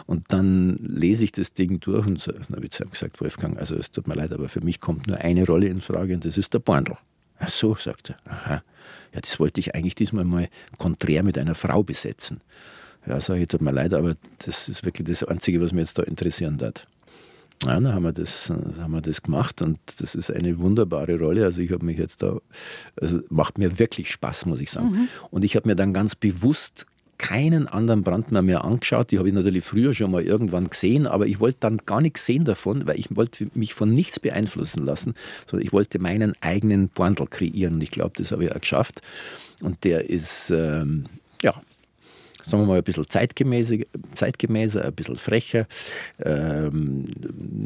[0.06, 3.20] Und dann lese ich das Ding durch und so, dann habe ich zu ihm gesagt,
[3.20, 6.14] Wolfgang, also es tut mir leid, aber für mich kommt nur eine Rolle in Frage
[6.14, 6.94] und das ist der Borndl.
[7.38, 8.16] Ach so, sagt er.
[8.32, 8.62] Aha.
[9.12, 10.48] Ja, das wollte ich eigentlich diesmal mal
[10.78, 12.40] konträr mit einer Frau besetzen.
[13.06, 15.98] Ja, sage ich, tut mir leid, aber das ist wirklich das Einzige, was mich jetzt
[15.98, 16.84] da interessieren hat.
[17.62, 21.44] Ja, dann haben wir, das, haben wir das gemacht und das ist eine wunderbare Rolle.
[21.44, 22.38] Also ich habe mich jetzt da,
[23.00, 24.90] also macht mir wirklich Spaß, muss ich sagen.
[24.90, 25.08] Mhm.
[25.30, 26.86] Und ich habe mir dann ganz bewusst
[27.16, 29.10] keinen anderen Brandner mehr angeschaut.
[29.10, 32.26] Die habe ich natürlich früher schon mal irgendwann gesehen, aber ich wollte dann gar nichts
[32.26, 35.14] sehen davon, weil ich wollte mich von nichts beeinflussen lassen,
[35.46, 39.00] sondern ich wollte meinen eigenen Brandl kreieren und ich glaube, das habe ich auch geschafft.
[39.62, 41.06] Und der ist, ähm,
[41.42, 41.54] ja,
[42.44, 43.76] sagen wir mal, ein bisschen zeitgemäßer,
[44.14, 45.66] zeitgemäßer ein bisschen frecher.
[46.22, 47.06] Ähm,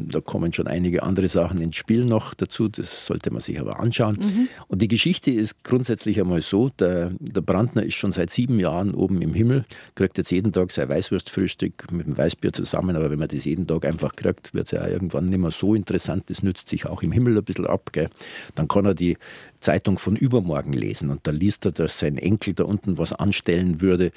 [0.09, 3.79] da kommen schon einige andere Sachen ins Spiel noch dazu, das sollte man sich aber
[3.79, 4.17] anschauen.
[4.19, 4.47] Mhm.
[4.67, 8.93] Und die Geschichte ist grundsätzlich einmal so, der, der Brandner ist schon seit sieben Jahren
[8.93, 9.65] oben im Himmel,
[9.95, 13.67] kriegt jetzt jeden Tag sein Weißwurstfrühstück mit dem Weißbier zusammen, aber wenn man das jeden
[13.67, 17.03] Tag einfach kriegt, wird es ja irgendwann nicht mehr so interessant, das nützt sich auch
[17.03, 17.89] im Himmel ein bisschen ab.
[17.91, 18.09] Gell?
[18.55, 19.17] Dann kann er die
[19.59, 23.81] Zeitung von übermorgen lesen und da liest er, dass sein Enkel da unten was anstellen
[23.81, 24.11] würde,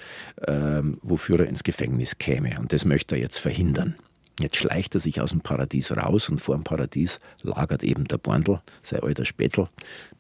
[0.46, 2.58] ähm, wofür er ins Gefängnis käme.
[2.58, 3.96] Und das möchte er jetzt verhindern.
[4.40, 8.18] Jetzt schleicht er sich aus dem Paradies raus und vor dem Paradies lagert eben der
[8.18, 9.66] Borndl, sein alter Spätzl,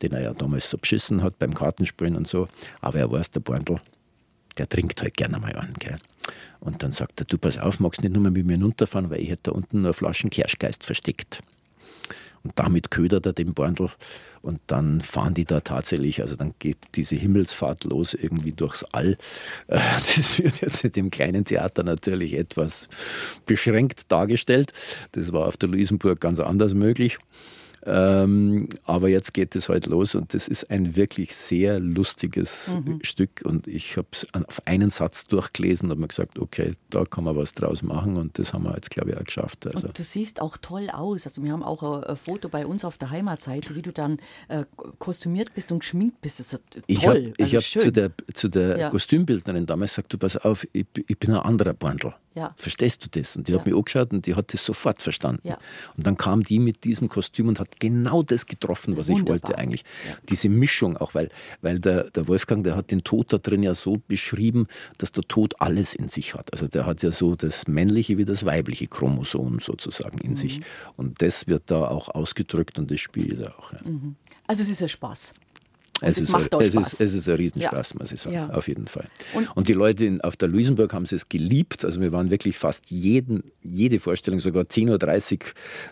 [0.02, 2.48] den er ja damals so beschissen hat beim Kartenspielen und so.
[2.80, 3.78] Aber er weiß, der Borndl,
[4.58, 5.72] der trinkt halt gerne mal an.
[5.78, 5.98] Gell?
[6.60, 9.30] Und dann sagt er, du pass auf, magst nicht nur mit mir runterfahren, weil ich
[9.30, 11.40] hätte da unten nur Flaschen Kirschgeist versteckt.
[12.44, 13.90] Und damit ködert er den Borndl
[14.42, 19.16] und dann fahren die da tatsächlich, also dann geht diese Himmelsfahrt los irgendwie durchs All.
[19.68, 22.88] Äh, das wird jetzt in dem kleinen Theater natürlich etwas
[23.46, 24.72] beschränkt dargestellt.
[25.12, 27.18] Das war auf der Luisenburg ganz anders möglich.
[27.84, 33.00] Ähm, aber jetzt geht es halt los und das ist ein wirklich sehr lustiges mhm.
[33.02, 37.04] Stück und ich habe es auf einen Satz durchgelesen und habe mir gesagt, okay, da
[37.04, 39.66] kann man was draus machen und das haben wir jetzt, glaube ich, auch geschafft.
[39.66, 39.88] Also.
[39.88, 41.26] Und du siehst auch toll aus.
[41.26, 44.18] Also wir haben auch ein, Foto bei uns auf der Heimatseite, wie du dann
[44.48, 44.64] äh,
[44.98, 46.38] kostümiert bist und geschminkt bist.
[46.38, 46.84] Das ist toll.
[46.86, 48.90] Ich habe also hab zu der, zu der ja.
[48.90, 52.14] Kostümbildnerin damals gesagt, du pass auf, ich, ich bin ein anderer Bandel.
[52.34, 52.54] Ja.
[52.56, 53.36] Verstehst du das?
[53.36, 53.58] Und die ja.
[53.58, 55.46] hat mich angeschaut und die hat das sofort verstanden.
[55.46, 55.58] Ja.
[55.96, 59.36] Und dann kam die mit diesem Kostüm und hat genau das getroffen, was Wunderbar.
[59.36, 59.84] ich wollte eigentlich.
[60.28, 61.28] Diese Mischung auch, weil,
[61.60, 64.66] weil der, der Wolfgang, der hat den Tod da drin ja so beschrieben,
[64.98, 66.52] dass der Tod alles in sich hat.
[66.52, 70.36] Also der hat ja so das männliche wie das weibliche Chromosom sozusagen in mhm.
[70.36, 70.60] sich.
[70.96, 73.72] Und das wird da auch ausgedrückt und das spielt er auch.
[73.84, 74.16] Mhm.
[74.46, 75.34] Also es ist ein Spaß.
[76.02, 76.94] Es ist, macht auch es Spaß.
[76.94, 77.96] Ist, es ist ein Riesenspaß, ja.
[78.00, 78.50] muss ich sagen, ja.
[78.50, 79.06] auf jeden Fall.
[79.34, 81.84] Und, und, die Leute in, auf der Luisenburg haben es geliebt.
[81.84, 85.38] Also wir waren wirklich fast jeden, jede Vorstellung, sogar 10.30 Uhr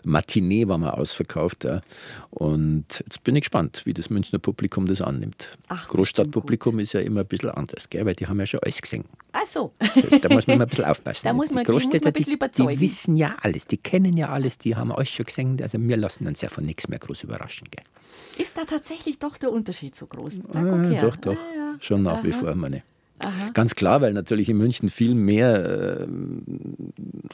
[0.03, 1.63] Matinee waren wir ausverkauft.
[1.63, 1.81] Ja.
[2.29, 5.57] Und jetzt bin ich gespannt, wie das Münchner Publikum das annimmt.
[5.69, 8.05] Ach, Großstadtpublikum ist ja immer ein bisschen anders, gell?
[8.05, 9.05] weil die haben ja schon alles gesehen.
[9.31, 9.73] Ach so.
[10.21, 11.27] da muss man immer ein bisschen aufpassen.
[11.27, 12.69] Da muss man, die, muss man ein bisschen überzeugen.
[12.69, 15.57] Die, die wissen ja alles, die kennen ja alles, die haben alles schon gesehen.
[15.61, 17.67] Also wir lassen uns ja von nichts mehr groß überraschen.
[17.71, 17.83] Gell?
[18.41, 20.41] Ist da tatsächlich doch der Unterschied so groß?
[20.53, 20.97] Ah, okay.
[21.01, 21.33] Doch, doch.
[21.33, 21.75] Ah, ja.
[21.79, 22.23] Schon nach Aha.
[22.23, 22.83] wie vor, meine.
[23.23, 23.51] Aha.
[23.53, 26.07] Ganz klar, weil natürlich in München viel mehr äh,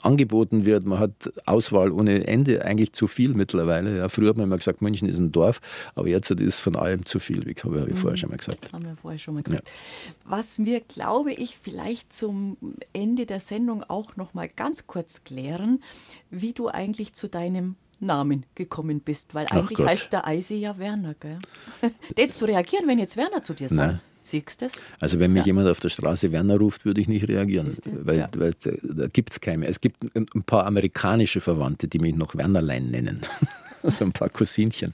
[0.02, 0.86] angeboten wird.
[0.86, 3.98] Man hat Auswahl ohne Ende, eigentlich zu viel mittlerweile.
[3.98, 5.62] Ja, früher hat man immer gesagt, München ist ein Dorf,
[5.96, 7.98] aber jetzt ist von allem zu viel, wie habe ich mhm.
[7.98, 8.74] vorher schon mal gesagt.
[8.74, 9.68] Haben wir vorher schon mal gesagt.
[9.68, 10.32] Ja.
[10.32, 12.58] Was wir, glaube ich, vielleicht zum
[12.94, 15.82] Ende der Sendung auch noch mal ganz kurz klären,
[16.30, 21.16] wie du eigentlich zu deinem Namen gekommen bist, weil eigentlich heißt der Eise ja Werner,
[21.20, 21.40] gell?
[22.16, 24.02] Hättest du reagieren, wenn jetzt Werner zu dir sagt?
[24.22, 24.68] Siehst du
[25.00, 25.48] Also wenn mich ja.
[25.48, 27.74] jemand auf der Straße Werner ruft, würde ich nicht reagieren,
[28.04, 28.30] weil, ja.
[28.36, 29.68] weil, da gibt es keine.
[29.68, 33.22] Es gibt ein paar amerikanische Verwandte, die mich noch Wernerlein nennen.
[33.98, 34.94] so ein paar Cousinchen.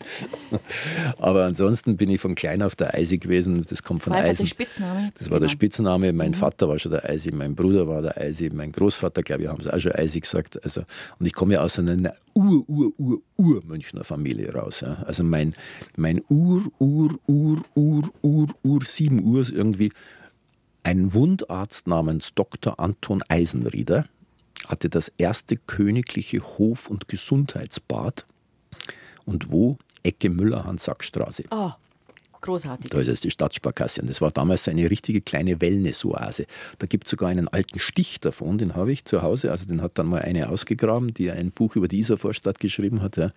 [1.17, 3.65] Aber ansonsten bin ich von klein auf der Eisi gewesen.
[3.67, 4.43] Das kommt von Eisen.
[4.43, 5.11] Der Spitzname.
[5.17, 5.39] Das war genau.
[5.39, 6.13] der Spitzname.
[6.13, 6.35] Mein mhm.
[6.35, 9.61] Vater war schon der Eisi, mein Bruder war der Eisi, mein Großvater, glaube ich, haben
[9.61, 10.63] es auch schon Eisi gesagt.
[10.63, 10.81] Also,
[11.19, 14.81] und ich komme ja aus einer Ur, Ur, Ur, Ur-Münchner Familie raus.
[14.81, 15.03] Ja.
[15.05, 15.53] Also mein,
[15.95, 19.91] mein Ur, Ur, Ur, Ur, Ur, Ur, sieben Uhr irgendwie
[20.83, 22.79] ein Wundarzt namens Dr.
[22.79, 24.05] Anton Eisenrieder
[24.67, 28.25] hatte das erste königliche Hof- und Gesundheitsbad
[29.25, 29.77] und wo?
[30.03, 31.43] Ecke Müller-Hans-Sack-Straße.
[31.51, 31.71] Oh,
[32.41, 32.91] großartig.
[32.91, 34.01] Da ist die Stadtsparkasse.
[34.01, 36.45] Und das war damals so eine richtige kleine Wellness-Oase.
[36.79, 39.51] Da gibt es sogar einen alten Stich davon, den habe ich zu Hause.
[39.51, 43.17] Also den hat dann mal eine ausgegraben, die ein Buch über die Isarvorstadt geschrieben hat.
[43.17, 43.31] Ja.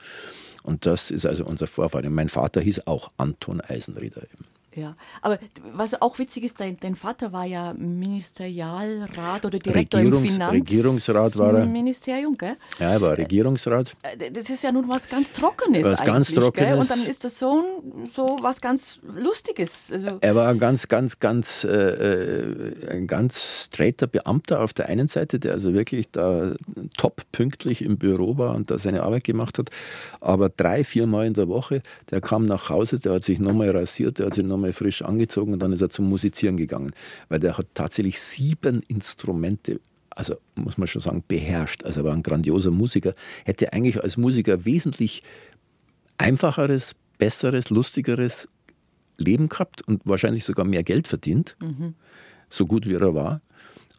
[0.62, 2.04] Und das ist also unser Vorfahr.
[2.04, 4.22] Und mein Vater hieß auch Anton Eisenrieder.
[4.22, 4.55] Eben.
[4.76, 5.38] Ja, aber
[5.72, 10.52] was auch witzig ist, dein, dein Vater war ja Ministerialrat oder Direktor Regierungs, im Finanz
[10.52, 11.66] Regierungsrat war er.
[11.66, 12.56] Ministerium, gell?
[12.78, 13.94] Ja, er war Regierungsrat.
[14.02, 16.68] Äh, das ist ja nun was ganz Trockenes was ganz Trockenes.
[16.68, 16.78] Gell?
[16.78, 17.64] Und dann ist das so,
[18.12, 19.90] so was ganz Lustiges.
[19.92, 24.86] Also er war ein ganz, ganz, ganz, äh, äh, ein ganz straighter Beamter auf der
[24.86, 26.54] einen Seite, der also wirklich da
[26.96, 29.70] top pünktlich im Büro war und da seine Arbeit gemacht hat.
[30.20, 33.70] Aber drei, vier Mal in der Woche, der kam nach Hause, der hat sich nochmal
[33.70, 36.92] rasiert, der hat sich nochmal einmal frisch angezogen und dann ist er zum Musizieren gegangen.
[37.28, 39.80] Weil der hat tatsächlich sieben Instrumente
[40.16, 41.84] also muss man schon sagen, beherrscht.
[41.84, 43.12] Also er war ein grandioser Musiker,
[43.44, 45.22] hätte eigentlich als Musiker wesentlich
[46.16, 48.48] einfacheres, besseres, lustigeres
[49.18, 51.94] Leben gehabt und wahrscheinlich sogar mehr Geld verdient, mhm.
[52.48, 53.42] so gut wie er war.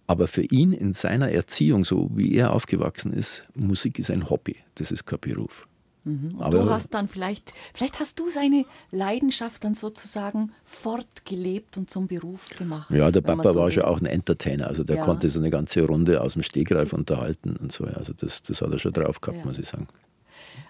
[0.08, 4.56] Aber für ihn in seiner Erziehung, so wie er aufgewachsen ist, Musik ist ein Hobby,
[4.76, 5.68] das ist kein Beruf.
[6.08, 6.36] Mhm.
[6.38, 11.90] Und Aber, du hast dann vielleicht, vielleicht hast du seine Leidenschaft dann sozusagen fortgelebt und
[11.90, 12.90] zum Beruf gemacht.
[12.92, 15.06] Ja, der Papa so war schon auch ein Entertainer, also der ja.
[15.06, 17.86] konnte so eine ganze Runde aus dem Stegreif unterhalten und so.
[17.86, 19.46] Also das, das hat er schon drauf gehabt, ja.
[19.46, 19.88] muss ich sagen.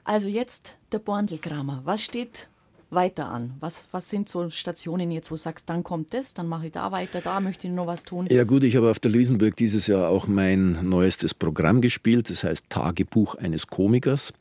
[0.04, 1.82] Also jetzt der Borndelkramer.
[1.84, 2.48] Was steht
[2.90, 3.54] weiter an?
[3.60, 6.72] Was, was sind so Stationen jetzt, wo du sagst, dann kommt das, dann mache ich
[6.72, 8.28] da weiter, da möchte ich noch was tun?
[8.30, 12.44] Ja gut, ich habe auf der Luisenburg dieses Jahr auch mein neuestes Programm gespielt, das
[12.44, 14.34] heißt Tagebuch eines Komikers.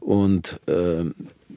[0.00, 1.04] Und äh,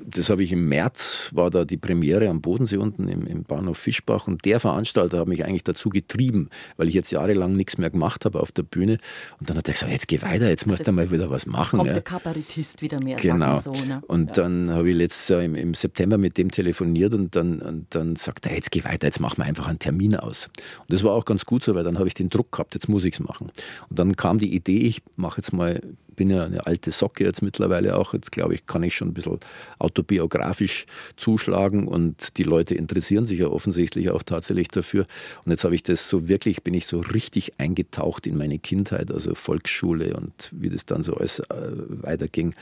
[0.09, 3.77] das habe ich im März, war da die Premiere am Bodensee unten im, im, Bahnhof
[3.77, 7.89] Fischbach und der Veranstalter hat mich eigentlich dazu getrieben, weil ich jetzt jahrelang nichts mehr
[7.89, 8.99] gemacht habe auf der Bühne.
[9.39, 11.45] Und dann hat er gesagt, jetzt geh weiter, jetzt musst also, du mal wieder was
[11.45, 11.77] machen.
[11.77, 11.93] Kommt ja.
[11.93, 13.57] der Kabarettist wieder mehr, genau.
[13.57, 13.71] so.
[13.71, 14.01] Ne?
[14.07, 14.33] Und ja.
[14.33, 18.15] dann habe ich letztes Jahr im, im, September mit dem telefoniert und dann, und dann
[18.15, 20.49] sagt er, jetzt geh weiter, jetzt machen wir einfach einen Termin aus.
[20.79, 22.87] Und das war auch ganz gut so, weil dann habe ich den Druck gehabt, jetzt
[22.87, 23.51] muss ich es machen.
[23.89, 25.81] Und dann kam die Idee, ich mache jetzt mal
[26.17, 28.13] bin ja eine alte Socke jetzt mittlerweile auch.
[28.13, 29.39] Jetzt glaube ich, kann ich schon ein bisschen
[29.79, 30.85] autobiografisch
[31.15, 35.05] zuschlagen und die Leute interessieren sich ja offensichtlich auch tatsächlich dafür.
[35.45, 39.11] Und jetzt habe ich das so wirklich, bin ich so richtig eingetaucht in meine Kindheit,
[39.11, 41.45] also Volksschule und wie das dann so alles äh,
[41.87, 42.53] weiterging.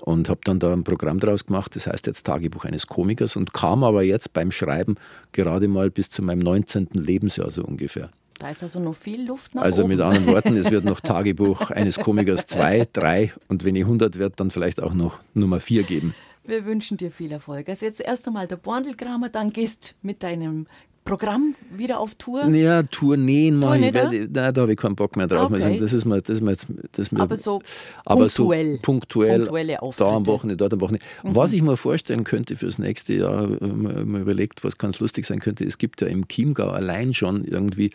[0.00, 3.52] Und habe dann da ein Programm draus gemacht, das heißt jetzt Tagebuch eines Komikers und
[3.52, 4.96] kam aber jetzt beim Schreiben
[5.32, 6.88] gerade mal bis zu meinem 19.
[6.92, 8.10] Lebensjahr so ungefähr.
[8.38, 9.90] Da ist also noch viel Luft nach Also oben.
[9.90, 14.18] mit anderen Worten, es wird noch Tagebuch eines Komikers 2, 3 und wenn ich 100
[14.18, 16.14] werde, dann vielleicht auch noch Nummer 4 geben.
[16.44, 17.68] Wir wünschen dir viel Erfolg.
[17.68, 20.66] Also jetzt erst einmal der Borndelkramer, dann gehst mit deinem
[21.08, 22.46] Programm wieder auf Tour?
[22.48, 23.94] Ja, Tourneen mache ich.
[23.94, 25.50] Werde, nein, da habe ich keinen Bock mehr drauf.
[25.50, 25.78] Okay.
[25.78, 26.68] Das ist mir, das ist mir, das
[26.98, 27.62] ist mir, aber so
[28.04, 28.76] aber punktuell.
[28.76, 30.10] So punktuell punktuelle Auftritte.
[30.10, 31.06] Da am Wochenende, dort am Wochenende.
[31.22, 31.34] Mhm.
[31.34, 35.64] Was ich mir vorstellen könnte fürs nächste Jahr, man überlegt, was ganz lustig sein könnte,
[35.64, 37.90] es gibt ja im Chiemgau allein schon irgendwie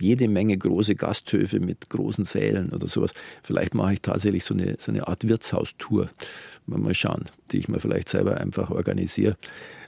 [0.00, 3.12] jede Menge große Gasthöfe mit großen Sälen oder sowas.
[3.42, 6.08] Vielleicht mache ich tatsächlich so eine, so eine Art Wirtshaustour.
[6.66, 9.36] Mal schauen, die ich mir vielleicht selber einfach organisiere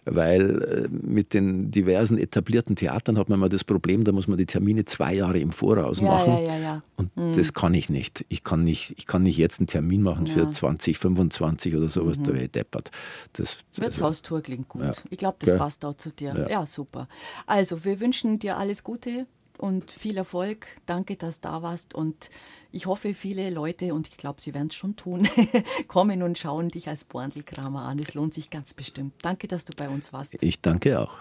[0.07, 4.39] weil äh, mit den diversen etablierten Theatern hat man mal das Problem, da muss man
[4.39, 6.39] die Termine zwei Jahre im Voraus ja, machen.
[6.47, 7.35] Ja, ja, und mhm.
[7.35, 8.25] das kann ich nicht.
[8.29, 12.25] Ich kann nicht, ich kann nicht jetzt einen Termin machen für 2025 oder sowas, mhm.
[12.25, 12.91] da wäre ich deppert.
[13.33, 15.05] Das, Wirtshaustour klingt gut.
[15.11, 16.47] Ich glaube, das passt auch zu dir.
[16.49, 16.65] Ja.
[16.67, 17.09] super.
[17.47, 19.27] Also, wir wünschen dir alles Gute
[19.59, 20.67] und viel Erfolg.
[20.87, 22.31] Danke, dass du da warst und
[22.73, 25.29] ich hoffe, viele Leute, und ich glaube, sie werden es schon tun,
[25.89, 27.99] kommen und schauen dich als Borndelkramer an.
[27.99, 29.15] Es lohnt sich ganz bestimmt.
[29.23, 30.43] Danke, dass du bei uns warst.
[30.43, 31.21] Ich danke auch.